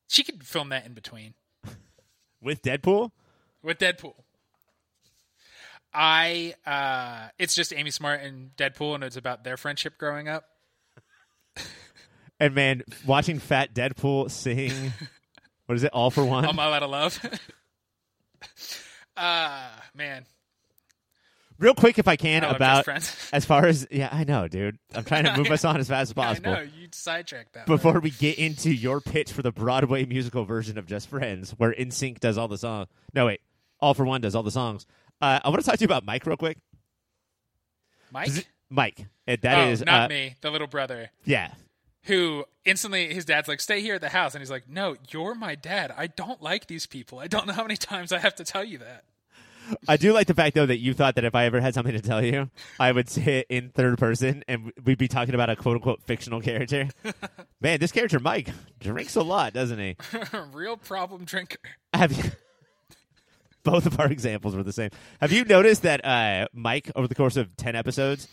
she 0.07 0.23
could 0.23 0.43
film 0.45 0.69
that 0.69 0.85
in 0.85 0.93
between 0.93 1.33
with 2.41 2.61
Deadpool. 2.61 3.11
with 3.61 3.79
Deadpool. 3.79 4.15
I 5.95 6.53
uh 6.65 7.29
it's 7.39 7.55
just 7.55 7.73
Amy 7.73 7.89
Smart 7.89 8.21
and 8.21 8.55
Deadpool 8.57 8.95
and 8.95 9.03
it's 9.03 9.15
about 9.15 9.43
their 9.43 9.57
friendship 9.57 9.97
growing 9.97 10.27
up. 10.27 10.45
And 12.37 12.53
man, 12.53 12.83
watching 13.05 13.39
Fat 13.39 13.73
Deadpool 13.73 14.29
sing, 14.29 14.91
what 15.67 15.75
is 15.75 15.83
it? 15.83 15.93
All 15.93 16.11
for 16.11 16.25
one. 16.25 16.43
All 16.43 16.51
my 16.51 16.67
lot 16.67 16.83
of 16.83 16.89
love. 16.89 17.17
uh 19.17 19.69
man. 19.95 20.25
Real 21.57 21.73
quick, 21.73 21.97
if 21.97 22.09
I 22.09 22.17
can, 22.17 22.43
I 22.43 22.49
about 22.49 22.85
as 23.31 23.45
far 23.45 23.65
as 23.65 23.87
yeah, 23.89 24.09
I 24.11 24.25
know, 24.25 24.49
dude. 24.49 24.77
I'm 24.93 25.05
trying 25.05 25.23
to 25.23 25.37
move 25.37 25.49
us 25.49 25.63
on 25.63 25.77
as 25.77 25.87
fast 25.87 26.09
as 26.09 26.13
possible. 26.13 26.51
I 26.51 26.55
know 26.55 26.61
you 26.63 26.89
sidetracked 26.91 27.53
that. 27.53 27.67
Before 27.67 28.01
we 28.01 28.09
get 28.09 28.37
into 28.37 28.69
your 28.69 28.99
pitch 28.99 29.31
for 29.31 29.41
the 29.41 29.53
Broadway 29.53 30.05
musical 30.05 30.43
version 30.43 30.77
of 30.77 30.87
Just 30.87 31.07
Friends, 31.07 31.51
where 31.51 31.71
NSYNC 31.71 32.19
does 32.19 32.37
all 32.37 32.49
the 32.49 32.57
songs. 32.57 32.89
No, 33.13 33.27
wait, 33.27 33.39
All 33.79 33.93
for 33.93 34.03
One 34.03 34.19
does 34.19 34.35
all 34.35 34.43
the 34.43 34.51
songs. 34.51 34.85
Uh, 35.25 35.39
I 35.43 35.49
want 35.49 35.59
to 35.59 35.65
talk 35.65 35.79
to 35.79 35.81
you 35.81 35.87
about 35.87 36.05
Mike 36.05 36.23
real 36.27 36.37
quick. 36.37 36.59
Mike. 38.11 38.47
Mike, 38.69 39.07
uh, 39.27 39.37
that 39.41 39.69
is 39.69 39.81
oh, 39.81 39.85
not 39.85 40.03
uh, 40.03 40.07
me, 40.07 40.35
the 40.41 40.51
little 40.51 40.67
brother. 40.67 41.09
Yeah, 41.23 41.51
Who 42.03 42.45
instantly 42.63 43.11
his 43.11 43.25
dad's 43.25 43.47
like, 43.47 43.59
"Stay 43.59 43.81
here 43.81 43.95
at 43.95 44.01
the 44.01 44.09
house," 44.09 44.35
and 44.35 44.41
he's 44.41 44.51
like, 44.51 44.69
"No, 44.69 44.97
you're 45.09 45.33
my 45.33 45.55
dad. 45.55 45.91
I 45.97 46.07
don't 46.07 46.43
like 46.43 46.67
these 46.67 46.85
people. 46.85 47.17
I 47.17 47.25
don't 47.25 47.47
know 47.47 47.53
how 47.53 47.63
many 47.63 47.75
times 47.75 48.11
I 48.11 48.19
have 48.19 48.35
to 48.35 48.43
tell 48.43 48.63
you 48.63 48.77
that." 48.79 49.05
I 49.87 49.97
do 49.97 50.13
like 50.13 50.27
the 50.27 50.35
fact 50.35 50.53
though 50.53 50.67
that 50.67 50.77
you 50.77 50.93
thought 50.93 51.15
that 51.15 51.23
if 51.23 51.33
I 51.33 51.45
ever 51.45 51.59
had 51.59 51.73
something 51.73 51.93
to 51.93 52.01
tell 52.01 52.23
you, 52.23 52.51
I 52.79 52.91
would 52.91 53.09
say 53.09 53.39
it 53.39 53.47
in 53.49 53.69
third 53.69 53.97
person 53.97 54.43
and 54.47 54.71
we'd 54.83 54.99
be 54.99 55.07
talking 55.07 55.33
about 55.33 55.49
a 55.49 55.55
quote 55.55 55.77
unquote 55.77 56.03
fictional 56.03 56.39
character. 56.39 56.87
Man, 57.61 57.79
this 57.79 57.91
character 57.91 58.19
Mike 58.19 58.49
drinks 58.79 59.15
a 59.15 59.23
lot, 59.23 59.53
doesn't 59.53 59.79
he? 59.79 59.95
Real 60.53 60.77
problem 60.77 61.25
drinker. 61.25 61.57
Have 61.95 62.11
you? 62.11 62.31
Both 63.65 63.85
of 63.85 63.99
our 63.99 64.07
examples 64.07 64.55
were 64.55 64.63
the 64.63 64.71
same. 64.71 64.91
Have 65.19 65.31
you 65.33 65.43
noticed 65.43 65.81
that 65.81 66.05
uh, 66.05 66.47
Mike, 66.53 66.89
over 66.95 67.07
the 67.07 67.15
course 67.15 67.35
of 67.35 67.57
ten 67.57 67.75
episodes, 67.75 68.27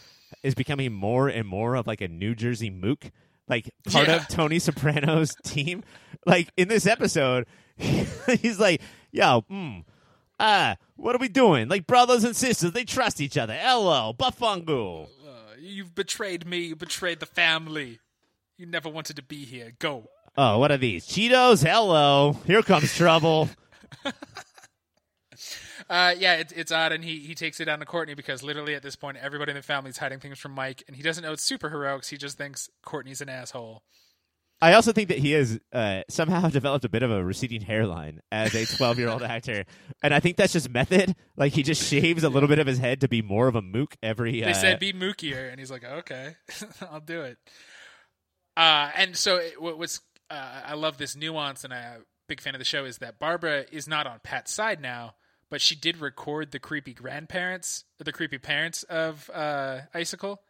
is 0.45 0.55
becoming 0.55 0.93
more 0.93 1.27
and 1.29 1.49
more 1.49 1.75
of 1.75 1.87
like 1.89 2.01
a 2.01 2.07
New 2.09 2.35
Jersey 2.37 2.71
mook, 2.71 3.11
like 3.49 3.71
part 3.91 4.07
Yeah. 4.09 4.17
of 4.17 4.29
Tony 4.29 4.59
Soprano's 4.61 5.35
team? 5.45 5.83
Like 6.25 6.49
in 6.57 6.69
this 6.69 6.87
episode, 6.87 7.47
he's 7.77 8.61
like, 8.61 8.81
"Yo, 9.11 9.43
mm, 9.51 9.83
ah, 10.39 10.77
what 10.97 11.17
are 11.17 11.19
we 11.19 11.29
doing? 11.29 11.69
Like 11.69 11.87
brothers 11.87 12.23
and 12.25 12.37
sisters, 12.37 12.73
they 12.73 12.85
trust 12.85 13.21
each 13.21 13.37
other. 13.37 13.55
Hello, 13.55 14.13
Bafungu." 14.17 15.05
Uh, 15.07 15.55
you've 15.59 15.95
betrayed 15.95 16.47
me. 16.47 16.59
You 16.67 16.77
betrayed 16.77 17.19
the 17.21 17.27
family. 17.27 17.99
You 18.59 18.67
never 18.67 18.89
wanted 18.89 19.17
to 19.17 19.23
be 19.23 19.45
here. 19.45 19.73
Go. 19.79 20.09
Oh, 20.37 20.59
what 20.59 20.71
are 20.71 20.77
these 20.79 21.07
Cheetos? 21.07 21.67
Hello, 21.67 22.37
here 22.47 22.63
comes 22.63 22.95
trouble. 22.97 23.49
Uh, 25.89 26.15
yeah, 26.19 26.35
it's 26.35 26.53
it's 26.53 26.73
odd, 26.73 26.93
and 26.93 27.05
he 27.05 27.19
he 27.21 27.35
takes 27.35 27.61
it 27.61 27.67
down 27.67 27.81
to 27.81 27.87
Courtney 27.87 28.15
because 28.15 28.43
literally 28.43 28.75
at 28.75 28.83
this 28.83 28.97
point, 28.97 29.17
everybody 29.21 29.51
in 29.51 29.57
the 29.57 29.63
family 29.63 29.91
is 29.91 29.99
hiding 29.99 30.21
things 30.21 30.39
from 30.39 30.53
Mike, 30.53 30.83
and 30.87 30.97
he 30.97 31.03
doesn't 31.03 31.23
know 31.23 31.33
it's 31.33 31.45
super 31.45 31.71
heroics. 31.71 32.09
He 32.09 32.17
just 32.17 32.39
thinks 32.39 32.69
Courtney's 32.83 33.21
an 33.21 33.29
asshole. 33.29 33.83
I 34.63 34.75
also 34.75 34.93
think 34.93 35.09
that 35.09 35.19
he 35.19 35.33
has 35.33 35.59
uh, 35.73 36.03
somehow 36.09 36.49
developed 36.49 36.85
a 36.85 36.89
bit 36.89 37.03
of 37.03 37.11
a 37.11 37.23
receding 37.25 37.63
hairline 37.63 38.21
as 38.31 38.55
a 38.55 38.65
12 38.65 38.99
year 39.01 39.09
old 39.09 39.23
actor. 39.25 39.65
And 40.05 40.15
I 40.15 40.21
think 40.21 40.37
that's 40.37 40.53
just 40.53 40.71
method. 40.71 41.17
Like 41.37 41.53
he 41.53 41.65
just 41.65 41.83
shaves 41.83 42.23
a 42.23 42.29
little 42.29 42.49
bit 42.49 42.61
of 42.61 42.69
his 42.69 42.79
head 42.79 43.01
to 43.01 43.09
be 43.09 43.23
more 43.23 43.49
of 43.49 43.57
a 43.57 43.63
mook 43.63 43.97
every. 44.03 44.41
They 44.41 44.53
uh, 44.53 44.55
said 44.55 44.79
be 44.79 44.93
mookier, 44.93 45.51
and 45.51 45.59
he's 45.59 45.71
like, 45.71 45.85
okay, 45.85 46.37
I'll 46.93 47.01
do 47.01 47.23
it. 47.23 47.39
Uh, 48.57 48.91
and 48.97 49.17
so 49.17 49.39
it, 49.39 49.61
what, 49.61 49.79
what's 49.79 50.01
uh, 50.31 50.63
I 50.65 50.75
love 50.75 50.97
this 50.97 51.17
nuance, 51.17 51.65
and 51.65 51.75
I'm 51.75 52.01
a 52.01 52.05
big 52.29 52.41
fan 52.41 52.55
of 52.55 52.61
the 52.61 52.65
show 52.65 52.85
is 52.85 52.99
that 52.99 53.19
Barbara 53.19 53.65
is 53.73 53.89
not 53.89 54.07
on 54.07 54.21
Pat's 54.23 54.53
side 54.53 54.81
now, 54.81 55.15
but 55.53 55.61
she 55.61 55.77
did 55.77 55.99
record 55.99 56.51
the 56.51 56.59
creepy 56.59 56.95
grandparents, 56.95 57.85
the 57.99 58.11
creepy 58.11 58.39
parents 58.39 58.85
of 58.85 59.29
uh, 59.35 59.81
Icicle. 59.93 60.41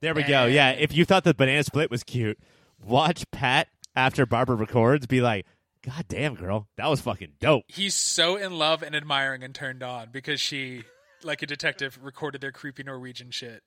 there 0.00 0.14
we 0.14 0.22
go. 0.22 0.46
Yeah. 0.46 0.70
If 0.70 0.94
you 0.94 1.04
thought 1.04 1.24
the 1.24 1.34
banana 1.34 1.64
split 1.64 1.90
was 1.90 2.04
cute, 2.04 2.38
watch 2.80 3.28
Pat 3.32 3.66
after 3.96 4.24
Barbara 4.24 4.54
records 4.54 5.08
be 5.08 5.20
like, 5.20 5.46
God 5.84 6.04
damn, 6.06 6.36
girl, 6.36 6.68
that 6.76 6.86
was 6.86 7.00
fucking 7.00 7.32
dope. 7.40 7.64
He's 7.66 7.96
so 7.96 8.36
in 8.36 8.56
love 8.56 8.84
and 8.84 8.94
admiring 8.94 9.42
and 9.42 9.52
turned 9.52 9.82
on 9.82 10.10
because 10.12 10.40
she, 10.40 10.84
like 11.24 11.42
a 11.42 11.46
detective, 11.46 11.98
recorded 12.00 12.40
their 12.40 12.52
creepy 12.52 12.84
Norwegian 12.84 13.32
shit. 13.32 13.64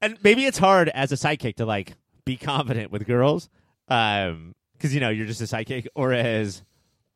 And 0.00 0.16
maybe 0.22 0.46
it's 0.46 0.56
hard 0.56 0.88
as 0.88 1.12
a 1.12 1.16
sidekick 1.16 1.56
to 1.56 1.66
like 1.66 1.92
be 2.24 2.38
confident 2.38 2.90
with 2.90 3.06
girls. 3.06 3.50
Um, 3.88 4.54
because 4.72 4.94
you 4.94 5.00
know 5.00 5.10
you're 5.10 5.26
just 5.26 5.42
a 5.42 5.44
sidekick, 5.44 5.88
or 5.94 6.14
as 6.14 6.62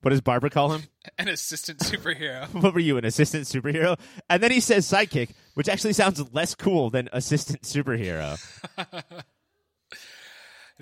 what 0.02 0.10
does 0.10 0.20
Barbara 0.20 0.50
call 0.50 0.72
him? 0.72 0.82
An 1.18 1.28
assistant 1.28 1.80
superhero. 1.80 2.46
what 2.62 2.74
were 2.74 2.80
you, 2.80 2.98
an 2.98 3.04
assistant 3.04 3.44
superhero? 3.44 3.98
And 4.28 4.42
then 4.42 4.50
he 4.50 4.60
says 4.60 4.86
sidekick, 4.86 5.30
which 5.54 5.68
actually 5.68 5.92
sounds 5.92 6.22
less 6.32 6.54
cool 6.54 6.90
than 6.90 7.08
assistant 7.12 7.62
superhero. 7.62 8.38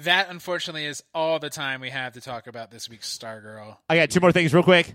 That, 0.02 0.30
unfortunately, 0.30 0.84
is 0.86 1.02
all 1.12 1.40
the 1.40 1.50
time 1.50 1.80
we 1.80 1.90
have 1.90 2.12
to 2.12 2.20
talk 2.20 2.46
about 2.46 2.70
this 2.70 2.88
week's 2.88 3.18
Stargirl. 3.18 3.78
I 3.88 3.96
got 3.96 4.10
two 4.10 4.20
more 4.20 4.30
things 4.30 4.54
real 4.54 4.62
quick. 4.62 4.94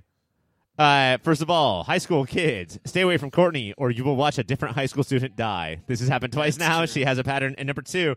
Uh, 0.80 1.18
first 1.24 1.42
of 1.42 1.50
all, 1.50 1.84
high 1.84 1.98
school 1.98 2.26
kids, 2.26 2.80
stay 2.86 3.02
away 3.02 3.18
from 3.18 3.30
Courtney, 3.30 3.74
or 3.78 3.92
you 3.92 4.06
will 4.06 4.16
watch 4.16 4.38
a 4.38 4.46
different 4.46 4.76
high 4.76 4.86
school 4.86 5.04
student 5.04 5.36
die. 5.36 5.82
This 5.88 6.00
has 6.00 6.08
happened 6.08 6.32
twice 6.32 6.58
now. 6.58 6.86
She 6.86 7.04
has 7.04 7.18
a 7.18 7.24
pattern. 7.24 7.54
And 7.58 7.68
number 7.68 7.82
two, 7.82 8.16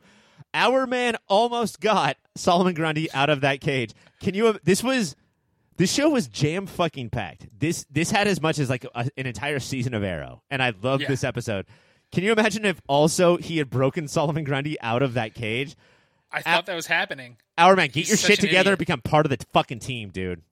our 0.55 0.87
man 0.87 1.17
almost 1.29 1.81
got 1.81 2.19
Solomon 2.37 2.75
Grundy 2.75 3.11
out 3.13 3.31
of 3.31 3.41
that 3.41 3.61
cage. 3.61 3.93
Can 4.21 4.35
you? 4.35 4.57
This 4.63 4.85
was 4.85 5.17
this 5.77 5.93
show 5.93 6.09
was 6.11 6.29
jam 6.29 6.67
fucking 6.67 7.11
packed. 7.11 7.47
This 7.59 7.85
this 7.91 8.11
had 8.11 8.27
as 8.29 8.41
much 8.41 8.59
as 8.59 8.71
like 8.71 8.85
a, 8.95 9.09
an 9.17 9.27
entire 9.27 9.59
season 9.59 9.95
of 9.95 10.03
Arrow, 10.03 10.43
and 10.51 10.63
I 10.63 10.73
loved 10.83 11.03
Yeah. 11.03 11.09
this 11.09 11.25
episode. 11.25 11.67
Can 12.13 12.23
you 12.25 12.33
imagine 12.33 12.65
if 12.65 12.81
also 12.89 13.37
he 13.37 13.59
had 13.59 13.69
broken 13.69 14.09
Solomon 14.09 14.45
Grundy 14.45 14.81
out 14.81 15.03
of 15.03 15.15
that 15.15 15.35
cage? 15.35 15.75
I 16.31 16.43
thought 16.43 16.67
that 16.67 16.75
was 16.75 16.87
happening. 16.87 17.37
Our 17.59 17.77
man, 17.77 17.87
get 17.87 17.95
He's 18.07 18.09
your 18.11 18.17
shit 18.19 18.41
together, 18.41 18.71
idiot. 18.71 18.79
become 18.81 19.01
part 19.01 19.27
of 19.27 19.31
the 19.31 19.45
fucking 19.53 19.79
team, 19.79 20.11
dude. 20.11 20.43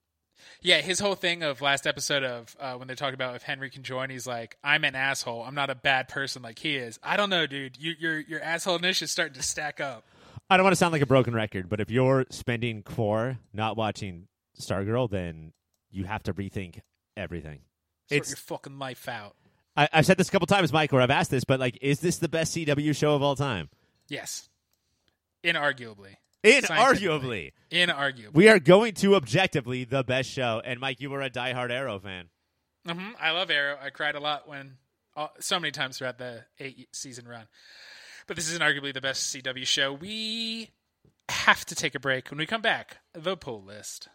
Yeah, 0.62 0.80
his 0.80 0.98
whole 0.98 1.14
thing 1.14 1.42
of 1.42 1.60
last 1.60 1.86
episode 1.86 2.22
of 2.24 2.56
uh, 2.58 2.74
when 2.74 2.86
they're 2.86 2.96
talking 2.96 3.14
about 3.14 3.34
if 3.36 3.42
Henry 3.42 3.68
can 3.70 3.82
join, 3.82 4.08
he's 4.10 4.26
like, 4.26 4.56
"I'm 4.64 4.84
an 4.84 4.94
asshole. 4.94 5.42
I'm 5.42 5.54
not 5.54 5.68
a 5.70 5.74
bad 5.74 6.08
person 6.08 6.42
like 6.42 6.58
he 6.58 6.76
is." 6.76 6.98
I 7.02 7.16
don't 7.16 7.28
know, 7.30 7.46
dude. 7.46 7.76
You, 7.78 7.94
your 7.98 8.18
your 8.20 8.40
assholeness 8.40 9.02
is 9.02 9.10
starting 9.10 9.34
to 9.34 9.42
stack 9.42 9.80
up. 9.80 10.04
I 10.48 10.56
don't 10.56 10.64
want 10.64 10.72
to 10.72 10.76
sound 10.78 10.92
like 10.92 11.02
a 11.02 11.06
broken 11.06 11.34
record, 11.34 11.68
but 11.68 11.80
if 11.80 11.90
you're 11.90 12.24
spending 12.30 12.82
core 12.82 13.38
not 13.52 13.76
watching 13.76 14.26
Stargirl, 14.60 15.10
then 15.10 15.52
you 15.90 16.04
have 16.04 16.22
to 16.24 16.34
rethink 16.34 16.80
everything. 17.16 17.60
Sort 18.08 18.20
It's 18.20 18.30
your 18.30 18.36
fucking 18.36 18.78
life 18.78 19.08
out. 19.08 19.34
I, 19.76 19.88
I've 19.92 20.06
said 20.06 20.18
this 20.18 20.28
a 20.28 20.30
couple 20.30 20.46
times, 20.46 20.72
Mike, 20.72 20.92
or 20.92 21.00
I've 21.00 21.10
asked 21.10 21.30
this, 21.30 21.44
but 21.44 21.58
like, 21.60 21.78
is 21.80 22.00
this 22.00 22.18
the 22.18 22.28
best 22.28 22.54
CW 22.54 22.94
show 22.96 23.14
of 23.14 23.22
all 23.22 23.34
time? 23.36 23.68
Yes, 24.08 24.48
inarguably, 25.42 26.16
Inarguably, 26.44 27.52
inarguably. 27.72 28.34
we 28.34 28.48
are 28.48 28.58
going 28.58 28.92
to 28.94 29.14
objectively 29.16 29.84
the 29.84 30.04
best 30.04 30.28
show. 30.30 30.60
And 30.64 30.78
Mike, 30.78 31.00
you 31.00 31.10
were 31.10 31.22
a 31.22 31.30
diehard 31.30 31.70
Arrow 31.70 31.98
fan. 31.98 32.28
hmm 32.86 33.10
I 33.18 33.30
love 33.30 33.50
Arrow. 33.50 33.78
I 33.82 33.90
cried 33.90 34.14
a 34.14 34.20
lot 34.20 34.46
when 34.48 34.76
uh, 35.16 35.28
so 35.40 35.58
many 35.58 35.70
times 35.72 35.98
throughout 35.98 36.18
the 36.18 36.44
eight 36.58 36.88
season 36.92 37.26
run. 37.26 37.46
But 38.26 38.36
this 38.36 38.50
is 38.50 38.58
arguably 38.58 38.92
the 38.92 39.00
best 39.00 39.34
CW 39.34 39.66
show. 39.66 39.92
We 39.92 40.70
have 41.28 41.64
to 41.66 41.74
take 41.74 41.94
a 41.94 42.00
break. 42.00 42.30
When 42.30 42.38
we 42.38 42.46
come 42.46 42.62
back, 42.62 42.98
the 43.14 43.36
poll 43.36 43.62
list. 43.64 44.08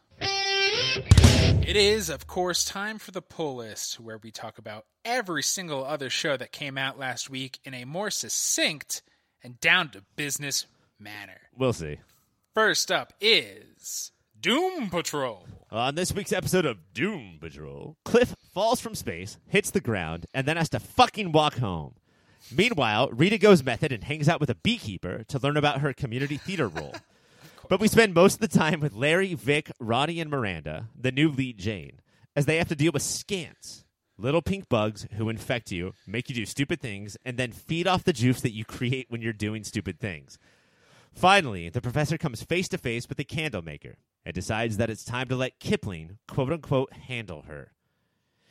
It 1.69 1.75
is, 1.75 2.09
of 2.09 2.25
course, 2.25 2.65
time 2.65 2.97
for 2.97 3.11
the 3.11 3.21
pull 3.21 3.57
list, 3.57 3.99
where 3.99 4.17
we 4.17 4.31
talk 4.31 4.57
about 4.57 4.85
every 5.05 5.43
single 5.43 5.85
other 5.85 6.09
show 6.09 6.35
that 6.35 6.51
came 6.51 6.79
out 6.79 6.97
last 6.97 7.29
week 7.29 7.59
in 7.63 7.75
a 7.75 7.85
more 7.85 8.09
succinct 8.09 9.03
and 9.43 9.59
down 9.59 9.89
to 9.89 10.03
business 10.15 10.65
manner. 10.99 11.41
We'll 11.55 11.73
see. 11.73 11.99
First 12.55 12.91
up 12.91 13.13
is 13.21 14.11
Doom 14.39 14.89
Patrol. 14.89 15.45
On 15.71 15.93
this 15.93 16.11
week's 16.11 16.33
episode 16.33 16.65
of 16.65 16.93
Doom 16.93 17.37
Patrol, 17.39 17.97
Cliff 18.03 18.35
falls 18.51 18.81
from 18.81 18.95
space, 18.95 19.37
hits 19.47 19.69
the 19.69 19.79
ground, 19.79 20.25
and 20.33 20.47
then 20.47 20.57
has 20.57 20.69
to 20.69 20.79
fucking 20.79 21.31
walk 21.31 21.59
home. 21.59 21.93
Meanwhile, 22.51 23.09
Rita 23.11 23.37
goes 23.37 23.63
method 23.63 23.91
and 23.91 24.03
hangs 24.03 24.27
out 24.27 24.39
with 24.39 24.49
a 24.49 24.55
beekeeper 24.55 25.23
to 25.27 25.37
learn 25.39 25.57
about 25.57 25.81
her 25.81 25.93
community 25.93 26.37
theater 26.37 26.67
role. 26.67 26.95
But 27.69 27.79
we 27.79 27.87
spend 27.87 28.15
most 28.15 28.33
of 28.33 28.39
the 28.39 28.47
time 28.47 28.79
with 28.79 28.95
Larry, 28.95 29.35
Vic, 29.35 29.71
Ronnie, 29.79 30.19
and 30.19 30.31
Miranda, 30.31 30.87
the 30.99 31.11
new 31.11 31.29
lead 31.29 31.59
Jane, 31.59 32.01
as 32.35 32.47
they 32.47 32.57
have 32.57 32.67
to 32.69 32.75
deal 32.75 32.91
with 32.91 33.03
scants. 33.03 33.83
Little 34.17 34.41
pink 34.41 34.67
bugs 34.67 35.07
who 35.13 35.29
infect 35.29 35.71
you, 35.71 35.93
make 36.07 36.29
you 36.29 36.35
do 36.35 36.47
stupid 36.47 36.81
things, 36.81 37.15
and 37.23 37.37
then 37.37 37.51
feed 37.51 37.85
off 37.85 38.03
the 38.03 38.11
juice 38.11 38.41
that 38.41 38.55
you 38.55 38.65
create 38.65 39.05
when 39.09 39.21
you're 39.21 39.33
doing 39.33 39.63
stupid 39.63 39.99
things. 39.99 40.39
Finally, 41.13 41.69
the 41.69 41.79
professor 41.79 42.17
comes 42.17 42.41
face 42.41 42.67
to 42.69 42.77
face 42.79 43.07
with 43.07 43.19
the 43.19 43.23
candle 43.23 43.61
maker 43.61 43.97
and 44.25 44.33
decides 44.33 44.77
that 44.77 44.89
it's 44.89 45.05
time 45.05 45.27
to 45.27 45.35
let 45.35 45.59
Kipling, 45.59 46.17
quote 46.27 46.51
unquote, 46.51 46.91
handle 46.91 47.43
her. 47.43 47.73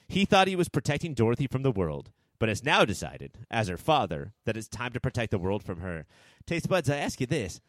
He 0.07 0.27
thought 0.27 0.47
he 0.47 0.57
was 0.57 0.69
protecting 0.69 1.15
Dorothy 1.15 1.49
from 1.49 1.63
the 1.63 1.73
world, 1.73 2.13
but 2.39 2.49
has 2.49 2.63
now 2.63 2.85
decided, 2.85 3.33
as 3.51 3.67
her 3.67 3.77
father, 3.77 4.33
that 4.45 4.57
it's 4.57 4.69
time 4.69 4.93
to 4.93 5.01
protect 5.01 5.33
the 5.33 5.39
world 5.39 5.65
from 5.65 5.81
her. 5.81 6.07
Taste 6.47 6.69
buds, 6.69 6.89
I 6.89 6.99
ask 6.99 7.21
you 7.21 7.27
this. 7.27 7.61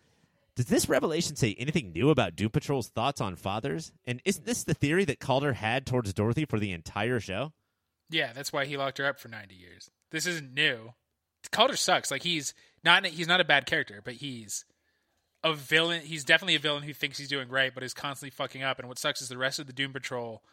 Does 0.59 0.65
this 0.65 0.89
revelation 0.89 1.37
say 1.37 1.55
anything 1.57 1.93
new 1.93 2.09
about 2.09 2.35
Doom 2.35 2.49
Patrol's 2.49 2.89
thoughts 2.89 3.21
on 3.21 3.37
fathers? 3.37 3.93
And 4.05 4.21
isn't 4.25 4.45
this 4.45 4.65
the 4.65 4.73
theory 4.73 5.05
that 5.05 5.21
Caulder 5.21 5.53
had 5.53 5.85
towards 5.85 6.13
Dorothy 6.13 6.43
for 6.43 6.59
the 6.59 6.73
entire 6.73 7.21
show? 7.21 7.53
Yeah, 8.09 8.33
that's 8.33 8.51
why 8.51 8.65
he 8.65 8.75
locked 8.75 8.97
her 8.97 9.05
up 9.05 9.21
for 9.21 9.29
90 9.29 9.55
years. 9.55 9.89
This 10.11 10.25
isn't 10.25 10.53
new. 10.53 10.95
Caulder 11.53 11.77
sucks. 11.77 12.11
Like 12.11 12.23
he's 12.23 12.53
not 12.83 13.05
he's 13.05 13.25
not 13.25 13.39
a 13.39 13.45
bad 13.45 13.67
character, 13.67 14.01
but 14.03 14.15
he's 14.15 14.65
a 15.45 15.53
villain. 15.53 16.01
He's 16.01 16.25
definitely 16.25 16.55
a 16.55 16.59
villain 16.59 16.83
who 16.83 16.91
thinks 16.91 17.17
he's 17.17 17.29
doing 17.29 17.47
right, 17.47 17.73
but 17.73 17.81
is 17.81 17.93
constantly 17.93 18.31
fucking 18.31 18.61
up. 18.61 18.79
And 18.79 18.89
what 18.89 18.99
sucks 18.99 19.21
is 19.21 19.29
the 19.29 19.37
rest 19.37 19.59
of 19.59 19.67
the 19.67 19.71
Doom 19.71 19.93
Patrol 19.93 20.43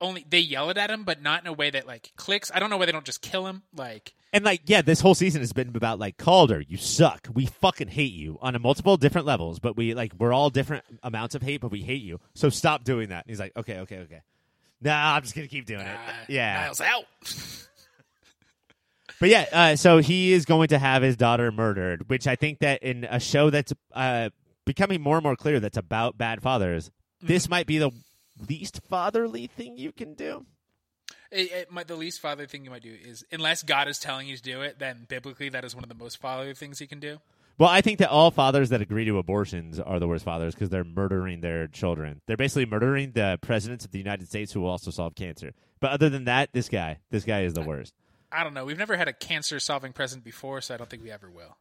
only 0.00 0.24
they 0.28 0.38
yell 0.40 0.70
it 0.70 0.76
at 0.78 0.90
him, 0.90 1.04
but 1.04 1.22
not 1.22 1.42
in 1.42 1.46
a 1.46 1.52
way 1.52 1.70
that 1.70 1.86
like 1.86 2.12
clicks. 2.16 2.50
I 2.54 2.60
don't 2.60 2.70
know 2.70 2.76
why 2.76 2.86
they 2.86 2.92
don't 2.92 3.04
just 3.04 3.22
kill 3.22 3.46
him. 3.46 3.62
Like 3.74 4.14
And 4.32 4.44
like, 4.44 4.62
yeah, 4.66 4.82
this 4.82 5.00
whole 5.00 5.14
season 5.14 5.40
has 5.40 5.52
been 5.52 5.68
about 5.74 5.98
like 5.98 6.16
Caulder, 6.18 6.60
you 6.66 6.76
suck. 6.76 7.28
We 7.32 7.46
fucking 7.46 7.88
hate 7.88 8.12
you 8.12 8.38
on 8.40 8.54
a 8.54 8.58
multiple 8.58 8.96
different 8.96 9.26
levels, 9.26 9.58
but 9.58 9.76
we 9.76 9.94
like 9.94 10.12
we're 10.18 10.32
all 10.32 10.50
different 10.50 10.84
amounts 11.02 11.34
of 11.34 11.42
hate, 11.42 11.60
but 11.60 11.70
we 11.70 11.82
hate 11.82 12.02
you. 12.02 12.20
So 12.34 12.48
stop 12.48 12.84
doing 12.84 13.08
that. 13.08 13.24
And 13.24 13.30
he's 13.30 13.40
like, 13.40 13.56
okay, 13.56 13.78
okay, 13.80 13.98
okay. 14.00 14.22
Nah, 14.80 15.14
I'm 15.16 15.22
just 15.22 15.34
gonna 15.34 15.48
keep 15.48 15.66
doing 15.66 15.80
it. 15.80 15.96
uh, 15.96 16.12
Yeah, 16.28 16.60
Niles 16.62 16.80
out. 16.80 17.04
but 19.20 19.28
yeah. 19.28 19.46
Uh, 19.52 19.76
so 19.76 19.98
he 19.98 20.32
is 20.32 20.44
going 20.44 20.68
to 20.68 20.78
have 20.78 21.02
his 21.02 21.16
daughter 21.16 21.50
murdered, 21.50 22.08
which 22.08 22.26
I 22.26 22.36
think 22.36 22.60
that 22.60 22.82
in 22.82 23.04
a 23.04 23.18
show 23.18 23.50
that's 23.50 23.72
uh, 23.92 24.30
becoming 24.64 25.00
more 25.00 25.16
and 25.16 25.24
more 25.24 25.34
clear 25.36 25.58
that's 25.60 25.78
about 25.78 26.16
bad 26.16 26.42
fathers, 26.42 26.90
this 27.20 27.48
might 27.48 27.66
be 27.66 27.78
the 27.78 27.90
least 28.48 28.80
fatherly 28.88 29.46
thing 29.46 29.76
you 29.76 29.92
can 29.92 30.14
do. 30.14 30.46
It, 31.30 31.52
it 31.52 31.70
might, 31.70 31.88
the 31.88 31.96
least 31.96 32.20
fatherly 32.20 32.46
thing 32.46 32.64
you 32.64 32.70
might 32.70 32.82
do 32.82 32.94
is, 32.94 33.24
unless 33.32 33.62
God 33.62 33.88
is 33.88 33.98
telling 33.98 34.28
you 34.28 34.36
to 34.36 34.42
do 34.42 34.62
it, 34.62 34.78
then 34.78 35.06
biblically 35.08 35.48
that 35.50 35.64
is 35.64 35.74
one 35.74 35.84
of 35.84 35.88
the 35.88 35.94
most 35.94 36.18
fatherly 36.18 36.54
things 36.54 36.80
you 36.80 36.88
can 36.88 37.00
do. 37.00 37.18
Well, 37.58 37.68
I 37.68 37.80
think 37.80 37.98
that 37.98 38.10
all 38.10 38.30
fathers 38.30 38.68
that 38.68 38.80
agree 38.80 39.04
to 39.06 39.18
abortions 39.18 39.80
are 39.80 39.98
the 39.98 40.06
worst 40.06 40.24
fathers 40.24 40.54
because 40.54 40.68
they're 40.68 40.84
murdering 40.84 41.40
their 41.40 41.66
children. 41.66 42.20
They're 42.26 42.36
basically 42.36 42.66
murdering 42.66 43.12
the 43.12 43.38
presidents 43.42 43.84
of 43.84 43.90
the 43.90 43.98
United 43.98 44.28
States 44.28 44.52
who 44.52 44.60
will 44.60 44.70
also 44.70 44.92
solve 44.92 45.16
cancer. 45.16 45.52
But 45.80 45.90
other 45.90 46.08
than 46.08 46.24
that, 46.26 46.50
this 46.52 46.68
guy, 46.68 46.98
this 47.10 47.24
guy 47.24 47.42
is 47.42 47.54
the 47.54 47.62
worst. 47.62 47.94
I 48.30 48.44
don't 48.44 48.54
know. 48.54 48.64
We've 48.64 48.78
never 48.78 48.96
had 48.96 49.08
a 49.08 49.12
cancer-solving 49.12 49.92
president 49.92 50.24
before, 50.24 50.60
so 50.60 50.74
I 50.74 50.76
don't 50.76 50.88
think 50.88 51.02
we 51.02 51.10
ever 51.10 51.30
will. 51.30 51.56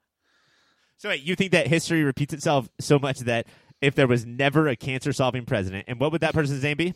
So 0.97 1.09
wait, 1.09 1.23
you 1.23 1.35
think 1.35 1.51
that 1.51 1.67
history 1.67 2.03
repeats 2.03 2.33
itself 2.33 2.69
so 2.79 2.99
much 2.99 3.19
that 3.21 3.47
if 3.81 3.95
there 3.95 4.07
was 4.07 4.25
never 4.25 4.67
a 4.67 4.75
cancer-solving 4.75 5.45
president, 5.45 5.85
and 5.87 5.99
what 5.99 6.11
would 6.11 6.21
that 6.21 6.33
person's 6.33 6.63
name 6.63 6.77
be? 6.77 6.93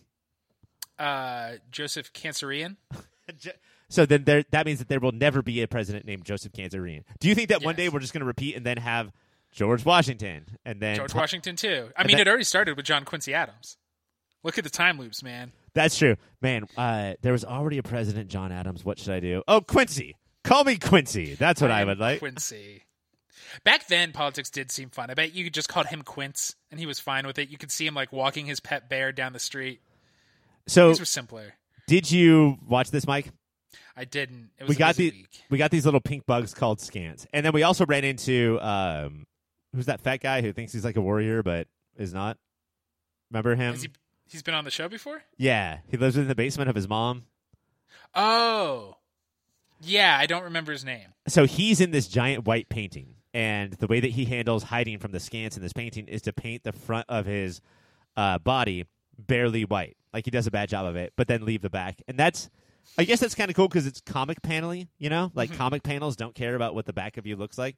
Uh, 0.97 1.53
Joseph 1.71 2.13
Cancerian. 2.13 2.77
So 3.91 4.05
then 4.05 4.23
there, 4.23 4.45
that 4.51 4.65
means 4.65 4.79
that 4.79 4.87
there 4.87 5.01
will 5.01 5.11
never 5.11 5.41
be 5.41 5.61
a 5.61 5.67
president 5.67 6.05
named 6.05 6.23
Joseph 6.23 6.53
Cancerian. 6.53 7.03
Do 7.19 7.27
you 7.27 7.35
think 7.35 7.49
that 7.49 7.61
one 7.61 7.75
day 7.75 7.89
we're 7.89 7.99
just 7.99 8.13
going 8.13 8.21
to 8.21 8.25
repeat 8.25 8.55
and 8.55 8.65
then 8.65 8.77
have 8.77 9.11
George 9.51 9.83
Washington 9.83 10.45
and 10.65 10.79
then 10.79 10.95
George 10.95 11.13
Washington 11.13 11.57
too. 11.57 11.89
I 11.97 12.05
mean, 12.05 12.15
that- 12.15 12.21
it 12.21 12.27
already 12.29 12.45
started 12.45 12.77
with 12.77 12.85
John 12.85 13.03
Quincy 13.03 13.33
Adams. 13.33 13.77
Look 14.43 14.57
at 14.57 14.63
the 14.63 14.69
time 14.69 14.97
loops, 14.97 15.21
man. 15.21 15.51
That's 15.73 15.97
true, 15.97 16.15
man. 16.41 16.67
Uh, 16.77 17.13
there 17.21 17.33
was 17.33 17.43
already 17.45 17.77
a 17.77 17.83
president, 17.83 18.29
John 18.29 18.51
Adams. 18.51 18.83
What 18.83 18.97
should 18.97 19.13
I 19.13 19.19
do? 19.19 19.43
Oh, 19.47 19.59
Quincy. 19.59 20.15
Call 20.43 20.63
me 20.63 20.77
Quincy. 20.77 21.35
That's 21.35 21.61
what 21.61 21.69
I, 21.69 21.81
am 21.81 21.87
would 21.87 21.99
like. 21.99 22.19
Quincy. 22.19 22.83
Back 23.63 23.87
then, 23.87 24.11
politics 24.11 24.49
did 24.49 24.71
seem 24.71 24.89
fun. 24.89 25.09
I 25.09 25.13
bet 25.13 25.33
you 25.33 25.49
just 25.49 25.69
called 25.69 25.87
him 25.87 26.01
Quince, 26.01 26.55
and 26.69 26.79
he 26.79 26.85
was 26.85 26.99
fine 26.99 27.25
with 27.27 27.37
it. 27.39 27.49
You 27.49 27.57
could 27.57 27.71
see 27.71 27.85
him 27.85 27.93
like 27.95 28.11
walking 28.11 28.45
his 28.45 28.59
pet 28.59 28.89
bear 28.89 29.11
down 29.11 29.33
the 29.33 29.39
street. 29.39 29.81
So, 30.67 30.89
These 30.89 30.99
were 30.99 31.05
simpler. 31.05 31.53
did 31.87 32.11
you 32.11 32.57
watch 32.67 32.91
this, 32.91 33.07
Mike? 33.07 33.31
I 33.95 34.05
didn't. 34.05 34.51
It 34.57 34.63
was 34.63 34.69
We 34.69 34.75
got 34.75 34.95
busy 34.95 35.09
the 35.09 35.17
week. 35.17 35.41
we 35.49 35.57
got 35.57 35.71
these 35.71 35.85
little 35.85 35.99
pink 35.99 36.25
bugs 36.25 36.53
called 36.53 36.79
scants, 36.79 37.25
and 37.33 37.45
then 37.45 37.51
we 37.53 37.63
also 37.63 37.85
ran 37.85 38.03
into 38.05 38.59
um, 38.61 39.25
who's 39.75 39.87
that 39.87 40.01
fat 40.01 40.17
guy 40.21 40.41
who 40.41 40.53
thinks 40.53 40.71
he's 40.73 40.85
like 40.85 40.95
a 40.97 41.01
warrior 41.01 41.43
but 41.43 41.67
is 41.97 42.13
not? 42.13 42.37
Remember 43.31 43.55
him? 43.55 43.73
Has 43.73 43.83
he, 43.83 43.89
he's 44.29 44.43
been 44.43 44.53
on 44.53 44.63
the 44.65 44.71
show 44.71 44.87
before. 44.87 45.23
yeah, 45.37 45.79
he 45.89 45.97
lives 45.97 46.15
in 46.17 46.27
the 46.27 46.35
basement 46.35 46.69
of 46.69 46.75
his 46.75 46.87
mom. 46.87 47.23
Oh, 48.13 48.97
yeah. 49.81 50.17
I 50.19 50.25
don't 50.25 50.43
remember 50.43 50.71
his 50.71 50.83
name. 50.85 51.13
so 51.27 51.45
he's 51.45 51.79
in 51.81 51.91
this 51.91 52.07
giant 52.07 52.45
white 52.45 52.69
painting 52.69 53.15
and 53.33 53.73
the 53.73 53.87
way 53.87 53.99
that 53.99 54.11
he 54.11 54.25
handles 54.25 54.63
hiding 54.63 54.99
from 54.99 55.11
the 55.11 55.17
scants 55.17 55.55
in 55.55 55.61
this 55.61 55.73
painting 55.73 56.07
is 56.07 56.21
to 56.23 56.33
paint 56.33 56.63
the 56.63 56.73
front 56.73 57.05
of 57.09 57.25
his 57.25 57.61
uh, 58.17 58.37
body 58.39 58.85
barely 59.17 59.65
white. 59.65 59.97
Like 60.13 60.25
he 60.25 60.31
does 60.31 60.47
a 60.47 60.51
bad 60.51 60.69
job 60.69 60.85
of 60.85 60.95
it 60.95 61.13
but 61.15 61.27
then 61.27 61.45
leave 61.45 61.61
the 61.61 61.69
back. 61.69 62.01
And 62.07 62.17
that's 62.17 62.49
i 62.97 63.03
guess 63.03 63.19
that's 63.19 63.35
kind 63.35 63.49
of 63.49 63.55
cool 63.55 63.67
because 63.67 63.85
it's 63.85 64.01
comic 64.01 64.41
panely 64.41 64.87
you 64.97 65.09
know? 65.09 65.31
Like 65.33 65.55
comic 65.55 65.83
panels 65.83 66.15
don't 66.15 66.35
care 66.35 66.55
about 66.55 66.75
what 66.75 66.85
the 66.85 66.93
back 66.93 67.17
of 67.17 67.25
you 67.25 67.35
looks 67.35 67.57
like. 67.57 67.77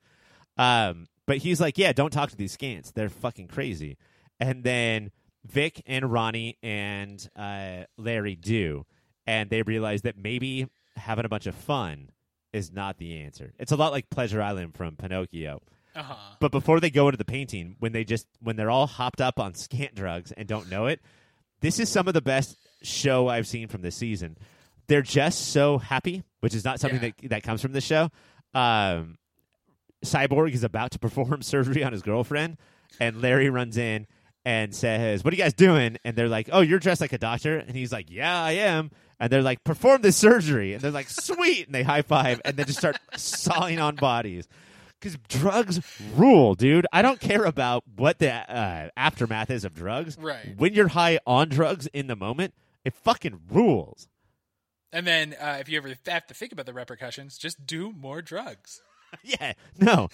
Um, 0.58 1.08
but 1.26 1.38
he's 1.38 1.62
like 1.62 1.78
yeah 1.78 1.94
don't 1.94 2.12
talk 2.12 2.30
to 2.32 2.38
these 2.38 2.56
scants. 2.56 2.94
They're 2.94 3.10
fucking 3.10 3.48
crazy. 3.48 3.98
And 4.40 4.64
then 4.64 5.12
vic 5.46 5.84
and 5.86 6.12
ronnie 6.12 6.58
and 6.64 7.28
uh, 7.36 7.84
larry 7.98 8.36
do. 8.36 8.86
And 9.28 9.50
they 9.50 9.62
realize 9.62 10.02
that 10.02 10.18
maybe 10.18 10.68
having 10.96 11.26
a 11.26 11.30
bunch 11.30 11.48
of 11.48 11.56
fun 11.56 12.10
is 12.54 12.72
not 12.72 12.98
the 12.98 13.20
answer. 13.22 13.54
It's 13.60 13.72
a 13.72 13.76
lot 13.76 13.92
like 13.92 14.10
Pleasure 14.10 14.42
Island 14.42 14.76
from 14.76 14.96
Pinocchio. 14.96 15.62
Uh 15.96 16.04
huh. 16.04 16.16
But 16.40 16.52
before 16.52 16.80
they 16.80 16.90
go 16.90 17.08
into 17.08 17.18
the 17.18 17.26
painting, 17.26 17.76
when 17.80 17.92
they 17.92 18.04
just 18.04 18.28
when 18.42 18.56
they're 18.56 18.70
all 18.72 18.88
hopped 18.88 19.22
up 19.22 19.40
on 19.40 19.54
scant 19.56 19.96
drugs 19.96 20.32
and 20.32 20.48
don't 20.48 20.70
know 20.70 20.86
it, 20.88 21.02
this 21.62 21.80
is 21.80 21.90
some 21.90 22.08
of 22.08 22.14
the 22.14 22.22
best 22.22 22.58
show 22.82 23.28
I've 23.28 23.48
seen 23.48 23.68
from 23.68 23.82
this 23.82 23.96
season. 23.96 24.38
They're 24.88 25.02
just 25.02 25.50
so 25.52 25.78
happy, 25.78 26.24
which 26.42 26.54
is 26.56 26.66
not 26.66 26.80
something 26.80 27.02
Yeah. 27.02 27.12
that 27.22 27.30
that 27.30 27.44
comes 27.44 27.62
from 27.62 27.74
the 27.74 27.82
show. 27.82 28.10
Um, 28.54 29.18
Cyborg 30.06 30.54
is 30.54 30.64
about 30.64 30.92
to 30.92 31.00
perform 31.00 31.42
surgery 31.44 31.84
on 31.84 31.92
his 31.94 32.02
girlfriend, 32.02 32.58
and 33.00 33.22
Larry 33.22 33.50
runs 33.50 33.78
in 33.78 34.08
and 34.46 34.74
says, 34.74 35.24
"What 35.24 35.34
are 35.34 35.38
you 35.38 35.44
guys 35.44 35.54
doing?" 35.54 35.98
And 36.04 36.16
they're 36.16 36.30
like, 36.30 36.50
"Oh, 36.52 36.62
you're 36.62 36.80
dressed 36.80 37.02
like 37.02 37.14
a 37.14 37.18
doctor," 37.18 37.58
and 37.58 37.76
he's 37.76 37.92
like, 37.92 38.10
"Yeah, 38.10 38.44
I 38.44 38.52
am." 38.54 38.92
And 39.20 39.32
they're 39.32 39.42
like, 39.42 39.64
"Perform 39.64 40.02
this 40.02 40.18
surgery," 40.18 40.74
and 40.74 40.82
they're 40.82 40.92
like, 40.92 41.10
"Sweet!" 41.10 41.68
And 41.68 41.76
they 41.76 41.84
high 41.84 42.02
five, 42.02 42.42
and 42.46 42.58
then 42.58 42.66
just 42.66 42.80
start 42.80 42.98
sawing 43.16 43.80
on 43.80 43.96
bodies. 43.96 44.48
Because 45.00 45.18
drugs 45.28 45.82
rule, 46.16 46.56
dude. 46.56 46.88
I 46.94 47.02
don't 47.02 47.20
care 47.20 47.44
about 47.44 47.84
what 47.98 48.20
the 48.20 48.32
uh, 48.32 48.90
aftermath 48.96 49.50
is 49.50 49.66
of 49.66 49.74
drugs. 49.74 50.18
Right. 50.18 50.56
When 50.58 50.74
you're 50.74 50.88
high 50.88 51.20
on 51.28 51.50
drugs 51.50 51.88
in 51.88 52.08
the 52.08 52.16
moment, 52.16 52.54
it 52.86 52.94
fucking 52.94 53.42
rules. 53.50 54.08
And 54.94 55.08
then, 55.08 55.36
uh, 55.42 55.58
if 55.60 55.68
you 55.68 55.78
ever 55.78 55.94
have 56.08 56.28
to 56.28 56.34
think 56.34 56.54
about 56.54 56.68
the 56.68 56.74
repercussions, 56.74 57.38
just 57.38 57.66
do 57.66 57.92
more 57.92 58.22
drugs. 58.22 58.82
Yeah, 59.24 59.54
no, 59.80 60.10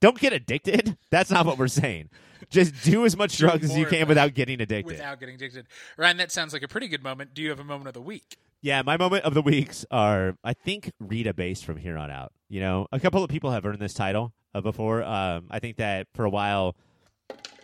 don't 0.00 0.18
get 0.18 0.32
addicted. 0.32 0.96
That's 1.10 1.30
not 1.30 1.46
what 1.46 1.58
we're 1.58 1.68
saying. 1.68 2.10
Just 2.50 2.82
do 2.82 3.04
as 3.04 3.16
much 3.16 3.36
drugs 3.36 3.70
as 3.70 3.76
you 3.76 3.86
can 3.86 4.08
without 4.08 4.34
getting 4.34 4.60
addicted. 4.60 4.92
Without 4.92 5.20
getting 5.20 5.34
addicted. 5.34 5.66
Ryan, 5.96 6.16
that 6.18 6.32
sounds 6.32 6.52
like 6.52 6.62
a 6.62 6.68
pretty 6.68 6.88
good 6.88 7.02
moment. 7.02 7.34
Do 7.34 7.42
you 7.42 7.50
have 7.50 7.60
a 7.60 7.64
moment 7.64 7.88
of 7.88 7.94
the 7.94 8.00
week? 8.00 8.36
Yeah, 8.60 8.82
my 8.82 8.96
moment 8.96 9.24
of 9.24 9.34
the 9.34 9.42
weeks 9.42 9.84
are, 9.90 10.36
I 10.42 10.52
think, 10.54 10.92
Rita 10.98 11.32
based 11.34 11.64
from 11.64 11.76
here 11.76 11.96
on 11.96 12.10
out. 12.10 12.32
You 12.48 12.60
know, 12.60 12.86
a 12.90 12.98
couple 12.98 13.22
of 13.22 13.30
people 13.30 13.50
have 13.50 13.64
earned 13.66 13.78
this 13.78 13.94
title 13.94 14.32
uh, 14.54 14.60
before. 14.60 15.02
Um, 15.02 15.46
I 15.50 15.58
think 15.58 15.76
that 15.76 16.08
for 16.14 16.24
a 16.24 16.30
while, 16.30 16.74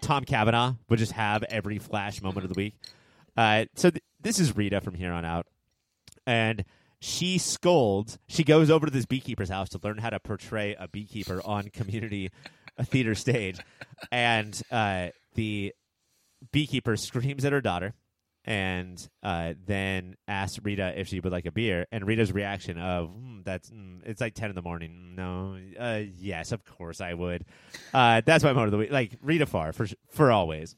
Tom 0.01 0.25
Cavanagh 0.25 0.75
would 0.89 0.99
just 0.99 1.13
have 1.13 1.43
every 1.45 1.79
flash 1.79 2.23
moment 2.23 2.45
of 2.45 2.53
the 2.53 2.59
week. 2.59 2.75
Uh, 3.37 3.65
so 3.75 3.91
th- 3.91 4.03
this 4.21 4.39
is 4.39 4.57
Rita 4.57 4.81
from 4.81 4.95
here 4.95 5.13
on 5.13 5.25
out, 5.25 5.47
and 6.27 6.65
she 7.05 7.37
scolds. 7.37 8.19
She 8.27 8.45
goes 8.45 8.71
over 8.71 8.87
to 8.87 8.93
this 8.93 9.05
beekeeper's 9.05 9.51
house 9.51 9.69
to 9.71 9.81
learn 9.83 9.99
how 9.99 10.09
to 10.11 10.19
portray 10.19 10.75
a 10.79 10.89
beekeeper 10.89 11.43
on 11.45 11.69
community 11.69 12.31
theater 12.83 13.15
stage, 13.15 13.61
and 14.11 14.61
uh, 14.71 15.09
the 15.35 15.75
beekeeper 16.51 16.97
screams 16.97 17.45
at 17.45 17.53
her 17.53 17.61
daughter 17.61 17.93
and 18.47 19.09
uh, 19.23 19.53
then 19.67 20.17
asks 20.29 20.59
Rita 20.63 20.99
if 20.99 21.09
she 21.09 21.21
would 21.21 21.33
like 21.33 21.45
a 21.47 21.53
beer. 21.53 21.87
And 21.93 22.07
Rita's 22.07 22.33
reaction 22.33 22.79
of 22.79 23.11
mm, 23.11 23.45
"That's 23.45 23.69
mm, 23.71 24.01
it's 24.07 24.23
like 24.23 24.35
ten 24.35 24.49
in 24.49 24.55
the 24.55 24.63
morning." 24.63 25.15
No, 25.15 25.59
uh, 25.79 26.03
yes, 26.17 26.53
of 26.53 26.65
course 26.65 27.03
I 27.03 27.13
would. 27.13 27.45
Uh, 27.93 28.23
that's 28.25 28.43
my 28.43 28.53
moment 28.55 28.69
of 28.69 28.73
the 28.73 28.79
week. 28.79 28.91
Like 28.91 29.19
Rita 29.23 29.45
Far 29.45 29.75
for 29.75 29.87
for 30.11 30.33
always. 30.33 30.75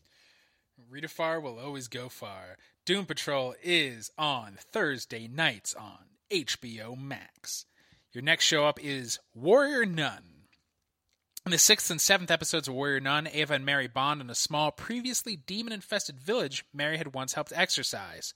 Rita 0.90 1.08
Far 1.08 1.40
will 1.40 1.58
always 1.60 1.86
go 1.86 2.08
far. 2.08 2.56
Doom 2.84 3.06
Patrol 3.06 3.54
is 3.62 4.10
on 4.16 4.56
Thursday 4.72 5.28
nights 5.28 5.74
on 5.74 6.05
HBO 6.30 6.98
Max. 6.98 7.66
Your 8.12 8.22
next 8.22 8.44
show 8.44 8.64
up 8.66 8.82
is 8.82 9.18
Warrior 9.34 9.84
Nun. 9.86 10.22
In 11.44 11.52
the 11.52 11.58
sixth 11.58 11.90
and 11.90 12.00
seventh 12.00 12.30
episodes 12.30 12.66
of 12.66 12.74
Warrior 12.74 13.00
Nun, 13.00 13.28
Ava 13.32 13.54
and 13.54 13.64
Mary 13.64 13.86
bond 13.86 14.20
in 14.20 14.30
a 14.30 14.34
small, 14.34 14.72
previously 14.72 15.36
demon 15.36 15.72
infested 15.72 16.18
village 16.18 16.64
Mary 16.74 16.98
had 16.98 17.14
once 17.14 17.34
helped 17.34 17.52
exorcise. 17.54 18.34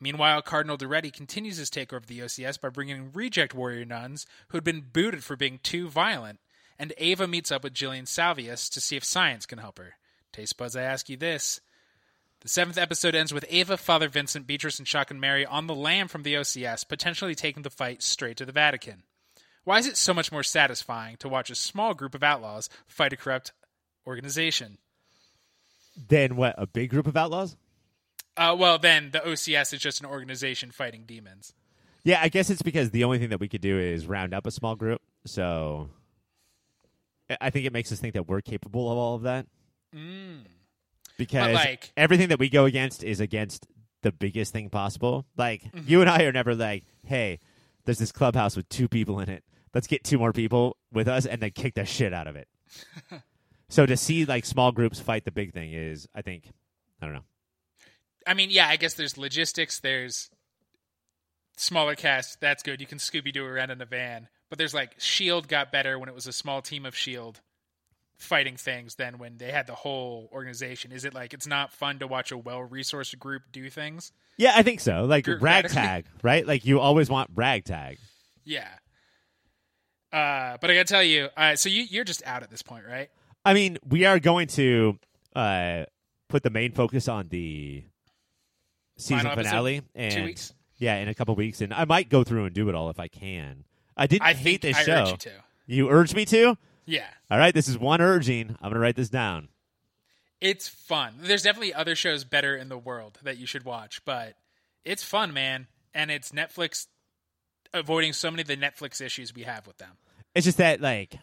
Meanwhile, 0.00 0.42
Cardinal 0.42 0.78
Duretti 0.78 1.12
continues 1.12 1.58
his 1.58 1.70
takeover 1.70 1.98
of 1.98 2.06
the 2.06 2.20
OCS 2.20 2.60
by 2.60 2.70
bringing 2.70 2.96
in 2.96 3.12
reject 3.12 3.54
warrior 3.54 3.84
nuns 3.84 4.26
who 4.48 4.56
had 4.56 4.64
been 4.64 4.88
booted 4.92 5.22
for 5.22 5.36
being 5.36 5.60
too 5.62 5.88
violent, 5.88 6.40
and 6.78 6.92
Ava 6.98 7.28
meets 7.28 7.52
up 7.52 7.62
with 7.62 7.74
Jillian 7.74 8.08
Salvius 8.08 8.68
to 8.70 8.80
see 8.80 8.96
if 8.96 9.04
science 9.04 9.46
can 9.46 9.58
help 9.58 9.78
her. 9.78 9.94
Taste 10.32 10.56
buds, 10.56 10.74
I 10.74 10.82
ask 10.82 11.08
you 11.08 11.16
this. 11.16 11.60
The 12.40 12.48
seventh 12.48 12.78
episode 12.78 13.14
ends 13.14 13.34
with 13.34 13.44
Ava, 13.50 13.76
Father 13.76 14.08
Vincent, 14.08 14.46
Beatrice, 14.46 14.78
and 14.78 14.86
Chuck 14.86 15.10
and 15.10 15.20
Mary 15.20 15.44
on 15.44 15.66
the 15.66 15.74
lam 15.74 16.08
from 16.08 16.22
the 16.22 16.34
OCS, 16.34 16.88
potentially 16.88 17.34
taking 17.34 17.62
the 17.62 17.70
fight 17.70 18.02
straight 18.02 18.36
to 18.38 18.46
the 18.46 18.52
Vatican. 18.52 19.02
Why 19.64 19.78
is 19.78 19.86
it 19.86 19.98
so 19.98 20.14
much 20.14 20.32
more 20.32 20.42
satisfying 20.42 21.16
to 21.18 21.28
watch 21.28 21.50
a 21.50 21.54
small 21.54 21.92
group 21.92 22.14
of 22.14 22.22
outlaws 22.22 22.70
fight 22.86 23.12
a 23.12 23.16
corrupt 23.16 23.52
organization? 24.06 24.78
Then 26.08 26.36
what? 26.36 26.54
A 26.56 26.66
big 26.66 26.88
group 26.90 27.06
of 27.06 27.16
outlaws? 27.16 27.56
Uh, 28.38 28.56
well, 28.58 28.78
then 28.78 29.10
the 29.10 29.18
OCS 29.20 29.74
is 29.74 29.80
just 29.80 30.00
an 30.00 30.06
organization 30.06 30.70
fighting 30.70 31.04
demons. 31.06 31.52
Yeah, 32.04 32.20
I 32.22 32.30
guess 32.30 32.48
it's 32.48 32.62
because 32.62 32.90
the 32.90 33.04
only 33.04 33.18
thing 33.18 33.28
that 33.28 33.40
we 33.40 33.48
could 33.48 33.60
do 33.60 33.78
is 33.78 34.06
round 34.06 34.32
up 34.32 34.46
a 34.46 34.50
small 34.50 34.76
group. 34.76 35.02
So 35.26 35.90
I- 37.28 37.36
I 37.42 37.50
think 37.50 37.66
it 37.66 37.72
makes 37.74 37.92
us 37.92 38.00
think 38.00 38.14
that 38.14 38.26
we're 38.28 38.40
capable 38.40 38.90
of 38.90 38.96
all 38.96 39.14
of 39.16 39.22
that. 39.22 39.46
Mm. 39.94 40.46
Because 41.26 41.54
like- 41.54 41.92
everything 41.96 42.28
that 42.28 42.38
we 42.38 42.48
go 42.48 42.64
against 42.64 43.04
is 43.04 43.20
against 43.20 43.66
the 44.02 44.10
biggest 44.12 44.52
thing 44.52 44.70
possible. 44.70 45.26
Like 45.36 45.62
Mm-hmm. 45.64 45.80
you 45.86 46.00
and 46.00 46.08
I 46.10 46.22
are 46.24 46.32
never 46.32 46.54
like, 46.54 46.84
hey, 47.04 47.38
there's 47.84 47.98
this 47.98 48.12
clubhouse 48.12 48.56
with 48.56 48.68
two 48.68 48.88
people 48.88 49.20
in 49.20 49.28
it. 49.28 49.44
Let's 49.74 49.86
get 49.86 50.02
two 50.04 50.18
more 50.18 50.32
people 50.32 50.76
with 50.92 51.06
us 51.08 51.26
and 51.26 51.40
then 51.40 51.50
kick 51.50 51.74
the 51.74 51.84
shit 51.84 52.12
out 52.12 52.26
of 52.26 52.34
it. 52.36 52.48
so 53.68 53.86
to 53.86 53.96
see 53.96 54.24
like 54.24 54.44
small 54.44 54.72
groups 54.72 54.98
fight 55.00 55.24
the 55.24 55.30
big 55.30 55.52
thing 55.52 55.72
is, 55.72 56.08
I 56.14 56.22
think, 56.22 56.50
I 57.00 57.06
don't 57.06 57.14
know. 57.14 57.24
I 58.26 58.34
mean, 58.34 58.50
yeah, 58.50 58.68
I 58.68 58.76
guess 58.76 58.94
there's 58.94 59.16
logistics. 59.18 59.80
There's 59.80 60.30
smaller 61.56 61.94
cast. 61.94 62.40
That's 62.40 62.62
good. 62.62 62.80
You 62.80 62.86
can 62.86 62.98
Scooby 62.98 63.32
Doo 63.32 63.44
around 63.44 63.70
in 63.70 63.80
a 63.80 63.86
van. 63.86 64.28
But 64.48 64.58
there's 64.58 64.74
like 64.74 64.94
Shield 64.98 65.46
got 65.48 65.70
better 65.72 65.98
when 65.98 66.08
it 66.08 66.14
was 66.14 66.26
a 66.26 66.32
small 66.32 66.60
team 66.62 66.84
of 66.84 66.96
Shield 66.96 67.40
fighting 68.20 68.56
things 68.56 68.94
than 68.94 69.18
when 69.18 69.38
they 69.38 69.50
had 69.50 69.66
the 69.66 69.74
whole 69.74 70.28
organization. 70.32 70.92
Is 70.92 71.04
it 71.04 71.14
like 71.14 71.34
it's 71.34 71.46
not 71.46 71.72
fun 71.72 71.98
to 71.98 72.06
watch 72.06 72.30
a 72.30 72.38
well 72.38 72.60
resourced 72.60 73.18
group 73.18 73.42
do 73.50 73.68
things? 73.70 74.12
Yeah, 74.36 74.52
I 74.54 74.62
think 74.62 74.80
so. 74.80 75.04
Like 75.04 75.26
ragtag, 75.40 76.06
right? 76.22 76.46
Like 76.46 76.64
you 76.64 76.80
always 76.80 77.10
want 77.10 77.30
ragtag. 77.34 77.98
Yeah. 78.44 78.68
Uh, 80.12 80.56
but 80.60 80.70
I 80.70 80.74
gotta 80.74 80.84
tell 80.84 81.02
you, 81.02 81.28
uh, 81.36 81.56
so 81.56 81.68
you 81.68 81.82
you're 81.82 82.04
just 82.04 82.22
out 82.26 82.42
at 82.42 82.50
this 82.50 82.62
point, 82.62 82.84
right? 82.88 83.08
I 83.44 83.54
mean, 83.54 83.78
we 83.88 84.04
are 84.04 84.18
going 84.18 84.48
to 84.48 84.98
uh, 85.34 85.84
put 86.28 86.42
the 86.42 86.50
main 86.50 86.72
focus 86.72 87.08
on 87.08 87.28
the 87.28 87.84
season 88.98 89.18
Final 89.28 89.36
finale, 89.36 89.82
and 89.94 90.12
Two 90.14 90.24
weeks. 90.24 90.52
yeah, 90.78 90.96
in 90.96 91.08
a 91.08 91.14
couple 91.14 91.34
weeks, 91.36 91.60
and 91.60 91.72
I 91.72 91.84
might 91.84 92.08
go 92.08 92.24
through 92.24 92.44
and 92.44 92.54
do 92.54 92.68
it 92.68 92.74
all 92.74 92.90
if 92.90 92.98
I 92.98 93.08
can. 93.08 93.64
I 93.96 94.06
didn't 94.06 94.22
I 94.26 94.32
hate 94.34 94.62
this 94.62 94.76
I 94.76 94.82
show. 94.82 95.06
you 95.10 95.16
to. 95.16 95.30
You 95.66 95.88
urged 95.90 96.16
me 96.16 96.24
to. 96.26 96.58
Yeah. 96.86 97.06
All 97.30 97.38
right, 97.38 97.54
this 97.54 97.68
is 97.68 97.78
one 97.78 98.00
urging. 98.00 98.56
I'm 98.60 98.70
gonna 98.70 98.80
write 98.80 98.96
this 98.96 99.08
down. 99.10 99.48
It's 100.40 100.68
fun. 100.68 101.14
There's 101.20 101.42
definitely 101.42 101.74
other 101.74 101.94
shows 101.94 102.24
better 102.24 102.56
in 102.56 102.68
the 102.68 102.78
world 102.78 103.18
that 103.22 103.36
you 103.36 103.46
should 103.46 103.64
watch, 103.64 104.04
but 104.04 104.34
it's 104.84 105.02
fun, 105.02 105.34
man. 105.34 105.66
And 105.94 106.10
it's 106.10 106.32
Netflix 106.32 106.86
avoiding 107.74 108.12
so 108.12 108.30
many 108.30 108.42
of 108.42 108.48
the 108.48 108.56
Netflix 108.56 109.00
issues 109.00 109.34
we 109.34 109.42
have 109.42 109.66
with 109.66 109.78
them. 109.78 109.92
It's 110.34 110.44
just 110.44 110.58
that, 110.58 110.80
like, 110.80 111.18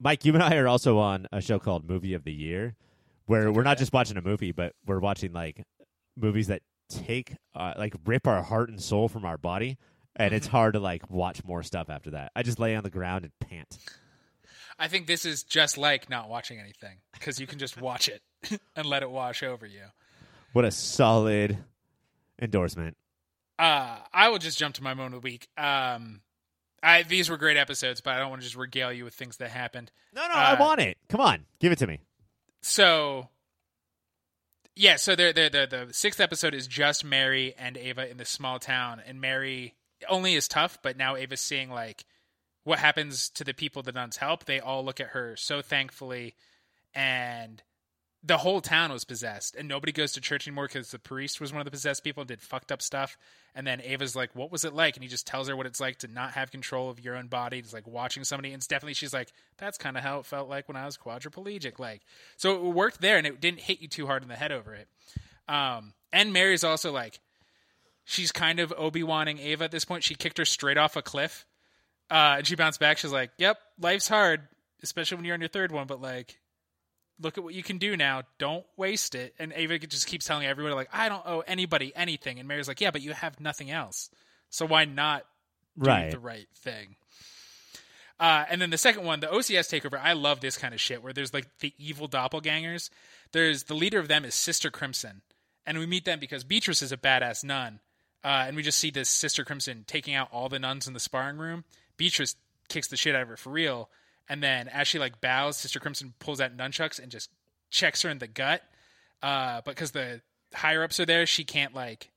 Mike, 0.00 0.24
you 0.24 0.34
and 0.34 0.42
I 0.42 0.56
are 0.56 0.68
also 0.68 0.98
on 0.98 1.26
a 1.32 1.40
show 1.40 1.58
called 1.58 1.88
Movie 1.88 2.14
of 2.14 2.24
the 2.24 2.32
Year, 2.32 2.74
where 3.26 3.52
we're 3.52 3.62
not 3.62 3.78
just 3.78 3.92
watching 3.92 4.16
a 4.16 4.22
movie, 4.22 4.52
but 4.52 4.74
we're 4.86 4.98
watching 5.00 5.32
like 5.32 5.64
movies 6.16 6.48
that 6.48 6.62
take, 6.88 7.36
uh, 7.54 7.74
like, 7.76 7.94
rip 8.06 8.26
our 8.26 8.42
heart 8.42 8.70
and 8.70 8.82
soul 8.82 9.08
from 9.08 9.24
our 9.24 9.38
body, 9.38 9.76
and 10.16 10.32
it's 10.34 10.46
hard 10.46 10.72
to 10.72 10.80
like 10.80 11.08
watch 11.10 11.44
more 11.44 11.62
stuff 11.62 11.90
after 11.90 12.10
that. 12.10 12.32
I 12.34 12.42
just 12.42 12.58
lay 12.58 12.74
on 12.74 12.82
the 12.82 12.90
ground 12.90 13.24
and 13.24 13.48
pant. 13.48 13.78
I 14.78 14.88
think 14.88 15.06
this 15.06 15.24
is 15.24 15.42
just 15.42 15.76
like 15.76 16.08
not 16.08 16.28
watching 16.28 16.58
anything 16.60 16.98
because 17.12 17.40
you 17.40 17.46
can 17.46 17.58
just 17.58 17.80
watch 17.80 18.08
it 18.08 18.22
and 18.76 18.86
let 18.86 19.02
it 19.02 19.10
wash 19.10 19.42
over 19.42 19.66
you. 19.66 19.82
What 20.52 20.64
a 20.64 20.70
solid 20.70 21.58
endorsement. 22.40 22.96
Uh, 23.58 23.98
I 24.12 24.28
will 24.28 24.38
just 24.38 24.56
jump 24.58 24.76
to 24.76 24.82
my 24.84 24.94
moment 24.94 25.16
of 25.16 25.22
the 25.22 25.26
week. 25.26 25.48
Um, 25.58 26.20
I 26.82 27.02
these 27.02 27.28
were 27.28 27.36
great 27.36 27.56
episodes, 27.56 28.00
but 28.00 28.14
I 28.14 28.18
don't 28.20 28.30
want 28.30 28.40
to 28.42 28.46
just 28.46 28.56
regale 28.56 28.92
you 28.92 29.04
with 29.04 29.14
things 29.14 29.38
that 29.38 29.50
happened. 29.50 29.90
No, 30.14 30.22
no, 30.28 30.34
I 30.34 30.52
Uh, 30.52 30.60
want 30.60 30.80
it. 30.80 30.96
Come 31.08 31.20
on, 31.20 31.44
give 31.58 31.72
it 31.72 31.78
to 31.78 31.86
me. 31.88 31.98
So, 32.62 33.28
yeah, 34.76 34.94
so 34.96 35.16
the 35.16 35.32
the 35.32 35.66
the 35.68 35.86
the 35.86 35.92
sixth 35.92 36.20
episode 36.20 36.54
is 36.54 36.68
just 36.68 37.04
Mary 37.04 37.54
and 37.58 37.76
Ava 37.76 38.08
in 38.08 38.16
this 38.16 38.30
small 38.30 38.60
town, 38.60 39.02
and 39.04 39.20
Mary 39.20 39.74
only 40.08 40.34
is 40.34 40.46
tough, 40.46 40.78
but 40.82 40.96
now 40.96 41.16
Ava's 41.16 41.40
seeing 41.40 41.68
like 41.70 42.04
what 42.68 42.78
happens 42.80 43.30
to 43.30 43.44
the 43.44 43.54
people 43.54 43.82
the 43.82 43.92
nuns 43.92 44.18
help. 44.18 44.44
They 44.44 44.60
all 44.60 44.84
look 44.84 45.00
at 45.00 45.08
her 45.08 45.36
so 45.36 45.62
thankfully, 45.62 46.34
and 46.94 47.62
the 48.22 48.36
whole 48.36 48.60
town 48.60 48.92
was 48.92 49.04
possessed, 49.04 49.56
and 49.56 49.66
nobody 49.66 49.90
goes 49.90 50.12
to 50.12 50.20
church 50.20 50.46
anymore 50.46 50.66
because 50.66 50.90
the 50.90 50.98
priest 50.98 51.40
was 51.40 51.50
one 51.50 51.62
of 51.62 51.64
the 51.64 51.70
possessed 51.70 52.04
people 52.04 52.20
and 52.20 52.28
did 52.28 52.42
fucked 52.42 52.70
up 52.70 52.82
stuff. 52.82 53.16
And 53.54 53.66
then 53.66 53.80
Ava's 53.80 54.14
like, 54.14 54.36
"What 54.36 54.52
was 54.52 54.66
it 54.66 54.74
like?" 54.74 54.96
And 54.96 55.02
he 55.02 55.08
just 55.08 55.26
tells 55.26 55.48
her 55.48 55.56
what 55.56 55.64
it's 55.64 55.80
like 55.80 55.96
to 56.00 56.08
not 56.08 56.32
have 56.32 56.50
control 56.50 56.90
of 56.90 57.00
your 57.00 57.16
own 57.16 57.28
body. 57.28 57.58
It's 57.58 57.72
like 57.72 57.86
watching 57.86 58.22
somebody, 58.22 58.52
and 58.52 58.60
it's 58.60 58.66
definitely 58.66 58.94
she's 58.94 59.14
like, 59.14 59.32
"That's 59.56 59.78
kind 59.78 59.96
of 59.96 60.02
how 60.02 60.18
it 60.18 60.26
felt 60.26 60.50
like 60.50 60.68
when 60.68 60.76
I 60.76 60.84
was 60.84 60.98
quadriplegic." 60.98 61.78
Like, 61.78 62.02
so 62.36 62.54
it 62.54 62.74
worked 62.74 63.00
there, 63.00 63.16
and 63.16 63.26
it 63.26 63.40
didn't 63.40 63.60
hit 63.60 63.80
you 63.80 63.88
too 63.88 64.06
hard 64.06 64.22
in 64.22 64.28
the 64.28 64.36
head 64.36 64.52
over 64.52 64.74
it. 64.74 64.88
Um, 65.48 65.94
and 66.12 66.34
Mary's 66.34 66.64
also 66.64 66.92
like, 66.92 67.20
she's 68.04 68.30
kind 68.30 68.60
of 68.60 68.74
Obi 68.76 69.02
Waning 69.02 69.38
Ava 69.38 69.64
at 69.64 69.70
this 69.70 69.86
point. 69.86 70.04
She 70.04 70.14
kicked 70.14 70.36
her 70.36 70.44
straight 70.44 70.76
off 70.76 70.96
a 70.96 71.00
cliff, 71.02 71.46
uh, 72.10 72.36
and 72.38 72.46
she 72.46 72.54
bounced 72.56 72.80
back. 72.80 72.98
She's 72.98 73.12
like, 73.12 73.30
"Yep, 73.38 73.58
life's 73.80 74.08
hard, 74.08 74.42
especially 74.82 75.16
when 75.16 75.24
you're 75.24 75.34
on 75.34 75.40
your 75.40 75.48
third 75.48 75.72
one, 75.72 75.86
but 75.86 76.00
like." 76.00 76.38
look 77.20 77.36
at 77.36 77.42
what 77.42 77.52
you 77.52 77.64
can 77.64 77.78
do 77.78 77.96
now. 77.96 78.22
Don't 78.38 78.64
waste 78.76 79.16
it. 79.16 79.34
And 79.40 79.52
Ava 79.52 79.76
just 79.80 80.06
keeps 80.06 80.24
telling 80.24 80.46
everyone, 80.46 80.72
like, 80.74 80.88
I 80.92 81.08
don't 81.08 81.26
owe 81.26 81.40
anybody 81.40 81.92
anything. 81.96 82.38
And 82.38 82.46
Mary's 82.46 82.68
like, 82.68 82.80
yeah, 82.80 82.92
but 82.92 83.02
you 83.02 83.12
have 83.12 83.40
nothing 83.40 83.72
else. 83.72 84.08
So 84.50 84.64
why 84.66 84.84
not 84.84 85.24
do 85.76 85.90
Right. 85.90 86.12
the 86.12 86.20
right 86.20 86.46
thing? 86.58 86.94
Uh, 88.20 88.44
and 88.48 88.60
then 88.60 88.70
the 88.70 88.78
second 88.78 89.04
one, 89.04 89.18
the 89.18 89.26
OCS 89.26 89.68
takeover, 89.68 90.00
I 90.00 90.12
love 90.12 90.40
this 90.40 90.56
kind 90.56 90.72
of 90.74 90.80
shit 90.80 91.02
where 91.02 91.12
there's 91.12 91.34
like 91.34 91.46
the 91.58 91.72
evil 91.76 92.08
doppelgangers. 92.08 92.88
There's 93.32 93.64
the 93.64 93.74
leader 93.74 93.98
of 93.98 94.06
them 94.06 94.24
is 94.24 94.36
Sister 94.36 94.70
Crimson. 94.70 95.22
And 95.66 95.78
we 95.78 95.86
meet 95.86 96.04
them 96.04 96.20
because 96.20 96.44
Beatrice 96.44 96.82
is 96.82 96.92
a 96.92 96.96
badass 96.96 97.42
nun. 97.42 97.80
Uh, 98.24 98.44
and 98.46 98.54
we 98.54 98.62
just 98.62 98.78
see 98.78 98.90
this 98.90 99.08
Sister 99.08 99.44
Crimson 99.44 99.84
taking 99.88 100.14
out 100.14 100.28
all 100.30 100.48
the 100.48 100.60
nuns 100.60 100.86
in 100.86 100.94
the 100.94 101.00
sparring 101.00 101.38
room. 101.38 101.64
Beatrice 101.98 102.36
kicks 102.68 102.88
the 102.88 102.96
shit 102.96 103.14
out 103.14 103.22
of 103.22 103.28
her 103.28 103.36
for 103.36 103.50
real. 103.50 103.90
And 104.28 104.42
then 104.42 104.68
as 104.68 104.88
she 104.88 104.98
like 104.98 105.20
bows, 105.20 105.58
Sister 105.58 105.78
Crimson 105.80 106.14
pulls 106.18 106.40
out 106.40 106.56
nunchucks 106.56 106.98
and 106.98 107.12
just 107.12 107.30
checks 107.70 108.00
her 108.02 108.10
in 108.10 108.18
the 108.18 108.26
gut. 108.26 108.62
Uh, 109.22 109.60
but 109.64 109.74
because 109.74 109.90
the 109.90 110.22
higher 110.54 110.82
ups 110.82 110.98
are 111.00 111.06
there, 111.06 111.26
she 111.26 111.44
can't 111.44 111.74
like 111.74 112.10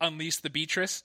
unleash 0.00 0.36
the 0.36 0.50
Beatrice. 0.50 1.02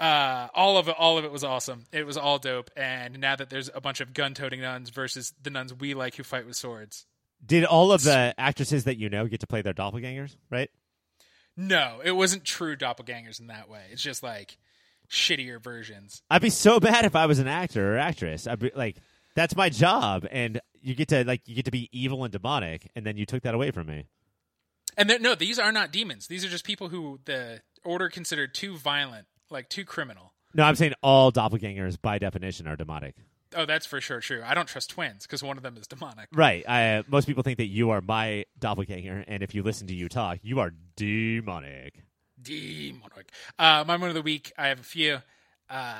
Uh, 0.00 0.48
all 0.54 0.78
of 0.78 0.88
it, 0.88 0.94
all 0.98 1.18
of 1.18 1.24
it 1.24 1.30
was 1.30 1.44
awesome. 1.44 1.84
It 1.92 2.06
was 2.06 2.16
all 2.16 2.38
dope. 2.38 2.70
And 2.76 3.20
now 3.20 3.36
that 3.36 3.50
there's 3.50 3.70
a 3.74 3.80
bunch 3.80 4.00
of 4.00 4.14
gun-toting 4.14 4.60
nuns 4.60 4.90
versus 4.90 5.32
the 5.42 5.50
nuns 5.50 5.72
we 5.74 5.94
like 5.94 6.16
who 6.16 6.22
fight 6.22 6.46
with 6.46 6.56
swords, 6.56 7.06
Did 7.44 7.64
all 7.64 7.92
of 7.92 8.02
the 8.02 8.34
actresses 8.36 8.84
that 8.84 8.96
you 8.96 9.08
know 9.08 9.26
get 9.26 9.40
to 9.40 9.46
play 9.46 9.62
their 9.62 9.74
doppelgangers? 9.74 10.36
Right? 10.50 10.70
no, 11.56 12.00
it 12.02 12.12
wasn't 12.12 12.44
true 12.44 12.76
doppelgangers 12.76 13.38
in 13.38 13.48
that 13.48 13.68
way. 13.68 13.82
It's 13.90 14.02
just 14.02 14.22
like 14.22 14.56
shittier 15.12 15.62
versions. 15.62 16.22
I'd 16.30 16.42
be 16.42 16.50
so 16.50 16.80
bad 16.80 17.04
if 17.04 17.14
I 17.14 17.26
was 17.26 17.38
an 17.38 17.46
actor 17.46 17.94
or 17.94 17.98
actress. 17.98 18.46
I'd 18.46 18.58
be 18.58 18.72
like, 18.74 18.96
that's 19.34 19.54
my 19.54 19.68
job, 19.68 20.26
and 20.30 20.60
you 20.80 20.94
get 20.94 21.08
to 21.08 21.24
like 21.24 21.42
you 21.46 21.54
get 21.54 21.66
to 21.66 21.70
be 21.70 21.88
evil 21.92 22.24
and 22.24 22.32
demonic, 22.32 22.90
and 22.96 23.06
then 23.06 23.16
you 23.16 23.24
took 23.24 23.42
that 23.44 23.54
away 23.54 23.70
from 23.70 23.86
me. 23.86 24.06
And 24.96 25.10
no, 25.20 25.34
these 25.34 25.58
are 25.58 25.72
not 25.72 25.90
demons. 25.90 26.26
These 26.26 26.44
are 26.44 26.48
just 26.48 26.64
people 26.64 26.88
who 26.88 27.20
the 27.24 27.62
order 27.84 28.08
considered 28.08 28.54
too 28.54 28.76
violent, 28.76 29.26
like 29.50 29.68
too 29.68 29.84
criminal. 29.84 30.34
No, 30.54 30.64
I'm 30.64 30.74
saying 30.74 30.92
all 31.02 31.32
doppelgangers 31.32 32.00
by 32.00 32.18
definition 32.18 32.66
are 32.66 32.76
demonic. 32.76 33.14
Oh, 33.54 33.66
that's 33.66 33.86
for 33.86 34.00
sure 34.00 34.20
true. 34.20 34.42
I 34.44 34.54
don't 34.54 34.68
trust 34.68 34.90
twins 34.90 35.26
because 35.26 35.42
one 35.42 35.56
of 35.56 35.62
them 35.62 35.76
is 35.76 35.86
demonic. 35.86 36.28
Right. 36.32 36.64
I, 36.68 37.04
most 37.08 37.26
people 37.26 37.42
think 37.42 37.58
that 37.58 37.66
you 37.66 37.90
are 37.90 38.00
my 38.00 38.44
doppelganger, 38.58 39.24
and 39.26 39.42
if 39.42 39.54
you 39.54 39.62
listen 39.62 39.86
to 39.88 39.94
you 39.94 40.08
talk, 40.08 40.38
you 40.42 40.60
are 40.60 40.72
demonic. 40.96 42.02
Demonic. 42.42 43.30
Uh, 43.58 43.84
my 43.86 43.94
moment 43.96 44.10
of 44.10 44.14
the 44.14 44.22
week, 44.22 44.52
I 44.58 44.68
have 44.68 44.80
a 44.80 44.84
few. 44.84 45.18
Uh, 45.70 45.94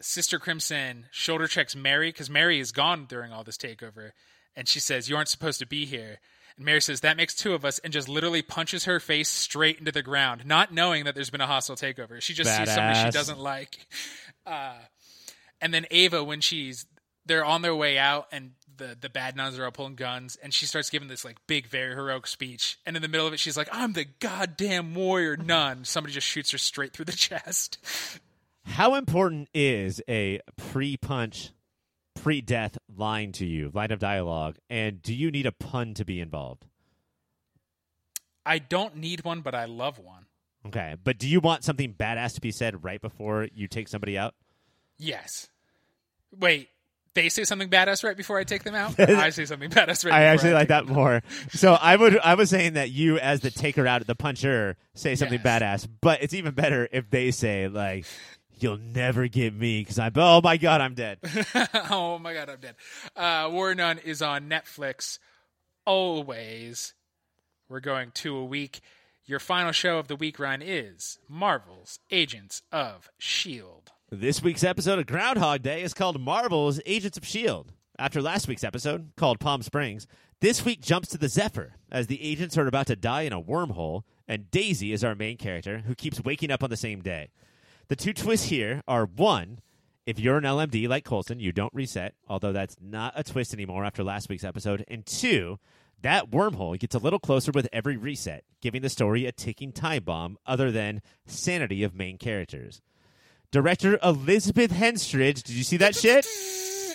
Sister 0.00 0.38
Crimson 0.38 1.06
shoulder 1.10 1.46
checks 1.46 1.74
Mary 1.74 2.10
because 2.10 2.28
Mary 2.28 2.60
is 2.60 2.72
gone 2.72 3.06
during 3.06 3.32
all 3.32 3.44
this 3.44 3.56
takeover, 3.56 4.10
and 4.54 4.68
she 4.68 4.80
says, 4.80 5.08
"You 5.08 5.16
aren't 5.16 5.28
supposed 5.28 5.60
to 5.60 5.66
be 5.66 5.86
here." 5.86 6.20
And 6.56 6.66
Mary 6.66 6.80
says, 6.80 7.00
"That 7.00 7.16
makes 7.16 7.34
two 7.34 7.54
of 7.54 7.64
us," 7.64 7.78
and 7.78 7.92
just 7.92 8.08
literally 8.08 8.42
punches 8.42 8.84
her 8.84 9.00
face 9.00 9.28
straight 9.28 9.78
into 9.78 9.92
the 9.92 10.02
ground, 10.02 10.44
not 10.44 10.72
knowing 10.72 11.04
that 11.04 11.14
there's 11.14 11.30
been 11.30 11.40
a 11.40 11.46
hostile 11.46 11.76
takeover. 11.76 12.20
She 12.20 12.34
just 12.34 12.54
sees 12.54 12.72
somebody 12.72 12.98
she 13.00 13.10
doesn't 13.10 13.38
like. 13.38 13.86
Uh, 14.46 14.74
and 15.60 15.72
then 15.72 15.86
Ava, 15.90 16.22
when 16.22 16.42
she's 16.42 16.84
they're 17.26 17.44
on 17.44 17.62
their 17.62 17.74
way 17.74 17.98
out, 17.98 18.26
and 18.30 18.52
the 18.76 18.96
the 19.00 19.08
bad 19.08 19.36
nuns 19.36 19.58
are 19.58 19.64
all 19.64 19.70
pulling 19.70 19.94
guns, 19.94 20.36
and 20.42 20.52
she 20.52 20.66
starts 20.66 20.90
giving 20.90 21.08
this 21.08 21.24
like 21.24 21.36
big, 21.46 21.66
very 21.66 21.94
heroic 21.94 22.26
speech. 22.26 22.78
And 22.86 22.96
in 22.96 23.02
the 23.02 23.08
middle 23.08 23.26
of 23.26 23.32
it, 23.32 23.40
she's 23.40 23.56
like, 23.56 23.68
"I'm 23.72 23.92
the 23.92 24.04
goddamn 24.04 24.94
warrior 24.94 25.36
nun." 25.36 25.84
Somebody 25.84 26.14
just 26.14 26.26
shoots 26.26 26.50
her 26.50 26.58
straight 26.58 26.92
through 26.92 27.06
the 27.06 27.12
chest. 27.16 27.78
How 28.64 28.94
important 28.94 29.48
is 29.52 30.00
a 30.08 30.40
pre-punch, 30.56 31.50
pre-death 32.14 32.78
line 32.96 33.32
to 33.32 33.46
you, 33.46 33.70
line 33.74 33.90
of 33.90 33.98
dialogue, 33.98 34.56
and 34.70 35.02
do 35.02 35.14
you 35.14 35.30
need 35.30 35.46
a 35.46 35.52
pun 35.52 35.94
to 35.94 36.04
be 36.04 36.20
involved? 36.20 36.64
I 38.46 38.58
don't 38.58 38.96
need 38.96 39.24
one, 39.24 39.40
but 39.40 39.54
I 39.54 39.66
love 39.66 39.98
one. 39.98 40.26
Okay, 40.66 40.96
but 41.02 41.18
do 41.18 41.28
you 41.28 41.40
want 41.40 41.62
something 41.62 41.92
badass 41.92 42.34
to 42.34 42.40
be 42.40 42.50
said 42.50 42.84
right 42.84 43.00
before 43.00 43.48
you 43.54 43.68
take 43.68 43.88
somebody 43.88 44.16
out? 44.16 44.34
Yes. 44.98 45.48
Wait, 46.36 46.68
they 47.14 47.28
say 47.28 47.44
something 47.44 47.68
badass 47.68 48.02
right 48.04 48.16
before 48.16 48.38
I 48.38 48.44
take 48.44 48.62
them 48.64 48.74
out. 48.74 48.98
I 49.00 49.30
say 49.30 49.44
something 49.44 49.70
badass 49.70 50.04
right. 50.04 50.12
I 50.14 50.22
actually 50.24 50.52
like 50.52 50.68
take 50.68 50.86
that 50.86 50.86
more. 50.86 51.22
So 51.50 51.72
I 51.74 51.96
would 51.96 52.18
I 52.18 52.34
was 52.34 52.50
saying 52.50 52.74
that 52.74 52.90
you 52.90 53.18
as 53.18 53.40
the 53.40 53.50
taker 53.50 53.86
out, 53.86 54.06
the 54.06 54.14
puncher, 54.14 54.76
say 54.94 55.14
something 55.14 55.40
Yes. 55.44 55.62
badass, 55.62 55.88
but 56.00 56.22
it's 56.22 56.34
even 56.34 56.54
better 56.54 56.88
if 56.92 57.10
they 57.10 57.30
say 57.30 57.68
like, 57.68 58.04
"You'll 58.58 58.78
never 58.78 59.28
get 59.28 59.54
me 59.54 59.80
because 59.80 59.98
I'm 59.98 60.12
oh 60.16 60.40
my 60.42 60.56
god, 60.56 60.80
I'm 60.80 60.94
dead." 60.94 61.18
oh 61.90 62.18
my 62.18 62.34
god, 62.34 62.50
I'm 62.50 62.60
dead. 62.60 62.74
Uh, 63.16 63.48
War 63.50 63.74
Nun 63.74 63.98
is 63.98 64.20
on 64.22 64.48
Netflix. 64.48 65.18
Always, 65.86 66.94
we're 67.68 67.80
going 67.80 68.10
two 68.12 68.36
a 68.36 68.44
week. 68.44 68.80
Your 69.26 69.38
final 69.38 69.72
show 69.72 69.98
of 69.98 70.08
the 70.08 70.16
week, 70.16 70.38
run 70.38 70.60
is 70.60 71.18
Marvel's 71.28 71.98
Agents 72.10 72.60
of 72.70 73.08
S.H.I.E.L.D. 73.18 73.90
This 74.20 74.44
week's 74.44 74.62
episode 74.62 75.00
of 75.00 75.06
Groundhog 75.06 75.62
Day 75.62 75.82
is 75.82 75.92
called 75.92 76.20
Marvel's 76.20 76.80
Agents 76.86 77.18
of 77.18 77.24
S.H.I.E.L.D. 77.24 77.70
After 77.98 78.22
last 78.22 78.46
week's 78.46 78.62
episode, 78.62 79.10
called 79.16 79.40
Palm 79.40 79.60
Springs, 79.60 80.06
this 80.40 80.64
week 80.64 80.80
jumps 80.80 81.08
to 81.08 81.18
the 81.18 81.28
Zephyr 81.28 81.74
as 81.90 82.06
the 82.06 82.22
agents 82.22 82.56
are 82.56 82.68
about 82.68 82.86
to 82.86 82.94
die 82.94 83.22
in 83.22 83.32
a 83.32 83.42
wormhole, 83.42 84.04
and 84.28 84.52
Daisy 84.52 84.92
is 84.92 85.02
our 85.02 85.16
main 85.16 85.36
character 85.36 85.78
who 85.78 85.96
keeps 85.96 86.22
waking 86.22 86.52
up 86.52 86.62
on 86.62 86.70
the 86.70 86.76
same 86.76 87.00
day. 87.02 87.30
The 87.88 87.96
two 87.96 88.12
twists 88.12 88.46
here 88.46 88.82
are 88.86 89.04
one, 89.04 89.58
if 90.06 90.20
you're 90.20 90.38
an 90.38 90.44
LMD 90.44 90.86
like 90.86 91.04
Coulson, 91.04 91.40
you 91.40 91.50
don't 91.50 91.74
reset, 91.74 92.14
although 92.28 92.52
that's 92.52 92.76
not 92.80 93.14
a 93.16 93.24
twist 93.24 93.52
anymore 93.52 93.84
after 93.84 94.04
last 94.04 94.28
week's 94.28 94.44
episode. 94.44 94.84
And 94.86 95.04
two, 95.04 95.58
that 96.02 96.30
wormhole 96.30 96.78
gets 96.78 96.94
a 96.94 97.00
little 97.00 97.18
closer 97.18 97.50
with 97.50 97.68
every 97.72 97.96
reset, 97.96 98.44
giving 98.60 98.82
the 98.82 98.90
story 98.90 99.26
a 99.26 99.32
ticking 99.32 99.72
time 99.72 100.04
bomb 100.04 100.38
other 100.46 100.70
than 100.70 101.02
sanity 101.26 101.82
of 101.82 101.96
main 101.96 102.16
characters. 102.16 102.80
Director 103.54 104.00
Elizabeth 104.02 104.72
Henstridge, 104.72 105.44
did 105.44 105.50
you 105.50 105.62
see 105.62 105.76
that 105.76 105.94
shit? 105.94 106.26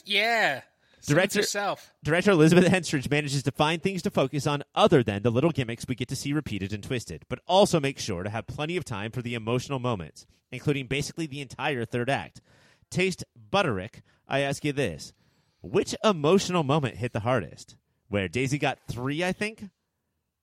Yeah. 0.06 0.62
Director- 1.06 1.40
yourself. 1.40 1.94
Director 2.04 2.32
Elizabeth 2.32 2.66
Henstridge 2.66 3.10
manages 3.10 3.44
to 3.44 3.52
find 3.52 3.82
things 3.82 4.02
to 4.02 4.10
focus 4.10 4.46
on 4.48 4.64
other 4.74 5.04
than 5.04 5.22
the 5.22 5.30
little 5.30 5.52
gimmicks 5.52 5.86
we 5.88 5.94
get 5.96 6.08
to 6.10 6.16
see 6.16 6.34
repeated 6.34 6.74
and 6.74 6.84
twisted, 6.84 7.24
but 7.30 7.40
also 7.48 7.80
makes 7.80 8.02
sure 8.02 8.24
to 8.24 8.30
have 8.30 8.48
plenty 8.48 8.76
of 8.76 8.84
time 8.84 9.12
for 9.12 9.22
the 9.22 9.36
emotional 9.36 9.78
moments, 9.80 10.26
including 10.52 10.88
basically 10.88 11.28
the 11.28 11.42
entire 11.42 11.86
third 11.86 12.10
act. 12.10 12.42
Taste 12.90 13.24
Butterick, 13.52 14.02
I 14.28 14.40
ask 14.40 14.66
you 14.66 14.74
this. 14.74 15.14
Which 15.62 15.96
emotional 16.04 16.64
moment 16.64 16.98
hit 16.98 17.14
the 17.14 17.20
hardest? 17.22 17.78
Where 18.10 18.28
Daisy 18.28 18.58
got 18.58 18.80
three, 18.90 19.24
I 19.24 19.32
think? 19.32 19.70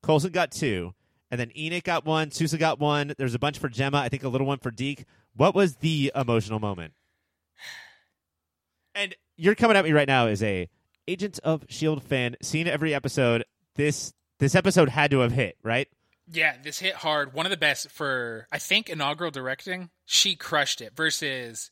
Coulson 0.01 0.31
got 0.31 0.51
two. 0.51 0.93
And 1.29 1.39
then 1.39 1.51
Enoch 1.57 1.83
got 1.83 2.05
one. 2.05 2.31
Sousa 2.31 2.57
got 2.57 2.79
one. 2.79 3.13
There's 3.17 3.35
a 3.35 3.39
bunch 3.39 3.59
for 3.59 3.69
Jemma. 3.69 3.95
I 3.95 4.07
think 4.09 4.23
a 4.23 4.29
little 4.29 4.47
one 4.47 4.59
for 4.59 4.71
Deke. 4.71 5.05
What 5.37 5.53
was 5.53 5.77
the 5.77 6.11
emotional 6.15 6.59
moment? 6.59 6.93
And 8.95 9.15
you're 9.37 9.55
coming 9.55 9.77
at 9.77 9.85
me 9.85 9.91
right 9.91 10.07
now 10.07 10.25
as 10.27 10.41
a 10.41 10.67
Agents 11.07 11.37
of 11.39 11.63
Shield 11.69 12.03
fan, 12.03 12.35
seen 12.41 12.67
every 12.67 12.93
episode. 12.93 13.45
This 13.75 14.13
this 14.39 14.55
episode 14.55 14.89
had 14.89 15.11
to 15.11 15.19
have 15.19 15.31
hit, 15.31 15.57
right? 15.63 15.87
Yeah, 16.29 16.55
this 16.61 16.79
hit 16.79 16.95
hard. 16.95 17.33
One 17.33 17.45
of 17.45 17.51
the 17.51 17.57
best 17.57 17.91
for 17.91 18.47
I 18.51 18.57
think 18.57 18.89
inaugural 18.89 19.29
directing. 19.29 19.91
She 20.05 20.35
crushed 20.35 20.81
it 20.81 20.95
versus 20.95 21.69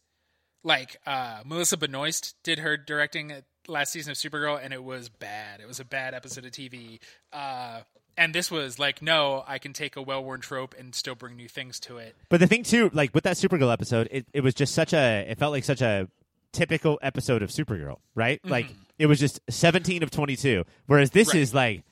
like 0.64 0.98
uh 1.08 1.42
Melissa 1.44 1.78
Benoist 1.78 2.36
did 2.44 2.60
her 2.60 2.78
directing 2.78 3.34
last 3.68 3.92
season 3.92 4.12
of 4.12 4.18
Supergirl 4.18 4.60
and 4.64 4.74
it 4.74 4.84
was 4.84 5.10
bad. 5.10 5.60
It 5.60 5.68
was 5.68 5.80
a 5.80 5.86
bad 5.86 6.14
episode 6.14 6.46
of 6.46 6.52
TV. 6.52 7.00
Uh 7.34 7.82
and 8.18 8.34
this 8.34 8.50
was 8.52 8.80
like 8.80 9.02
no, 9.02 9.44
I 9.48 9.58
can 9.60 9.74
take 9.74 9.96
a 9.96 10.02
well-worn 10.02 10.42
trope 10.42 10.76
and 10.78 10.94
still 10.96 11.16
bring 11.16 11.36
new 11.36 11.48
things 11.50 11.80
to 11.82 11.98
it. 11.98 12.16
But 12.30 12.40
the 12.40 12.48
thing 12.48 12.64
too, 12.64 12.90
like 12.94 13.14
with 13.14 13.24
that 13.26 13.38
Supergirl 13.38 13.72
episode, 13.72 14.08
it, 14.12 14.26
it 14.34 14.42
was 14.42 14.54
just 14.54 14.74
such 14.74 14.94
a 14.94 15.26
it 15.30 15.38
felt 15.38 15.52
like 15.52 15.64
such 15.64 15.82
a 15.82 16.08
typical 16.52 16.98
episode 17.02 17.42
of 17.42 17.50
Supergirl, 17.50 17.98
right? 18.16 18.40
Like 18.46 18.68
it 18.98 19.08
was 19.08 19.20
just 19.20 19.40
17 19.50 20.04
of 20.04 20.12
22. 20.12 20.64
Whereas 20.88 21.12
this 21.12 21.30
Right. 21.34 21.42
is 21.42 21.54
like 21.54 21.84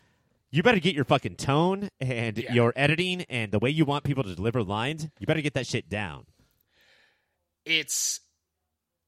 you 0.52 0.64
better 0.64 0.80
get 0.80 0.96
your 0.96 1.04
fucking 1.04 1.36
tone 1.36 1.90
and 2.00 2.38
Yeah. 2.38 2.54
your 2.54 2.74
editing 2.76 3.24
and 3.24 3.52
the 3.52 3.60
way 3.60 3.72
you 3.72 3.84
want 3.86 4.04
people 4.06 4.24
to 4.24 4.36
deliver 4.36 4.64
lines. 4.64 5.08
You 5.20 5.26
better 5.28 5.42
get 5.42 5.56
that 5.56 5.68
shit 5.68 5.90
down. 5.90 6.26
it's 7.66 8.20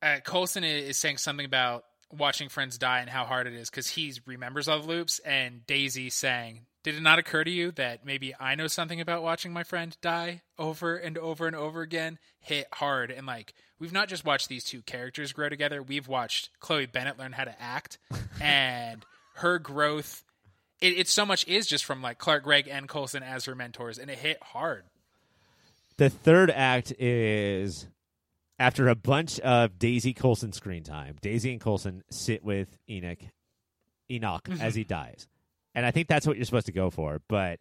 uh, 0.01 0.17
Coulson 0.23 0.63
is 0.63 0.97
saying 0.97 1.17
something 1.17 1.45
about 1.45 1.83
watching 2.11 2.49
friends 2.49 2.77
die 2.77 2.99
and 2.99 3.09
how 3.09 3.25
hard 3.25 3.47
it 3.47 3.53
is 3.53 3.69
because 3.69 3.89
he 3.89 4.13
remembers 4.25 4.67
all 4.67 4.79
the 4.79 4.87
loops, 4.87 5.19
and 5.19 5.65
Daisy 5.65 6.09
saying, 6.09 6.65
"Did 6.85 6.93
it 6.93 7.01
not 7.01 7.17
occur 7.17 7.43
to 7.43 7.49
you 7.49 7.71
that 7.71 8.05
maybe 8.05 8.35
I 8.39 8.53
know 8.53 8.67
something 8.67 9.01
about 9.01 9.23
watching 9.23 9.51
my 9.51 9.63
friend 9.63 9.97
die 10.01 10.43
over 10.59 10.95
and 10.95 11.17
over 11.17 11.47
and 11.47 11.55
over 11.55 11.81
again?" 11.81 12.19
Hit 12.39 12.67
hard, 12.73 13.09
and 13.09 13.25
like 13.25 13.55
we've 13.79 13.91
not 13.91 14.07
just 14.07 14.23
watched 14.23 14.49
these 14.49 14.63
two 14.63 14.83
characters 14.83 15.33
grow 15.33 15.49
together; 15.49 15.81
we've 15.81 16.07
watched 16.07 16.51
Chloe 16.59 16.85
Bennet 16.85 17.17
learn 17.17 17.31
how 17.31 17.45
to 17.45 17.59
act, 17.59 17.97
and 18.39 19.03
her 19.37 19.57
growth. 19.57 20.23
It, 20.79 20.99
it 20.99 21.07
so 21.07 21.25
much 21.25 21.47
is 21.47 21.65
just 21.65 21.83
from 21.85 22.03
like 22.03 22.19
Clark 22.19 22.43
Gregg 22.43 22.67
and 22.67 22.87
Coulson 22.87 23.23
as 23.23 23.45
her 23.45 23.55
mentors, 23.55 23.97
and 23.97 24.11
it 24.11 24.19
hit 24.19 24.37
hard. 24.43 24.83
The 25.97 26.11
third 26.11 26.51
act 26.51 26.93
is 26.99 27.87
after 28.59 28.89
a 28.89 28.95
bunch 28.95 29.39
of 29.39 29.79
Daisy 29.79 30.13
Coulson 30.13 30.51
screen 30.51 30.83
time. 30.83 31.15
Daisy 31.19 31.51
and 31.51 31.59
Coulson 31.59 32.03
sit 32.11 32.43
with 32.43 32.77
Enoch, 32.87 33.23
Enoch 34.11 34.47
as 34.61 34.75
he 34.75 34.83
mm-hmm. 34.83 34.93
dies, 34.93 35.27
and 35.75 35.85
I 35.85 35.91
think 35.91 36.07
that's 36.07 36.25
what 36.25 36.37
you're 36.37 36.45
supposed 36.45 36.65
to 36.65 36.71
go 36.71 36.89
for. 36.89 37.21
But 37.27 37.59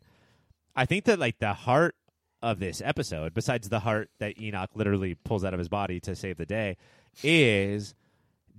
I 0.74 0.86
think 0.86 1.04
that 1.04 1.18
like 1.18 1.38
the 1.38 1.52
heart 1.52 1.94
of 2.42 2.60
this 2.60 2.80
episode, 2.84 3.34
besides 3.34 3.68
the 3.68 3.80
heart 3.80 4.10
that 4.20 4.40
Enoch 4.40 4.70
literally 4.74 5.14
pulls 5.14 5.44
out 5.44 5.52
of 5.54 5.58
his 5.58 5.68
body 5.68 6.00
to 6.00 6.14
save 6.16 6.36
the 6.38 6.46
day, 6.46 6.76
is 7.22 7.94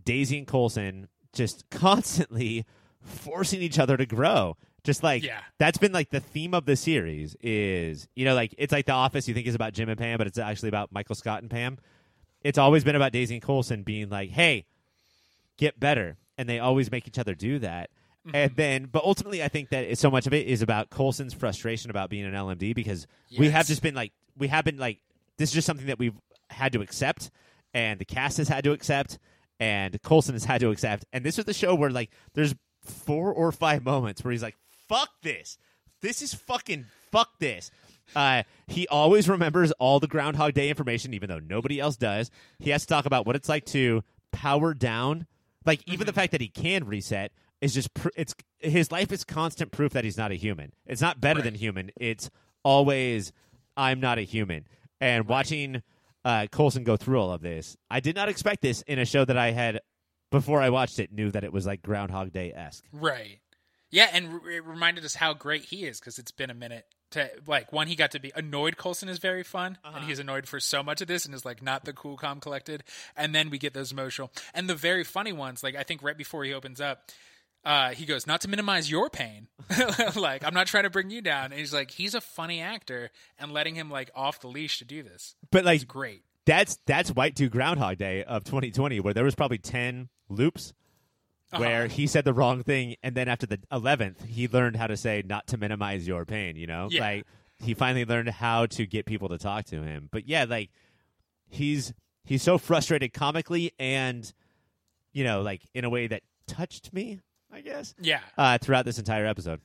Daisy 0.04 0.38
and 0.38 0.48
Coulson 0.48 1.08
just 1.34 1.70
constantly 1.72 2.66
forcing 3.02 3.62
each 3.62 3.80
other 3.80 3.98
to 3.98 4.06
grow. 4.06 4.58
Just 4.84 5.02
like 5.02 5.24
Yeah. 5.24 5.40
that's 5.58 5.80
been 5.80 5.92
like 5.94 6.12
the 6.12 6.20
theme 6.20 6.54
of 6.54 6.66
the 6.66 6.76
series 6.76 7.36
is 7.42 8.08
you 8.16 8.24
know 8.24 8.36
like 8.36 8.54
it's 8.58 8.72
like 8.72 8.86
The 8.86 8.92
Office. 8.92 9.28
You 9.28 9.34
think 9.34 9.48
is 9.48 9.56
about 9.56 9.74
Jim 9.74 9.90
and 9.90 9.98
Pam, 9.98 10.18
but 10.20 10.28
it's 10.28 10.38
actually 10.38 10.70
about 10.70 10.92
Michael 10.92 11.16
Scott 11.16 11.42
and 11.42 11.50
Pam. 11.50 11.78
It's 12.44 12.60
always 12.60 12.84
been 12.84 12.96
about 12.96 13.12
Daisy 13.12 13.34
and 13.36 13.42
Coulson 13.44 13.82
being 13.82 14.10
like, 14.10 14.30
"Hey, 14.30 14.66
get 15.58 15.80
better," 15.80 16.18
and 16.38 16.48
they 16.48 16.60
always 16.60 16.92
make 16.92 17.08
each 17.08 17.18
other 17.18 17.34
do 17.34 17.58
that. 17.60 17.90
And 18.34 18.56
then, 18.56 18.86
but 18.92 19.04
ultimately, 19.04 19.44
I 19.44 19.48
think 19.48 19.70
that 19.70 19.98
so 19.98 20.10
much 20.10 20.26
of 20.28 20.34
it 20.34 20.48
is 20.48 20.62
about 20.62 20.90
Coulson's 20.90 21.34
frustration 21.34 21.90
about 21.92 22.10
being 22.10 22.26
an 22.26 22.34
LMD 22.34 22.74
because 22.74 23.08
we 23.38 23.50
have 23.50 23.68
just 23.68 23.82
been 23.82 23.96
like, 23.96 24.14
we 24.38 24.48
have 24.48 24.66
been 24.66 24.78
like, 24.78 25.00
this 25.38 25.50
is 25.50 25.54
just 25.54 25.68
something 25.68 25.88
that 25.88 26.00
we've 26.00 26.16
had 26.50 26.74
to 26.74 26.82
accept, 26.82 27.30
and 27.74 28.00
the 28.00 28.06
cast 28.06 28.38
has 28.38 28.48
had 28.48 28.64
to 28.64 28.72
accept, 28.72 29.20
and 29.60 30.02
Coulson 30.02 30.34
has 30.34 30.46
had 30.46 30.62
to 30.62 30.70
accept. 30.72 31.06
And 31.14 31.24
this 31.24 31.38
is 31.38 31.46
the 31.46 31.54
show 31.54 31.76
where 31.76 31.90
like, 31.90 32.12
there's 32.34 32.56
four 32.84 33.34
or 33.34 33.52
five 33.52 33.84
moments 33.84 34.24
where 34.24 34.32
he's 34.32 34.44
like, 34.44 34.56
"Fuck 34.88 35.10
this, 35.22 35.58
this 36.02 36.22
is 36.22 36.34
fucking 36.34 36.86
fuck 37.12 37.40
this." 37.40 37.72
Uh, 38.16 38.44
he 38.68 38.88
always 38.88 39.28
remembers 39.28 39.72
all 39.74 40.00
the 40.00 40.08
Groundhog 40.08 40.54
Day 40.54 40.70
information, 40.70 41.14
even 41.14 41.30
though 41.30 41.40
nobody 41.40 41.80
else 41.80 41.98
does. 41.98 42.30
He 42.60 42.70
has 42.70 42.82
to 42.82 42.88
talk 42.88 43.06
about 43.06 43.26
what 43.26 43.36
it's 43.36 43.50
like 43.50 43.66
to 43.68 44.04
power 44.32 44.74
down. 44.74 45.26
Like 45.66 45.82
even 45.88 46.06
the 46.06 46.14
fact 46.14 46.32
that 46.32 46.42
he 46.42 46.48
can 46.48 46.86
reset 46.86 47.32
is 47.62 47.74
just 47.74 47.94
pr- 47.94 48.10
it's 48.16 48.36
his 48.60 48.92
life 48.92 49.12
is 49.12 49.24
constant 49.24 49.72
proof 49.72 49.94
that 49.94 50.04
he's 50.04 50.18
not 50.18 50.32
a 50.32 50.36
human. 50.36 50.74
It's 50.86 51.02
not 51.02 51.22
better 51.22 51.42
than 51.42 51.56
human. 51.56 51.92
It's 51.96 52.30
always 52.64 53.32
I'm 53.78 54.00
not 54.00 54.18
a 54.18 54.22
human. 54.22 54.68
And 55.02 55.28
watching 55.28 55.84
uh, 56.24 56.48
Coulson 56.52 56.84
go 56.84 56.98
through 56.98 57.20
all 57.20 57.32
of 57.32 57.42
this, 57.42 57.78
I 57.90 58.00
did 58.00 58.16
not 58.16 58.30
expect 58.30 58.62
this 58.62 58.82
in 58.84 59.00
a 59.00 59.06
show 59.06 59.26
that 59.26 59.38
I 59.38 59.52
had 59.52 59.80
before 60.32 60.62
I 60.62 60.70
watched 60.70 61.00
it 61.00 61.12
knew 61.12 61.32
that 61.32 61.44
it 61.44 61.54
was 61.54 61.66
like 61.66 61.82
Groundhog 61.82 62.32
Day 62.32 62.52
esque. 62.54 62.84
Right. 62.92 63.40
Yeah, 63.92 64.10
and 64.12 64.42
r- 64.42 64.50
it 64.50 64.66
reminded 64.66 65.06
us 65.06 65.16
how 65.16 65.34
great 65.34 65.66
he 65.66 65.86
is 65.86 66.00
because 66.00 66.18
it's 66.20 66.32
been 66.32 66.50
a 66.50 66.56
minute 66.56 66.86
to 67.12 67.30
like 67.48 67.72
one 67.72 67.88
he 67.88 67.96
got 67.96 68.12
to 68.12 68.20
be 68.20 68.32
annoyed. 68.36 68.78
Coulson 68.78 69.08
is 69.08 69.20
very 69.20 69.44
fun, 69.44 69.78
and 69.86 70.04
he's 70.06 70.20
annoyed 70.20 70.48
for 70.48 70.60
so 70.60 70.82
much 70.84 71.02
of 71.02 71.08
this, 71.08 71.26
and 71.26 71.34
is 71.36 71.46
like 71.46 71.62
not 71.62 71.86
the 71.86 71.94
cool, 71.94 72.18
calm, 72.18 72.40
collected. 72.40 72.84
And 73.16 73.34
then 73.34 73.50
we 73.50 73.58
get 73.58 73.74
those 73.74 73.92
emotional 73.92 74.32
and 74.54 74.68
the 74.68 74.76
very 74.76 75.04
funny 75.04 75.32
ones. 75.32 75.64
Like 75.64 75.76
I 75.76 75.84
think 75.84 76.04
right 76.04 76.18
before 76.18 76.44
he 76.44 76.54
opens 76.54 76.82
up, 76.82 77.12
uh, 77.66 77.90
he 77.92 78.06
goes, 78.06 78.28
"Not 78.28 78.42
to 78.42 78.48
minimize 78.48 78.90
your 78.92 79.10
pain, 79.10 79.48
like 80.16 80.44
I'm 80.46 80.54
not 80.54 80.68
trying 80.68 80.84
to 80.84 80.90
bring 80.90 81.10
you 81.10 81.22
down." 81.22 81.46
And 81.46 81.56
he's 81.56 81.74
like, 81.74 81.92
he's 81.92 82.14
a 82.14 82.22
funny 82.22 82.62
actor, 82.62 83.10
and 83.40 83.52
letting 83.52 83.76
him 83.76 83.90
like 83.90 84.12
off 84.16 84.40
the 84.40 84.48
leash 84.48 84.78
to 84.80 84.86
do 84.86 85.02
this 85.04 85.36
But 85.52 85.60
is 85.62 85.66
like 85.66 85.88
great. 85.88 86.24
that's 86.46 86.78
that's 86.86 87.10
White 87.12 87.36
Two 87.36 87.50
Groundhog 87.50 87.98
Day 87.98 88.24
of 88.24 88.44
2020, 88.44 89.00
where 89.00 89.14
there 89.14 89.24
was 89.24 89.36
probably 89.36 89.58
10 89.58 90.10
loops 90.30 90.74
where 91.56 91.88
he 91.88 92.06
said 92.06 92.26
the 92.26 92.34
wrong 92.34 92.64
thing, 92.64 92.96
and 93.02 93.16
then 93.16 93.30
after 93.30 93.46
the 93.46 93.58
11th, 93.72 94.26
he 94.26 94.46
learned 94.48 94.76
how 94.76 94.88
to 94.88 94.98
say 94.98 95.24
not 95.26 95.48
to 95.48 95.58
minimize 95.58 96.06
your 96.06 96.26
pain. 96.26 96.58
You 96.58 96.68
know, 96.68 96.90
Yeah. 96.92 97.02
like 97.02 97.26
he 97.58 97.74
finally 97.74 98.04
learned 98.04 98.28
how 98.30 98.66
to 98.66 98.86
get 98.86 99.06
people 99.06 99.30
to 99.30 99.38
talk 99.38 99.64
to 99.68 99.82
him. 99.82 100.10
But 100.12 100.28
yeah, 100.28 100.44
like 100.44 100.70
he's 101.48 101.94
he's 102.26 102.44
so 102.44 102.58
frustrated 102.58 103.14
comically 103.14 103.72
and 103.80 104.32
you 105.14 105.24
know 105.24 105.42
like 105.42 105.62
in 105.74 105.86
a 105.86 105.90
way 105.90 106.08
that 106.08 106.24
touched 106.48 106.92
me. 106.94 107.22
I 107.56 107.62
guess 107.62 107.96
Yeah. 108.02 108.20
uh, 108.38 108.58
throughout 108.58 108.86
this 108.86 109.00
entire 109.00 109.26
episode. 109.26 109.62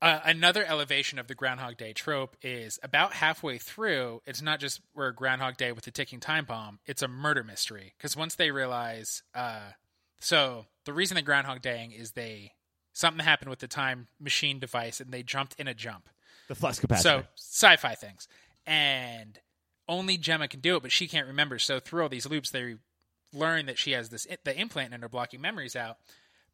Uh, 0.00 0.20
another 0.24 0.64
elevation 0.64 1.18
of 1.18 1.26
the 1.26 1.34
Groundhog 1.34 1.76
Day 1.76 1.92
trope 1.92 2.36
is 2.42 2.78
about 2.82 3.14
halfway 3.14 3.58
through, 3.58 4.22
it's 4.26 4.42
not 4.42 4.60
just 4.60 4.80
we're 4.94 5.10
Groundhog 5.10 5.56
Day 5.56 5.72
with 5.72 5.84
the 5.84 5.90
ticking 5.90 6.20
time 6.20 6.44
bomb, 6.44 6.78
it's 6.86 7.02
a 7.02 7.08
murder 7.08 7.42
mystery. 7.42 7.94
Because 7.96 8.16
once 8.16 8.34
they 8.36 8.50
realize, 8.50 9.22
uh, 9.34 9.70
so 10.20 10.66
the 10.84 10.92
reason 10.92 11.14
they're 11.16 11.24
Groundhog 11.24 11.62
Daying 11.62 11.92
is 11.92 12.12
they, 12.12 12.52
something 12.92 13.24
happened 13.24 13.50
with 13.50 13.58
the 13.58 13.68
time 13.68 14.06
machine 14.20 14.58
device 14.58 15.00
and 15.00 15.10
they 15.10 15.22
jumped 15.22 15.54
in 15.58 15.66
a 15.66 15.74
jump. 15.74 16.08
The 16.48 16.54
flux 16.54 16.78
capacitor. 16.78 17.02
So 17.02 17.22
sci 17.34 17.76
fi 17.76 17.94
things. 17.94 18.28
And 18.66 19.38
only 19.88 20.18
Jemma 20.18 20.48
can 20.50 20.60
do 20.60 20.76
it, 20.76 20.82
but 20.82 20.92
she 20.92 21.08
can't 21.08 21.26
remember. 21.26 21.58
So 21.58 21.80
through 21.80 22.02
all 22.02 22.08
these 22.08 22.26
loops, 22.26 22.50
they 22.50 22.76
learn 23.32 23.66
that 23.66 23.78
she 23.78 23.92
has 23.92 24.10
this 24.10 24.26
the 24.44 24.58
implant 24.58 24.94
and 24.94 25.02
are 25.02 25.08
blocking 25.08 25.40
memories 25.40 25.74
out. 25.74 25.96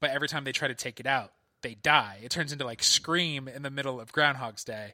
But 0.03 0.11
every 0.11 0.29
time 0.29 0.45
they 0.45 0.53
try 0.53 0.69
to 0.69 0.75
take 0.75 1.01
it 1.01 1.07
out, 1.07 1.33
they 1.63 1.75
die. 1.77 2.19
It 2.23 2.31
turns 2.31 2.53
into 2.53 2.67
like 2.67 2.83
Scream 2.83 3.49
in 3.49 3.63
the 3.63 3.71
middle 3.71 4.01
of 4.01 4.13
Groundhog's 4.13 4.65
Day. 4.65 4.93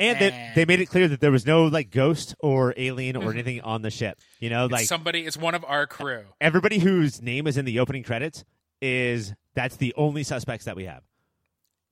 And, 0.00 0.18
And- 0.20 0.54
they 0.56 0.64
made 0.64 0.80
it 0.80 0.86
clear 0.86 1.06
that 1.06 1.20
there 1.20 1.30
was 1.30 1.46
no 1.46 1.66
like 1.66 1.90
ghost 1.90 2.34
or 2.40 2.72
alien 2.76 3.14
or 3.14 3.20
mm-hmm. 3.20 3.30
anything 3.30 3.60
on 3.60 3.82
the 3.82 3.90
ship. 3.90 4.18
You 4.40 4.48
know, 4.50 4.64
It's 4.64 4.72
like 4.72 4.86
somebody, 4.86 5.26
it's 5.26 5.36
one 5.36 5.54
of 5.54 5.64
our 5.64 5.86
crew. 5.86 6.24
everybody 6.40 6.78
whose 6.78 7.20
name 7.22 7.46
is 7.46 7.56
in 7.56 7.64
the 7.64 7.78
opening 7.78 8.02
credits 8.02 8.44
is 8.80 9.34
that's 9.54 9.76
the 9.76 9.92
only 9.96 10.22
suspects 10.22 10.64
that 10.64 10.74
we 10.76 10.84
have. 10.86 11.02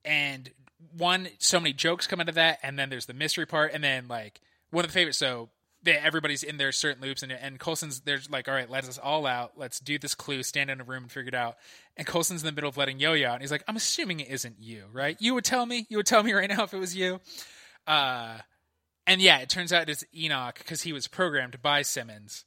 and 0.05 0.51
one 0.97 1.29
so 1.39 1.59
many 1.61 1.73
jokes 1.75 2.07
come 2.07 2.21
out 2.21 2.29
of 2.29 2.37
that 2.37 2.59
and 2.63 2.79
then 2.79 2.89
there's 2.89 3.07
the 3.07 3.13
mystery 3.13 3.45
part 3.45 3.73
and 3.75 3.83
then 3.85 4.09
like 4.09 4.41
one 4.71 4.85
of 4.85 4.91
the 4.91 4.95
favorites 4.95 5.19
so 5.19 5.51
they, 5.87 5.93
everybody's 5.97 6.43
in 6.43 6.59
their 6.59 6.71
certain 6.73 7.01
loops 7.03 7.23
and 7.23 7.33
and 7.33 7.59
Coulson's 7.59 8.01
there's 8.01 8.29
like 8.31 8.47
all 8.49 8.55
right 8.55 8.69
let 8.69 8.85
us 8.87 8.99
all 8.99 9.27
out. 9.27 9.53
Let's 9.57 9.81
do 9.81 9.99
this 9.99 10.15
clue 10.15 10.43
stand 10.43 10.69
in 10.71 10.81
a 10.81 10.85
room 10.85 11.05
and 11.05 11.11
figure 11.13 11.29
it 11.29 11.35
out. 11.35 11.57
And 11.97 12.07
Coulson's 12.07 12.43
in 12.43 12.47
the 12.47 12.53
middle 12.53 12.69
of 12.69 12.77
letting 12.77 12.99
Yo-Yo 12.99 13.27
out 13.29 13.35
and 13.35 13.41
he's 13.43 13.51
like 13.51 13.65
I'm 13.67 13.77
assuming 13.77 14.21
it 14.21 14.29
isn't 14.29 14.57
you 14.61 14.85
right? 14.93 15.17
You 15.19 15.33
would 15.35 15.45
tell 15.45 15.65
me. 15.65 15.87
You 15.89 15.97
would 15.97 16.07
tell 16.07 16.23
me 16.23 16.33
right 16.35 16.51
now 16.51 16.65
if 16.65 16.75
it 16.75 16.79
was 16.79 16.95
you. 16.95 17.21
Uh 17.87 18.39
and 19.07 19.21
yeah 19.23 19.39
it 19.39 19.49
turns 19.49 19.73
out 19.73 19.89
it's 19.89 20.05
Enoch 20.15 20.59
because 20.59 20.83
he 20.83 20.93
was 20.93 21.09
programmed 21.09 21.63
by 21.63 21.83
Simmons 21.83 22.45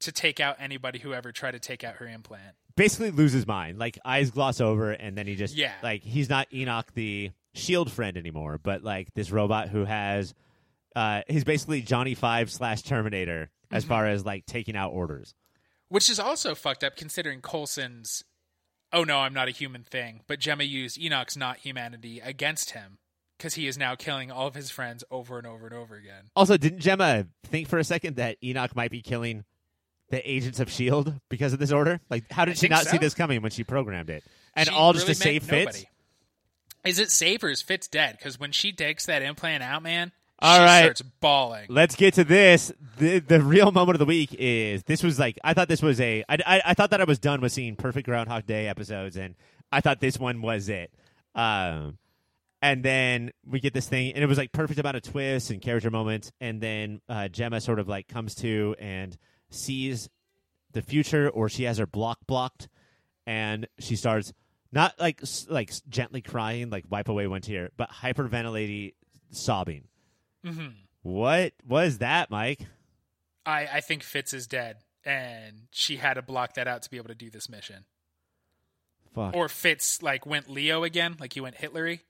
to 0.00 0.12
take 0.12 0.40
out 0.40 0.56
anybody 0.58 0.98
who 0.98 1.12
ever 1.12 1.32
tried 1.32 1.52
to 1.52 1.58
take 1.60 1.84
out 1.84 1.96
her 1.96 2.06
implant. 2.06 2.54
Basically 2.76 3.10
loses 3.10 3.46
mind. 3.46 3.78
Like 3.78 3.98
eyes 4.04 4.30
gloss 4.30 4.60
over 4.60 4.92
and 4.92 5.16
then 5.16 5.26
he 5.26 5.34
just 5.34 5.54
Yeah. 5.54 5.72
like 5.82 6.02
he's 6.02 6.28
not 6.28 6.46
Enoch 6.52 6.92
the 6.94 7.30
shield 7.54 7.90
friend 7.90 8.16
anymore, 8.16 8.58
but 8.62 8.84
like 8.84 9.12
this 9.14 9.30
robot 9.32 9.68
who 9.68 9.84
has 9.84 10.34
uh 10.98 11.22
he's 11.28 11.44
basically 11.44 11.80
Johnny 11.82 12.14
Five 12.14 12.50
slash 12.50 12.82
Terminator 12.82 13.50
as 13.70 13.84
Mm-hmm. 13.84 13.88
far 13.90 14.06
as 14.06 14.24
like 14.24 14.46
taking 14.46 14.76
out 14.76 14.90
orders. 14.92 15.34
Which 15.88 16.08
is 16.10 16.18
also 16.18 16.54
fucked 16.54 16.82
up 16.84 16.96
considering 16.96 17.40
Coulson's 17.40 18.24
oh 18.92 19.04
no, 19.04 19.18
I'm 19.18 19.34
not 19.34 19.48
a 19.48 19.52
human 19.52 19.84
thing, 19.84 20.22
but 20.26 20.40
Jemma 20.40 20.66
used 20.68 20.98
Enoch's 20.98 21.36
not 21.36 21.58
humanity 21.58 22.20
against 22.20 22.70
him 22.70 22.98
because 23.36 23.54
he 23.54 23.66
is 23.68 23.76
now 23.78 23.94
killing 23.94 24.30
all 24.32 24.46
of 24.46 24.54
his 24.54 24.70
friends 24.70 25.04
over 25.10 25.38
and 25.38 25.46
over 25.46 25.66
and 25.66 25.74
over 25.74 25.94
again. 25.94 26.30
Also, 26.34 26.56
didn't 26.56 26.80
Jemma 26.80 27.28
think 27.44 27.68
for 27.68 27.78
a 27.78 27.84
second 27.84 28.16
that 28.16 28.36
Enoch 28.42 28.74
might 28.74 28.90
be 28.90 29.00
killing 29.02 29.44
the 30.10 30.28
agents 30.28 30.58
of 30.58 30.70
Shield 30.70 31.14
because 31.28 31.52
of 31.52 31.58
this 31.58 31.70
order? 31.70 32.00
Like, 32.10 32.30
how 32.32 32.46
did 32.46 32.52
I 32.52 32.54
she 32.54 32.68
not 32.68 32.84
so. 32.84 32.92
see 32.92 32.98
this 32.98 33.12
coming 33.14 33.42
when 33.42 33.50
she 33.50 33.62
programmed 33.62 34.08
it? 34.10 34.24
And 34.54 34.68
She 34.68 34.74
all 34.74 34.92
just 34.94 35.04
really 35.04 35.14
to 35.16 35.20
save 35.20 35.42
Fitz. 35.44 35.66
nobody. 35.66 35.84
Is 36.84 36.98
it 36.98 37.10
safe 37.10 37.42
or 37.42 37.50
is 37.50 37.60
Fitz 37.62 37.86
dead? 37.88 38.16
Because 38.18 38.40
when 38.40 38.50
she 38.52 38.72
takes 38.72 39.04
that 39.06 39.20
implant 39.22 39.62
out, 39.62 39.82
man, 39.82 40.12
All 40.40 40.56
she 40.58 40.64
right. 40.64 40.82
starts 40.82 41.02
bawling. 41.20 41.66
Let's 41.68 41.96
get 41.96 42.14
to 42.14 42.24
this. 42.24 42.72
The 42.98 43.18
the 43.18 43.40
real 43.40 43.72
moment 43.72 43.96
of 43.96 43.98
the 44.00 44.06
week 44.06 44.34
is 44.38 44.84
this 44.84 45.02
was 45.02 45.18
like 45.18 45.38
I 45.42 45.54
thought 45.54 45.68
this 45.68 45.82
was 45.82 46.00
a 46.00 46.24
I, 46.28 46.38
I, 46.46 46.62
I 46.66 46.74
thought 46.74 46.90
that 46.90 47.00
I 47.00 47.04
was 47.04 47.18
done 47.18 47.40
with 47.40 47.52
seeing 47.52 47.76
perfect 47.76 48.06
Groundhog 48.06 48.46
Day 48.46 48.68
episodes 48.68 49.16
and 49.16 49.34
I 49.72 49.80
thought 49.80 50.00
this 50.00 50.18
one 50.18 50.40
was 50.42 50.68
it. 50.68 50.92
Um, 51.34 51.98
and 52.62 52.84
then 52.84 53.32
we 53.48 53.60
get 53.60 53.74
this 53.74 53.88
thing 53.88 54.12
and 54.14 54.22
it 54.22 54.26
was 54.26 54.38
like 54.38 54.52
perfect 54.52 54.78
amount 54.80 54.96
of 54.96 55.02
twists 55.02 55.50
and 55.50 55.60
character 55.60 55.90
moments 55.90 56.32
and 56.40 56.60
then 56.60 57.00
uh, 57.08 57.28
Jemma 57.30 57.62
sort 57.62 57.78
of 57.78 57.88
like 57.88 58.08
comes 58.08 58.34
to 58.36 58.74
and 58.78 59.16
sees 59.50 60.08
the 60.72 60.82
future 60.82 61.28
or 61.28 61.48
she 61.48 61.64
has 61.64 61.78
her 61.78 61.86
block 61.86 62.18
blocked 62.26 62.68
and 63.26 63.68
she 63.78 63.96
starts 63.96 64.32
not 64.72 64.94
like 64.98 65.20
like 65.48 65.72
gently 65.88 66.20
crying 66.20 66.70
like 66.70 66.84
wipe 66.90 67.08
away 67.08 67.26
one 67.26 67.40
tear 67.40 67.70
but 67.76 67.90
hyperventilating 67.90 68.92
sobbing. 69.30 69.84
Mhm. 70.44 70.74
What 71.02 71.52
was 71.66 71.98
that, 71.98 72.30
Mike? 72.30 72.66
I, 73.46 73.66
I 73.74 73.80
think 73.80 74.02
Fitz 74.02 74.32
is 74.34 74.46
dead, 74.46 74.76
and 75.04 75.62
she 75.70 75.96
had 75.96 76.14
to 76.14 76.22
block 76.22 76.54
that 76.54 76.68
out 76.68 76.82
to 76.82 76.90
be 76.90 76.96
able 76.96 77.08
to 77.08 77.14
do 77.14 77.30
this 77.30 77.48
mission. 77.48 77.84
Fuck. 79.14 79.34
Or 79.34 79.48
Fitz 79.48 80.02
like 80.02 80.26
went 80.26 80.50
Leo 80.50 80.84
again, 80.84 81.16
like 81.18 81.32
he 81.32 81.40
went 81.40 81.56
Hitlery. 81.56 82.00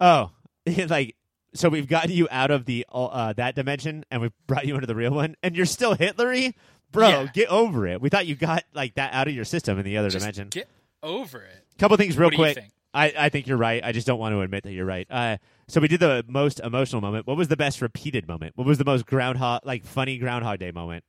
oh, 0.00 0.30
like 0.88 1.14
so 1.52 1.68
we've 1.68 1.86
gotten 1.88 2.10
you 2.10 2.26
out 2.30 2.50
of 2.50 2.64
the 2.64 2.84
uh, 2.90 3.32
that 3.34 3.54
dimension 3.54 4.04
and 4.10 4.20
we've 4.22 4.32
brought 4.46 4.66
you 4.66 4.74
into 4.74 4.86
the 4.86 4.94
real 4.94 5.12
one, 5.12 5.36
and 5.42 5.54
you're 5.56 5.66
still 5.66 5.94
Hitlery, 5.96 6.54
bro. 6.90 7.08
Yeah. 7.08 7.26
Get 7.32 7.48
over 7.48 7.86
it. 7.86 8.00
We 8.00 8.08
thought 8.08 8.26
you 8.26 8.34
got 8.34 8.64
like 8.74 8.94
that 8.94 9.12
out 9.12 9.28
of 9.28 9.34
your 9.34 9.44
system 9.44 9.78
in 9.78 9.84
the 9.84 9.98
other 9.98 10.08
Just 10.10 10.22
dimension. 10.22 10.48
get 10.48 10.68
over 11.02 11.42
it. 11.42 11.64
Couple 11.78 11.96
things 11.96 12.16
real 12.16 12.30
What 12.30 12.36
quick. 12.36 12.70
I, 12.92 13.12
I 13.18 13.28
think 13.28 13.46
you're 13.46 13.56
right. 13.58 13.82
I 13.84 13.92
just 13.92 14.06
don't 14.06 14.18
want 14.20 14.32
to 14.34 14.40
admit 14.40 14.62
that 14.64 14.72
you're 14.72 14.86
right. 14.86 15.06
Uh, 15.10 15.36
so 15.68 15.80
we 15.80 15.88
did 15.88 16.00
the 16.00 16.24
most 16.28 16.60
emotional 16.60 17.00
moment. 17.00 17.26
What 17.26 17.36
was 17.36 17.48
the 17.48 17.56
best 17.56 17.80
repeated 17.82 18.26
moment? 18.28 18.52
What 18.56 18.66
was 18.66 18.78
the 18.78 18.84
most 18.84 19.06
groundhog 19.06 19.62
like 19.64 19.84
funny 19.84 20.18
Groundhog 20.18 20.58
Day 20.58 20.70
moment? 20.70 21.04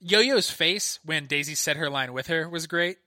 Yo-Yo's 0.00 0.50
face 0.50 0.98
when 1.04 1.26
Daisy 1.26 1.54
said 1.54 1.76
her 1.76 1.88
line 1.88 2.12
with 2.12 2.26
her 2.26 2.48
was 2.48 2.66
great. 2.66 2.98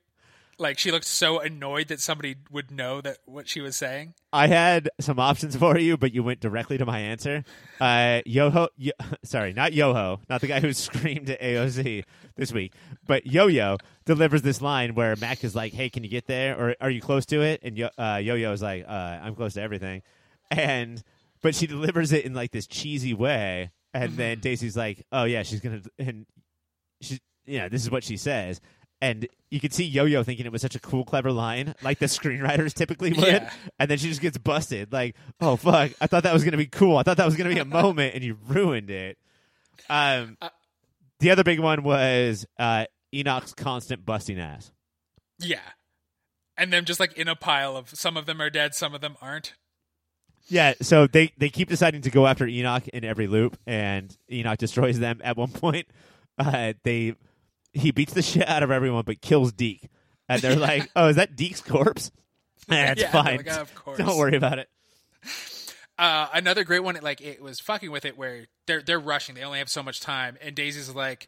Like 0.60 0.80
she 0.80 0.90
looked 0.90 1.06
so 1.06 1.40
annoyed 1.40 1.90
that 1.90 2.00
somebody 2.00 2.36
would 2.50 2.72
know 2.72 3.00
that 3.02 3.18
what 3.26 3.48
she 3.48 3.62
was 3.62 3.76
saying. 3.76 4.16
I 4.34 4.48
had 4.48 4.90
some 5.00 5.20
options 5.20 5.56
for 5.56 5.78
you, 5.78 5.98
but 5.98 6.14
you 6.16 6.24
went 6.24 6.40
directly 6.40 6.80
to 6.80 6.86
my 6.88 7.00
answer. 7.00 7.44
Uh, 7.80 8.22
Yoho, 8.26 8.70
yo, 8.76 8.94
sorry, 9.24 9.54
not 9.54 9.74
Yoho, 9.74 10.20
not 10.28 10.42
the 10.42 10.48
guy 10.48 10.60
who 10.60 10.74
screamed 10.74 11.30
at 11.30 11.40
AOC 11.40 12.04
this 12.36 12.52
week, 12.52 12.74
but 13.06 13.28
Yo-Yo 13.28 13.78
delivers 14.06 14.42
this 14.42 14.60
line 14.60 14.96
where 14.96 15.16
Mack 15.18 15.44
is 15.44 15.54
like, 15.56 15.74
"Hey, 15.74 15.92
can 15.92 16.04
you 16.04 16.10
get 16.10 16.26
there? 16.26 16.58
Or 16.60 16.76
are 16.82 16.90
you 16.90 17.02
close 17.02 17.28
to 17.28 17.42
it?" 17.42 17.60
And 17.62 17.78
Yo- 17.78 17.92
uh, 17.96 18.20
Yo-Yo 18.24 18.52
is 18.52 18.64
like, 18.64 18.84
uh, 18.88 18.92
"I'm 19.22 19.36
close 19.36 19.54
to 19.54 19.62
everything," 19.62 20.02
and 20.52 21.04
but 21.42 21.56
she 21.56 21.68
delivers 21.68 22.12
it 22.12 22.26
in 22.26 22.34
like 22.34 22.52
this 22.52 22.68
cheesy 22.68 23.14
way, 23.14 23.72
and 23.94 24.18
then 24.18 24.40
Daisy's 24.40 24.76
like, 24.78 25.06
"Oh 25.12 25.24
yeah, 25.26 25.44
she's 25.44 25.60
gonna," 25.62 25.82
and 26.00 26.26
she, 27.02 27.20
yeah, 27.46 27.70
this 27.70 27.84
is 27.84 27.92
what 27.92 28.04
she 28.04 28.18
says. 28.18 28.62
And 29.00 29.28
you 29.52 29.60
could 29.60 29.74
see 29.76 29.84
Yo-Yo 29.84 30.24
thinking 30.24 30.48
it 30.48 30.52
was 30.52 30.64
such 30.64 30.74
a 30.76 30.80
cool, 30.80 31.06
clever 31.06 31.32
line, 31.32 31.76
like 31.84 32.00
the 32.00 32.08
screenwriters 32.08 32.74
typically 32.74 33.14
would. 33.14 33.28
Yeah. 33.28 33.52
And 33.78 33.92
then 33.92 34.00
she 34.00 34.10
just 34.10 34.22
gets 34.22 34.40
busted. 34.40 34.92
Like, 34.92 35.16
oh 35.40 35.56
fuck! 35.56 35.92
I 36.02 36.08
thought 36.08 36.24
that 36.24 36.34
was 36.34 36.44
gonna 36.44 36.58
be 36.58 36.66
cool. 36.66 36.98
I 36.98 37.04
thought 37.04 37.18
that 37.18 37.26
was 37.26 37.36
gonna 37.36 37.54
be 37.54 37.60
a 37.60 37.66
moment, 37.84 38.16
and 38.16 38.24
you 38.24 38.38
ruined 38.48 38.90
it. 38.90 39.18
Um, 39.90 40.38
Uh, 40.42 40.50
the 41.20 41.30
other 41.32 41.44
big 41.44 41.60
one 41.60 41.84
was 41.84 42.46
uh, 42.60 42.86
Enoch's 43.14 43.54
constant 43.54 44.06
busting 44.06 44.40
ass. 44.40 44.72
Yeah. 45.40 45.60
And 46.58 46.74
them 46.74 46.86
just 46.86 47.00
like 47.00 47.14
in 47.14 47.28
a 47.28 47.36
pile 47.36 47.78
of 47.78 47.90
some 47.92 48.18
of 48.18 48.26
them 48.26 48.42
are 48.42 48.50
dead, 48.50 48.74
some 48.74 48.96
of 48.96 49.02
them 49.02 49.16
aren't. 49.22 49.54
Yeah, 50.50 50.74
so 50.82 51.08
they 51.08 51.34
they 51.38 51.50
keep 51.50 51.68
deciding 51.70 52.02
to 52.02 52.10
go 52.12 52.26
after 52.26 52.46
Enoch 52.48 52.88
in 52.90 53.04
every 53.04 53.28
loop, 53.28 53.58
and 53.68 54.16
Enoch 54.32 54.58
destroys 54.58 55.00
them. 55.00 55.20
At 55.24 55.36
one 55.38 55.52
point, 55.52 55.88
uh, 56.38 56.74
they 56.84 57.16
he 57.74 57.92
beats 57.92 58.14
the 58.14 58.22
shit 58.22 58.48
out 58.48 58.64
of 58.64 58.72
everyone, 58.72 59.04
but 59.06 59.22
kills 59.22 59.52
Deke, 59.52 59.90
and 60.30 60.42
they're 60.42 60.56
like, 60.56 60.90
"Oh, 60.96 61.08
is 61.10 61.18
that 61.18 61.36
Deke's 61.36 61.62
corpse?" 61.62 62.12
That's 62.68 63.02
Yeah, 63.02 63.12
fine. 63.12 63.38
like, 63.38 63.48
"Oh, 63.52 63.62
of 63.62 63.76
course." 63.76 63.98
Don't 63.98 64.18
worry 64.18 64.36
about 64.38 64.60
it. 64.60 64.70
Uh, 66.00 66.28
another 66.34 66.64
great 66.64 66.84
one, 66.84 66.98
like 67.02 67.22
it 67.22 67.42
was 67.42 67.60
fucking 67.60 67.90
with 67.92 68.06
it, 68.06 68.18
where 68.18 68.46
they're 68.68 68.82
they're 68.82 69.00
rushing. 69.00 69.36
They 69.36 69.44
only 69.44 69.60
have 69.60 69.70
so 69.70 69.82
much 69.82 70.00
time, 70.00 70.38
and 70.42 70.56
Daisy's 70.56 70.94
like, 70.94 71.28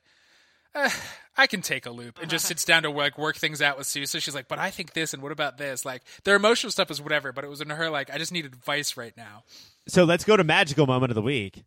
eh, 0.75 0.89
"I 1.37 1.47
can 1.47 1.61
take 1.61 1.85
a 1.85 1.91
loop," 1.91 2.19
and 2.21 2.29
just 2.29 2.45
sits 2.45 2.65
down 2.65 2.83
to 2.83 2.89
like 2.89 3.17
work 3.17 3.37
things 3.37 3.61
out 3.61 3.77
with 3.77 3.87
Sousa. 3.87 4.19
She's 4.19 4.35
like, 4.35 4.47
"But 4.47 4.59
I 4.59 4.69
think 4.71 4.93
this, 4.93 5.13
and 5.13 5.23
what 5.23 5.31
about 5.31 5.57
this?" 5.57 5.85
Like 5.85 6.03
their 6.23 6.35
emotional 6.35 6.71
stuff 6.71 6.91
is 6.91 7.01
whatever, 7.01 7.31
but 7.31 7.43
it 7.43 7.49
was 7.49 7.61
in 7.61 7.69
her 7.69 7.89
like, 7.89 8.09
"I 8.13 8.17
just 8.17 8.31
need 8.31 8.45
advice 8.45 8.97
right 8.97 9.15
now." 9.15 9.43
So 9.87 10.03
let's 10.03 10.23
go 10.23 10.37
to 10.37 10.43
magical 10.43 10.87
moment 10.87 11.11
of 11.11 11.15
the 11.15 11.21
week. 11.21 11.63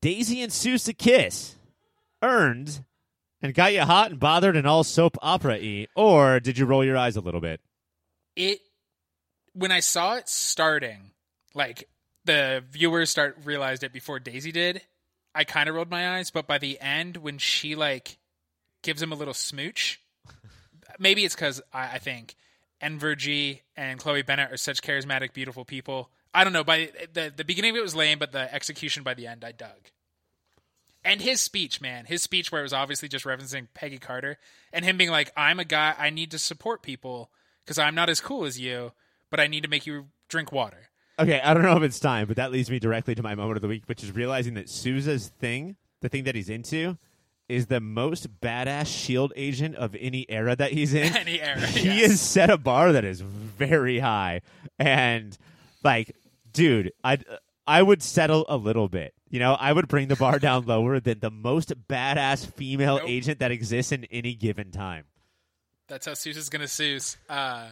Daisy 0.00 0.42
and 0.42 0.52
Sousa 0.52 0.92
kiss, 0.92 1.56
earned, 2.22 2.84
and 3.42 3.54
got 3.54 3.72
you 3.72 3.82
hot 3.82 4.10
and 4.10 4.20
bothered 4.20 4.56
and 4.56 4.66
all 4.66 4.84
soap 4.84 5.16
opera 5.22 5.58
y. 5.60 5.86
Or 5.94 6.40
did 6.40 6.58
you 6.58 6.66
roll 6.66 6.84
your 6.84 6.96
eyes 6.96 7.16
a 7.16 7.20
little 7.20 7.40
bit? 7.40 7.60
It 8.34 8.60
when 9.52 9.72
I 9.72 9.80
saw 9.80 10.16
it 10.16 10.28
starting, 10.28 11.12
like 11.54 11.88
the 12.24 12.62
viewers 12.70 13.10
start 13.10 13.38
realized 13.44 13.82
it 13.82 13.92
before 13.92 14.18
Daisy 14.18 14.52
did. 14.52 14.82
I 15.34 15.44
kind 15.44 15.68
of 15.68 15.74
rolled 15.74 15.90
my 15.90 16.16
eyes, 16.16 16.30
but 16.30 16.46
by 16.46 16.58
the 16.58 16.80
end, 16.80 17.18
when 17.18 17.38
she 17.38 17.74
like 17.74 18.18
gives 18.86 19.02
him 19.02 19.12
a 19.12 19.16
little 19.16 19.34
smooch, 19.34 20.00
maybe 20.98 21.24
it's 21.24 21.34
because 21.34 21.60
I, 21.72 21.94
I 21.94 21.98
think 21.98 22.36
Enver 22.80 23.14
G 23.14 23.62
and 23.76 23.98
Chloe 23.98 24.22
Bennet 24.22 24.52
are 24.52 24.56
such 24.56 24.80
charismatic, 24.80 25.34
beautiful 25.34 25.64
people. 25.64 26.10
I 26.32 26.44
don't 26.44 26.52
know. 26.52 26.64
By 26.64 26.90
the 27.12 27.32
the 27.34 27.44
beginning 27.44 27.72
of 27.72 27.76
it 27.76 27.82
was 27.82 27.94
lame, 27.94 28.18
but 28.18 28.32
the 28.32 28.52
execution 28.54 29.02
by 29.02 29.14
the 29.14 29.26
end, 29.26 29.44
I 29.44 29.52
dug. 29.52 29.90
And 31.04 31.20
his 31.20 31.40
speech, 31.40 31.80
man, 31.80 32.04
his 32.06 32.22
speech 32.22 32.50
where 32.50 32.60
it 32.60 32.64
was 32.64 32.72
obviously 32.72 33.08
just 33.08 33.24
referencing 33.24 33.68
Peggy 33.74 33.98
Carter 33.98 34.38
and 34.72 34.84
him 34.84 34.96
being 34.96 35.10
like, 35.10 35.32
"I'm 35.36 35.60
a 35.60 35.64
guy. 35.64 35.94
I 35.98 36.10
need 36.10 36.30
to 36.32 36.38
support 36.38 36.82
people 36.82 37.30
because 37.64 37.78
I'm 37.78 37.94
not 37.94 38.08
as 38.08 38.20
cool 38.20 38.44
as 38.44 38.60
you, 38.60 38.92
but 39.30 39.40
I 39.40 39.46
need 39.46 39.62
to 39.62 39.68
make 39.68 39.86
you 39.86 40.08
drink 40.28 40.52
water." 40.52 40.90
Okay, 41.18 41.40
I 41.40 41.54
don't 41.54 41.62
know 41.62 41.76
if 41.76 41.82
it's 41.82 41.98
time, 41.98 42.26
but 42.26 42.36
that 42.36 42.52
leads 42.52 42.70
me 42.70 42.78
directly 42.78 43.14
to 43.14 43.22
my 43.22 43.34
moment 43.34 43.56
of 43.56 43.62
the 43.62 43.68
week, 43.68 43.84
which 43.86 44.04
is 44.04 44.12
realizing 44.12 44.54
that 44.54 44.68
Sousa's 44.68 45.28
thing, 45.40 45.76
the 46.02 46.10
thing 46.10 46.24
that 46.24 46.34
he's 46.34 46.50
into, 46.50 46.98
is 47.48 47.66
the 47.66 47.80
most 47.80 48.40
badass 48.40 48.86
shield 48.86 49.32
agent 49.36 49.76
of 49.76 49.94
any 49.98 50.26
era 50.28 50.56
that 50.56 50.72
he's 50.72 50.94
in. 50.94 51.14
Any 51.16 51.40
era, 51.40 51.60
he 51.66 51.86
yes. 52.00 52.10
has 52.10 52.20
set 52.20 52.50
a 52.50 52.58
bar 52.58 52.92
that 52.92 53.04
is 53.04 53.20
very 53.20 53.98
high, 54.00 54.40
and 54.78 55.36
like, 55.84 56.14
dude, 56.52 56.92
I 57.04 57.18
I 57.66 57.82
would 57.82 58.02
settle 58.02 58.44
a 58.48 58.56
little 58.56 58.88
bit. 58.88 59.14
You 59.28 59.40
know, 59.40 59.54
I 59.54 59.72
would 59.72 59.88
bring 59.88 60.08
the 60.08 60.16
bar 60.16 60.38
down 60.38 60.66
lower 60.66 61.00
than 61.00 61.18
the 61.20 61.30
most 61.30 61.72
badass 61.88 62.46
female 62.52 62.98
Nope. 62.98 63.08
agent 63.08 63.38
that 63.40 63.50
exists 63.50 63.92
in 63.92 64.04
any 64.06 64.34
given 64.34 64.70
time. 64.70 65.04
That's 65.88 66.06
how 66.06 66.12
Seuss 66.12 66.36
is 66.36 66.48
gonna 66.48 66.64
Seuss. 66.64 67.16
Uh, 67.28 67.66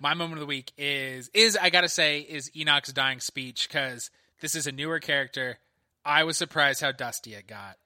My 0.00 0.14
moment 0.14 0.34
of 0.34 0.40
the 0.40 0.46
week 0.46 0.72
is 0.78 1.30
is 1.34 1.56
I 1.56 1.70
gotta 1.70 1.88
say 1.88 2.20
is 2.20 2.50
Enoch's 2.56 2.92
dying 2.92 3.20
speech 3.20 3.68
because 3.68 4.10
this 4.40 4.54
is 4.54 4.66
a 4.68 4.72
newer 4.72 5.00
character. 5.00 5.58
I 6.04 6.24
was 6.24 6.36
surprised 6.38 6.80
how 6.80 6.92
dusty 6.92 7.34
it 7.34 7.46
got, 7.46 7.76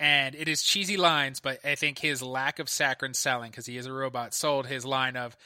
and 0.00 0.34
it 0.34 0.48
is 0.48 0.62
cheesy 0.62 0.96
lines, 0.96 1.40
but 1.40 1.64
I 1.64 1.74
think 1.74 1.98
his 1.98 2.22
lack 2.22 2.58
of 2.58 2.70
saccharine 2.70 3.12
selling 3.12 3.50
because 3.50 3.66
he 3.66 3.76
is 3.76 3.84
a 3.84 3.92
robot 3.92 4.32
sold 4.32 4.66
his 4.66 4.86
line 4.86 5.14
of. 5.14 5.36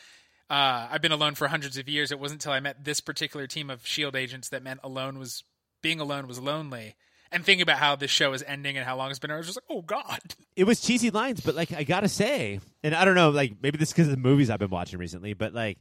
Uh, 0.49 0.87
I've 0.91 1.03
been 1.03 1.11
alone 1.13 1.35
for 1.35 1.49
hundreds 1.49 1.77
of 1.77 1.89
years. 1.89 2.13
It 2.13 2.21
wasn't 2.21 2.43
until 2.43 2.53
I 2.53 2.61
met 2.61 2.85
this 2.85 3.01
particular 3.01 3.49
team 3.49 3.69
of 3.69 3.85
Shield 3.85 4.15
agents 4.15 4.51
that 4.51 4.63
meant 4.63 4.79
alone 4.85 5.19
was 5.19 5.43
being 5.83 5.99
alone 5.99 6.29
was 6.29 6.39
lonely. 6.39 6.95
And 7.33 7.45
thinking 7.45 7.63
about 7.63 7.79
how 7.79 7.97
this 7.97 8.13
show 8.13 8.33
is 8.33 8.45
ending 8.47 8.77
and 8.77 8.87
how 8.87 8.97
long 8.97 9.11
it's 9.11 9.19
been, 9.19 9.33
I 9.33 9.37
was 9.37 9.47
just 9.47 9.59
like, 9.59 9.77
oh 9.77 9.83
god. 9.83 10.21
it 10.57 10.65
was 10.65 10.81
cheesy 10.81 11.11
lines, 11.11 11.41
but 11.41 11.57
like 11.57 11.73
I 11.73 11.83
gotta 11.83 12.09
say, 12.09 12.61
and 12.85 12.95
I 12.95 13.05
don't 13.05 13.17
know, 13.17 13.31
like 13.31 13.55
maybe 13.61 13.77
this 13.77 13.91
because 13.91 14.07
of 14.07 14.13
the 14.13 14.21
movies 14.21 14.51
I've 14.51 14.61
been 14.61 14.71
watching 14.71 15.01
recently, 15.01 15.35
but 15.35 15.53
like 15.53 15.79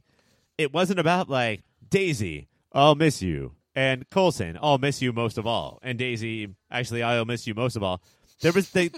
it 0.58 0.72
wasn't 0.72 0.98
about 0.98 1.30
like 1.30 1.62
Daisy, 1.88 2.48
I'll 2.72 2.96
miss 2.96 3.22
you, 3.22 3.52
and 3.76 4.08
Coulson, 4.10 4.58
I'll 4.60 4.78
miss 4.78 5.00
you 5.00 5.12
most 5.12 5.38
of 5.38 5.46
all, 5.46 5.78
and 5.82 5.96
Daisy, 5.96 6.48
actually, 6.72 7.04
I'll 7.04 7.24
miss 7.24 7.46
you 7.46 7.54
most 7.54 7.76
of 7.76 7.84
all. 7.84 8.02
There 8.40 8.52
was 8.52 8.70
they 8.70 8.90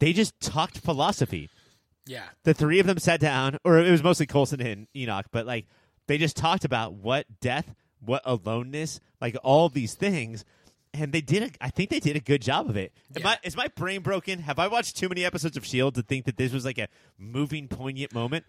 they 0.00 0.12
just 0.12 0.38
talked 0.40 0.78
philosophy. 0.78 1.50
Yeah, 2.08 2.22
The 2.44 2.54
three 2.54 2.78
of 2.78 2.86
them 2.86 3.00
sat 3.00 3.18
down, 3.18 3.58
or 3.64 3.80
it 3.80 3.90
was 3.90 4.00
mostly 4.00 4.26
Coulson 4.26 4.60
and 4.60 4.86
Enoch, 4.94 5.26
but 5.32 5.44
like 5.44 5.66
they 6.06 6.18
just 6.18 6.36
talked 6.36 6.64
about 6.64 6.92
what 6.94 7.26
death, 7.40 7.74
what 7.98 8.22
aloneness, 8.24 9.00
like 9.20 9.36
all 9.42 9.68
these 9.68 9.94
things. 9.94 10.44
And 10.94 11.12
they 11.12 11.20
did. 11.20 11.42
A, 11.42 11.50
I 11.60 11.68
think 11.70 11.90
they 11.90 11.98
did 11.98 12.14
a 12.14 12.20
good 12.20 12.42
job 12.42 12.70
of 12.70 12.76
it. 12.76 12.92
Yeah. 13.14 13.28
I, 13.30 13.38
is 13.42 13.56
my 13.56 13.66
brain 13.74 14.02
broken? 14.02 14.38
Have 14.38 14.60
I 14.60 14.68
watched 14.68 14.96
too 14.96 15.08
many 15.08 15.24
episodes 15.24 15.56
of 15.56 15.66
Shield 15.66 15.96
to 15.96 16.02
think 16.02 16.26
that 16.26 16.36
this 16.36 16.52
was 16.52 16.64
like 16.64 16.78
a 16.78 16.86
moving, 17.18 17.66
poignant 17.66 18.14
moment? 18.14 18.44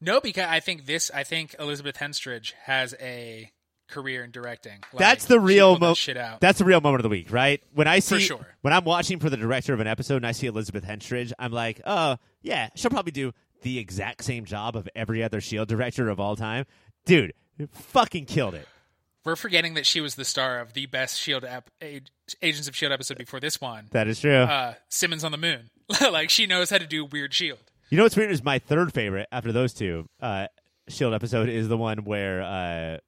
no, 0.00 0.20
because 0.20 0.46
I 0.48 0.60
think 0.60 0.84
this. 0.84 1.10
I 1.12 1.24
think 1.24 1.56
Elizabeth 1.58 1.96
Henstridge 1.96 2.52
has 2.64 2.94
a 3.00 3.50
career 3.90 4.24
in 4.24 4.30
directing. 4.30 4.78
Like, 4.92 4.98
That's 4.98 5.24
the 5.26 5.40
real 5.40 5.74
that 5.74 5.80
mo- 5.80 5.94
shit 5.94 6.16
out. 6.16 6.40
That's 6.40 6.58
the 6.58 6.64
real 6.64 6.80
moment 6.80 7.00
of 7.00 7.02
the 7.04 7.08
week, 7.08 7.30
right? 7.32 7.62
When 7.74 7.86
I 7.86 7.98
see 7.98 8.20
sure. 8.20 8.46
when 8.62 8.72
I'm 8.72 8.84
watching 8.84 9.18
for 9.18 9.28
the 9.30 9.36
director 9.36 9.74
of 9.74 9.80
an 9.80 9.86
episode 9.86 10.16
and 10.16 10.26
I 10.26 10.32
see 10.32 10.46
Elizabeth 10.46 10.84
Henstridge, 10.84 11.32
I'm 11.38 11.52
like, 11.52 11.80
oh 11.84 12.16
yeah, 12.42 12.68
she'll 12.74 12.90
probably 12.90 13.12
do 13.12 13.32
the 13.62 13.78
exact 13.78 14.24
same 14.24 14.44
job 14.44 14.76
of 14.76 14.88
every 14.94 15.22
other 15.22 15.40
Shield 15.40 15.68
director 15.68 16.08
of 16.08 16.18
all 16.18 16.36
time. 16.36 16.64
Dude, 17.04 17.34
fucking 17.72 18.26
killed 18.26 18.54
it. 18.54 18.66
We're 19.24 19.36
forgetting 19.36 19.74
that 19.74 19.84
she 19.84 20.00
was 20.00 20.14
the 20.14 20.24
star 20.24 20.60
of 20.60 20.72
the 20.72 20.86
best 20.86 21.20
Shield 21.20 21.44
ep- 21.44 21.70
Agents 21.80 22.68
of 22.68 22.74
Shield 22.74 22.92
episode 22.92 23.18
before 23.18 23.38
this 23.38 23.60
one. 23.60 23.88
That 23.90 24.08
is 24.08 24.20
true. 24.20 24.34
Uh, 24.34 24.74
Simmons 24.88 25.24
on 25.24 25.32
the 25.32 25.38
Moon. 25.38 25.68
like 26.00 26.30
she 26.30 26.46
knows 26.46 26.70
how 26.70 26.78
to 26.78 26.86
do 26.86 27.04
weird 27.04 27.34
Shield. 27.34 27.58
You 27.90 27.96
know 27.96 28.04
what's 28.04 28.16
weird 28.16 28.30
is 28.30 28.42
my 28.42 28.58
third 28.58 28.94
favorite 28.94 29.28
after 29.32 29.52
those 29.52 29.74
two 29.74 30.08
uh, 30.20 30.46
Shield 30.88 31.12
episode 31.12 31.48
is 31.48 31.68
the 31.68 31.76
one 31.76 32.04
where 32.04 32.42
uh, 32.42 32.98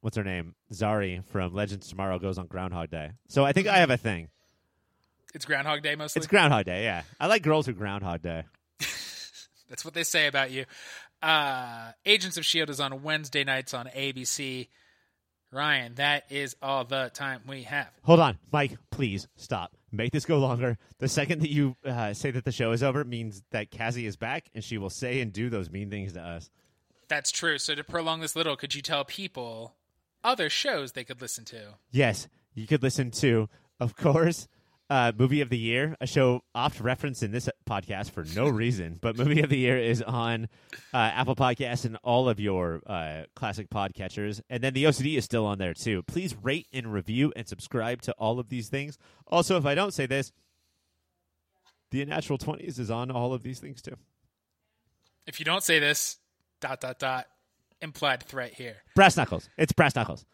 what's 0.00 0.16
her 0.16 0.24
name 0.24 0.54
Zari 0.72 1.24
from 1.24 1.54
Legends 1.54 1.86
of 1.86 1.90
Tomorrow 1.90 2.18
goes 2.18 2.38
on 2.38 2.46
Groundhog 2.46 2.90
Day. 2.90 3.10
So 3.28 3.44
I 3.44 3.52
think 3.52 3.66
I 3.66 3.78
have 3.78 3.90
a 3.90 3.96
thing. 3.96 4.28
It's 5.34 5.44
Groundhog 5.44 5.82
Day 5.82 5.94
mostly. 5.94 6.20
It's 6.20 6.26
Groundhog 6.26 6.64
Day. 6.64 6.84
Yeah, 6.84 7.02
I 7.20 7.26
like 7.26 7.42
girls 7.42 7.66
who 7.66 7.72
Groundhog 7.72 8.22
Day. 8.22 8.44
That's 9.68 9.84
what 9.84 9.94
they 9.94 10.04
say 10.04 10.26
about 10.26 10.50
you. 10.50 10.64
Uh, 11.20 11.92
Agents 12.06 12.36
of 12.36 12.44
Shield 12.44 12.70
is 12.70 12.80
on 12.80 13.02
Wednesday 13.02 13.44
nights 13.44 13.74
on 13.74 13.86
ABC. 13.86 14.68
Ryan, 15.50 15.94
that 15.94 16.30
is 16.30 16.56
all 16.60 16.84
the 16.84 17.10
time 17.14 17.40
we 17.46 17.62
have. 17.62 17.88
Hold 18.02 18.20
on, 18.20 18.38
Mike. 18.52 18.76
Please 18.90 19.28
stop. 19.36 19.74
Make 19.90 20.12
this 20.12 20.26
go 20.26 20.38
longer. 20.38 20.76
The 20.98 21.08
second 21.08 21.40
that 21.40 21.50
you 21.50 21.74
uh, 21.86 22.12
say 22.12 22.30
that 22.30 22.44
the 22.44 22.52
show 22.52 22.72
is 22.72 22.82
over 22.82 23.02
means 23.02 23.42
that 23.50 23.70
Cassie 23.70 24.04
is 24.04 24.16
back 24.16 24.50
and 24.54 24.62
she 24.62 24.76
will 24.76 24.90
say 24.90 25.20
and 25.20 25.32
do 25.32 25.48
those 25.48 25.70
mean 25.70 25.88
things 25.88 26.12
to 26.12 26.20
us. 26.20 26.50
That's 27.08 27.30
true. 27.30 27.56
So 27.56 27.74
to 27.74 27.82
prolong 27.82 28.20
this 28.20 28.36
little, 28.36 28.56
could 28.56 28.74
you 28.74 28.82
tell 28.82 29.04
people 29.06 29.74
other 30.24 30.50
shows 30.50 30.92
they 30.92 31.04
could 31.04 31.20
listen 31.20 31.44
to? 31.46 31.74
Yes, 31.90 32.28
you 32.54 32.66
could 32.66 32.82
listen 32.82 33.10
to, 33.12 33.48
of 33.80 33.96
course, 33.96 34.48
uh, 34.90 35.12
Movie 35.16 35.40
of 35.40 35.50
the 35.50 35.58
Year, 35.58 35.96
a 36.00 36.06
show 36.06 36.42
oft 36.54 36.80
referenced 36.80 37.22
in 37.22 37.30
this 37.30 37.48
podcast 37.68 38.10
for 38.10 38.24
no 38.34 38.48
reason, 38.48 38.98
but 39.00 39.16
Movie 39.16 39.42
of 39.42 39.50
the 39.50 39.58
Year 39.58 39.78
is 39.78 40.00
on 40.02 40.48
uh, 40.94 40.96
Apple 40.96 41.36
Podcasts 41.36 41.84
and 41.84 41.96
all 42.02 42.28
of 42.28 42.40
your 42.40 42.80
uh, 42.86 43.24
classic 43.34 43.68
podcatchers. 43.68 44.40
And 44.48 44.62
then 44.62 44.72
the 44.72 44.84
OCD 44.84 45.18
is 45.18 45.24
still 45.24 45.44
on 45.44 45.58
there 45.58 45.74
too. 45.74 46.02
Please 46.04 46.34
rate 46.42 46.66
and 46.72 46.92
review 46.92 47.32
and 47.36 47.46
subscribe 47.46 48.00
to 48.02 48.12
all 48.12 48.40
of 48.40 48.48
these 48.48 48.68
things. 48.68 48.98
Also, 49.26 49.58
if 49.58 49.66
I 49.66 49.74
don't 49.74 49.92
say 49.92 50.06
this, 50.06 50.32
the 51.90 52.02
Unnatural 52.02 52.38
20s 52.38 52.78
is 52.78 52.90
on 52.90 53.10
all 53.10 53.34
of 53.34 53.42
these 53.42 53.60
things 53.60 53.82
too. 53.82 53.96
If 55.26 55.38
you 55.38 55.44
don't 55.44 55.62
say 55.62 55.78
this, 55.78 56.16
dot 56.60 56.80
dot 56.80 56.98
dot, 56.98 57.26
implied 57.80 58.22
threat 58.22 58.54
here. 58.54 58.76
Brass 58.94 59.16
Knuckles. 59.16 59.48
It's 59.56 59.72
Brass 59.72 59.94
Knuckles. 59.94 60.24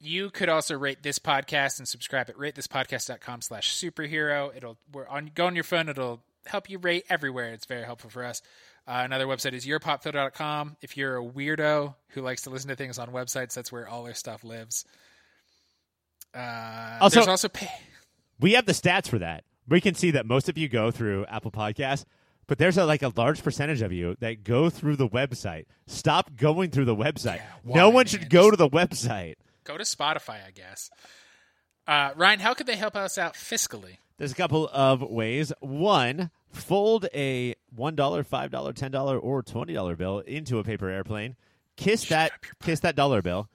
You 0.00 0.30
could 0.30 0.48
also 0.48 0.76
rate 0.76 1.02
this 1.02 1.18
podcast 1.18 1.78
and 1.78 1.88
subscribe 1.88 2.28
at 2.28 2.36
ratethispodcast.com 2.36 3.40
slash 3.42 3.74
superhero. 3.74 4.54
It'll 4.54 4.76
we're 4.92 5.08
on 5.08 5.30
go 5.34 5.46
on 5.46 5.54
your 5.54 5.64
phone, 5.64 5.88
it'll 5.88 6.22
help 6.46 6.68
you 6.68 6.78
rate 6.78 7.04
everywhere. 7.08 7.52
It's 7.52 7.64
very 7.64 7.84
helpful 7.84 8.10
for 8.10 8.22
us. 8.24 8.42
Uh, 8.86 9.00
another 9.02 9.26
website 9.26 9.54
is 9.54 9.64
yourpopfilter.com. 9.64 10.76
If 10.82 10.96
you're 10.98 11.16
a 11.16 11.24
weirdo 11.24 11.94
who 12.10 12.20
likes 12.20 12.42
to 12.42 12.50
listen 12.50 12.68
to 12.68 12.76
things 12.76 12.98
on 12.98 13.08
websites, 13.08 13.54
that's 13.54 13.72
where 13.72 13.88
all 13.88 14.04
our 14.06 14.12
stuff 14.12 14.44
lives. 14.44 14.84
Uh, 16.34 16.98
Also- 17.00 17.16
there's 17.20 17.28
also 17.28 17.48
pay. 17.48 17.70
We 18.40 18.52
have 18.54 18.66
the 18.66 18.72
stats 18.72 19.08
for 19.08 19.18
that. 19.20 19.44
We 19.68 19.80
can 19.80 19.94
see 19.94 20.10
that 20.10 20.26
most 20.26 20.48
of 20.50 20.58
you 20.58 20.68
go 20.68 20.90
through 20.90 21.24
Apple 21.26 21.50
Podcasts, 21.50 22.04
but 22.46 22.58
there's 22.58 22.76
a, 22.78 22.84
like 22.84 23.02
a 23.02 23.12
large 23.16 23.42
percentage 23.42 23.82
of 23.82 23.92
you 23.92 24.16
that 24.20 24.44
go 24.44 24.70
through 24.70 24.96
the 24.96 25.08
website. 25.08 25.64
Stop 25.86 26.36
going 26.36 26.70
through 26.70 26.84
the 26.86 26.96
website. 26.96 27.36
Yeah, 27.36 27.46
no 27.64 27.88
why, 27.88 27.94
one 27.94 28.06
should 28.06 28.28
go 28.30 28.50
Just- 28.50 28.52
to 28.52 28.56
the 28.56 28.68
website. 28.70 29.34
Go 29.64 29.78
to 29.78 29.84
Spotify, 29.84 30.46
I 30.46 30.50
guess. 30.54 30.90
Uh, 31.86 32.10
Ryan, 32.16 32.40
how 32.40 32.54
could 32.54 32.66
they 32.66 32.76
help 32.76 32.96
us 32.96 33.18
out 33.18 33.34
fiscally? 33.34 33.96
There's 34.18 34.32
a 34.32 34.36
couple 34.36 34.68
of 34.72 35.02
ways. 35.02 35.52
One, 35.60 36.30
fold 36.50 37.06
a 37.14 37.54
$1, 37.76 37.96
$5, 37.96 38.50
$10, 38.50 39.22
or 39.22 39.42
$20 39.42 39.96
bill 39.98 40.18
into 40.20 40.58
a 40.58 40.64
paper 40.64 40.88
airplane. 40.88 41.36
Kiss 41.76 42.08
that 42.08 42.30
kiss 42.62 42.80
that 42.80 42.94
dollar 42.94 43.20
bill 43.20 43.48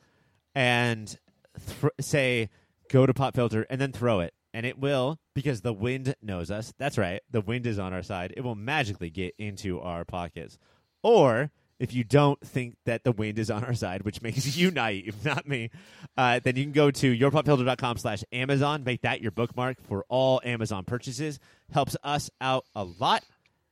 and 0.54 1.18
thr 1.58 1.88
say 2.02 2.50
go 2.92 3.06
to 3.06 3.14
pop 3.14 3.34
filter 3.34 3.66
and 3.70 3.80
then 3.80 3.94
throw 3.94 4.20
it. 4.20 4.34
And 4.60 4.66
it 4.66 4.78
will 4.78 5.22
because 5.34 5.62
the 5.62 5.72
wind 5.72 6.16
knows 6.22 6.52
us. 6.52 6.74
That's 6.78 6.98
right. 6.98 7.22
The 7.32 7.40
wind 7.40 7.66
is 7.66 7.80
on 7.80 7.94
our 7.94 8.04
side. 8.04 8.34
It 8.36 8.42
will 8.42 8.56
magically 8.56 9.10
get 9.10 9.34
into 9.38 9.80
our 9.80 10.04
pockets. 10.04 10.58
Or 11.02 11.50
if 11.80 11.94
you 11.94 12.04
don't 12.04 12.46
think 12.46 12.76
that 12.84 13.06
the 13.06 13.14
wind 13.14 13.40
is 13.40 13.50
on 13.50 13.64
our 13.64 13.74
side, 13.74 14.04
which 14.04 14.22
makes 14.22 14.58
you 14.58 14.70
naive, 14.70 15.16
not 15.24 15.48
me, 15.48 15.70
uh, 16.18 16.42
then 16.44 16.58
you 16.58 16.64
can 16.64 16.74
go 16.74 16.92
to 16.92 17.18
yourpopfilter.com 17.18 18.00
slash 18.00 18.22
Amazon. 18.34 18.84
Make 18.84 19.04
that 19.04 19.22
your 19.22 19.32
bookmark 19.32 19.80
for 19.88 20.04
all 20.10 20.42
Amazon 20.44 20.84
purchases. 20.84 21.40
Helps 21.72 21.96
us 22.04 22.30
out 22.42 22.66
a 22.76 22.84
lot. 22.84 23.24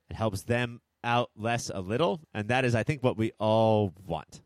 It 0.10 0.16
helps 0.16 0.44
them 0.44 0.80
out 1.04 1.32
less 1.36 1.70
a 1.70 1.82
little. 1.82 2.22
And 2.34 2.48
that 2.48 2.64
is, 2.64 2.76
I 2.76 2.84
think, 2.84 3.04
what 3.04 3.18
we 3.18 3.34
all 3.40 3.92
want. 4.06 4.42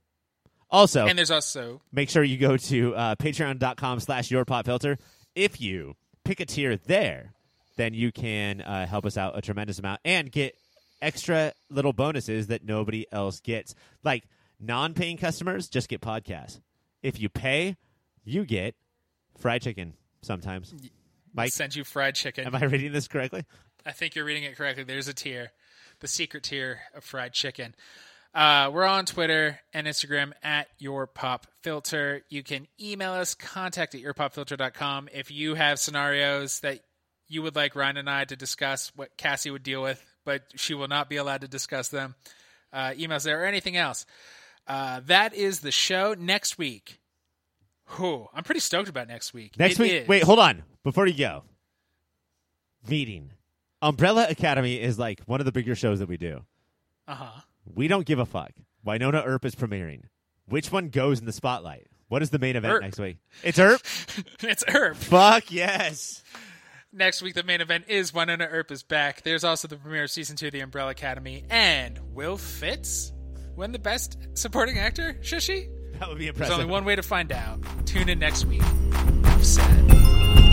Also, 0.71 1.05
And 1.05 1.19
there's 1.19 1.29
also 1.29 1.83
make 1.91 2.09
sure 2.09 2.23
you 2.23 2.39
go 2.39 2.57
to 2.57 2.95
uh, 2.95 3.15
patreon.com 3.17 3.99
slash 3.99 4.29
yourpopfilter. 4.29 4.97
If 5.35 5.61
you 5.61 5.95
pick 6.23 6.39
a 6.39 6.45
tier 6.45 6.77
there, 6.77 7.33
then 7.77 7.93
you 7.93 8.11
can 8.11 8.61
uh, 8.61 8.85
help 8.85 9.05
us 9.05 9.17
out 9.17 9.37
a 9.37 9.41
tremendous 9.41 9.79
amount 9.79 10.01
and 10.05 10.31
get 10.31 10.55
extra 11.01 11.53
little 11.69 11.93
bonuses 11.93 12.47
that 12.47 12.63
nobody 12.63 13.05
else 13.11 13.39
gets. 13.39 13.75
Like 14.03 14.23
non-paying 14.59 15.17
customers 15.17 15.67
just 15.67 15.89
get 15.89 16.01
podcasts. 16.01 16.59
If 17.01 17.19
you 17.19 17.29
pay, 17.29 17.77
you 18.23 18.45
get 18.45 18.75
fried 19.37 19.61
chicken 19.61 19.93
sometimes. 20.21 20.73
Mike, 21.33 21.51
send 21.51 21.75
you 21.75 21.83
fried 21.83 22.15
chicken. 22.15 22.45
am 22.45 22.55
I 22.55 22.65
reading 22.65 22.91
this 22.91 23.07
correctly? 23.07 23.45
I 23.85 23.91
think 23.91 24.15
you're 24.15 24.25
reading 24.25 24.43
it 24.43 24.55
correctly. 24.55 24.83
There's 24.83 25.07
a 25.07 25.13
tier, 25.13 25.51
the 25.99 26.07
secret 26.07 26.43
tier 26.43 26.81
of 26.93 27.03
fried 27.03 27.33
chicken. 27.33 27.73
Uh, 28.33 28.71
we're 28.73 28.85
on 28.85 29.05
Twitter 29.05 29.59
and 29.73 29.87
Instagram 29.87 30.31
at 30.41 30.67
your 30.79 31.05
pop 31.05 31.47
filter. 31.63 32.21
You 32.29 32.43
can 32.43 32.67
email 32.79 33.11
us 33.11 33.35
contact 33.35 33.93
at 33.93 34.01
yourpopfilter.com 34.01 35.09
if 35.13 35.31
you 35.31 35.55
have 35.55 35.79
scenarios 35.79 36.61
that 36.61 36.79
you 37.27 37.41
would 37.41 37.55
like 37.55 37.75
Ryan 37.75 37.97
and 37.97 38.09
I 38.09 38.23
to 38.25 38.35
discuss 38.37 38.91
what 38.95 39.17
Cassie 39.17 39.51
would 39.51 39.63
deal 39.63 39.81
with, 39.81 40.01
but 40.23 40.43
she 40.55 40.73
will 40.73 40.87
not 40.87 41.09
be 41.09 41.17
allowed 41.17 41.41
to 41.41 41.47
discuss 41.49 41.89
them. 41.89 42.15
Uh, 42.71 42.91
emails 42.91 43.23
there 43.23 43.41
or 43.41 43.45
anything 43.45 43.75
else. 43.75 44.05
Uh, 44.65 45.01
that 45.07 45.33
is 45.33 45.59
the 45.59 45.71
show 45.71 46.15
next 46.17 46.57
week. 46.57 46.99
Whew, 47.97 48.27
I'm 48.33 48.43
pretty 48.43 48.61
stoked 48.61 48.87
about 48.87 49.09
next 49.09 49.33
week. 49.33 49.59
Next 49.59 49.77
It 49.77 49.83
week. 49.83 49.91
is- 49.91 50.07
Wait, 50.07 50.23
hold 50.23 50.39
on. 50.39 50.63
Before 50.85 51.05
you 51.05 51.17
go, 51.17 51.43
meeting. 52.87 53.31
Umbrella 53.81 54.27
Academy 54.29 54.79
is 54.79 54.97
like 54.97 55.21
one 55.25 55.41
of 55.41 55.45
the 55.45 55.51
bigger 55.51 55.75
shows 55.75 55.99
that 55.99 56.07
we 56.07 56.15
do. 56.17 56.45
Uh-huh. 57.07 57.41
We 57.65 57.87
don't 57.87 58.05
give 58.05 58.19
a 58.19 58.25
fuck. 58.25 58.51
Wynonna 58.85 59.23
Earp 59.25 59.45
is 59.45 59.55
premiering. 59.55 60.03
Which 60.47 60.71
one 60.71 60.89
goes 60.89 61.19
in 61.19 61.25
the 61.25 61.31
spotlight? 61.31 61.87
What 62.07 62.21
is 62.21 62.29
the 62.29 62.39
main 62.39 62.55
event 62.55 62.73
Earp. 62.73 62.81
next 62.81 62.99
week? 62.99 63.17
It's 63.43 63.59
Earp? 63.59 63.81
it's 64.41 64.63
Herb. 64.67 64.97
fuck 64.97 65.51
yes. 65.51 66.23
Next 66.91 67.21
week, 67.21 67.35
the 67.35 67.43
main 67.43 67.61
event 67.61 67.85
is 67.87 68.11
Wynonna 68.11 68.47
Earp 68.51 68.69
is 68.71 68.83
back. 68.83 69.21
There's 69.21 69.45
also 69.45 69.67
the 69.69 69.77
premiere 69.77 70.03
of 70.03 70.11
season 70.11 70.35
two 70.35 70.47
of 70.47 70.51
The 70.51 70.59
Umbrella 70.59 70.91
Academy, 70.91 71.45
and 71.49 71.97
Will 72.13 72.37
Fitz 72.37 73.13
win 73.55 73.71
the 73.71 73.79
best 73.79 74.17
supporting 74.33 74.77
actor? 74.77 75.17
Should 75.21 75.41
she? 75.43 75.67
That 75.99 76.09
would 76.09 76.17
be 76.17 76.25
There's 76.25 76.35
impressive. 76.35 76.53
only 76.55 76.65
one 76.65 76.83
way 76.83 76.95
to 76.97 77.03
find 77.03 77.31
out. 77.31 77.59
Tune 77.85 78.09
in 78.09 78.19
next 78.19 78.43
week. 78.45 78.61
Enough 78.61 79.43
said. 79.45 80.50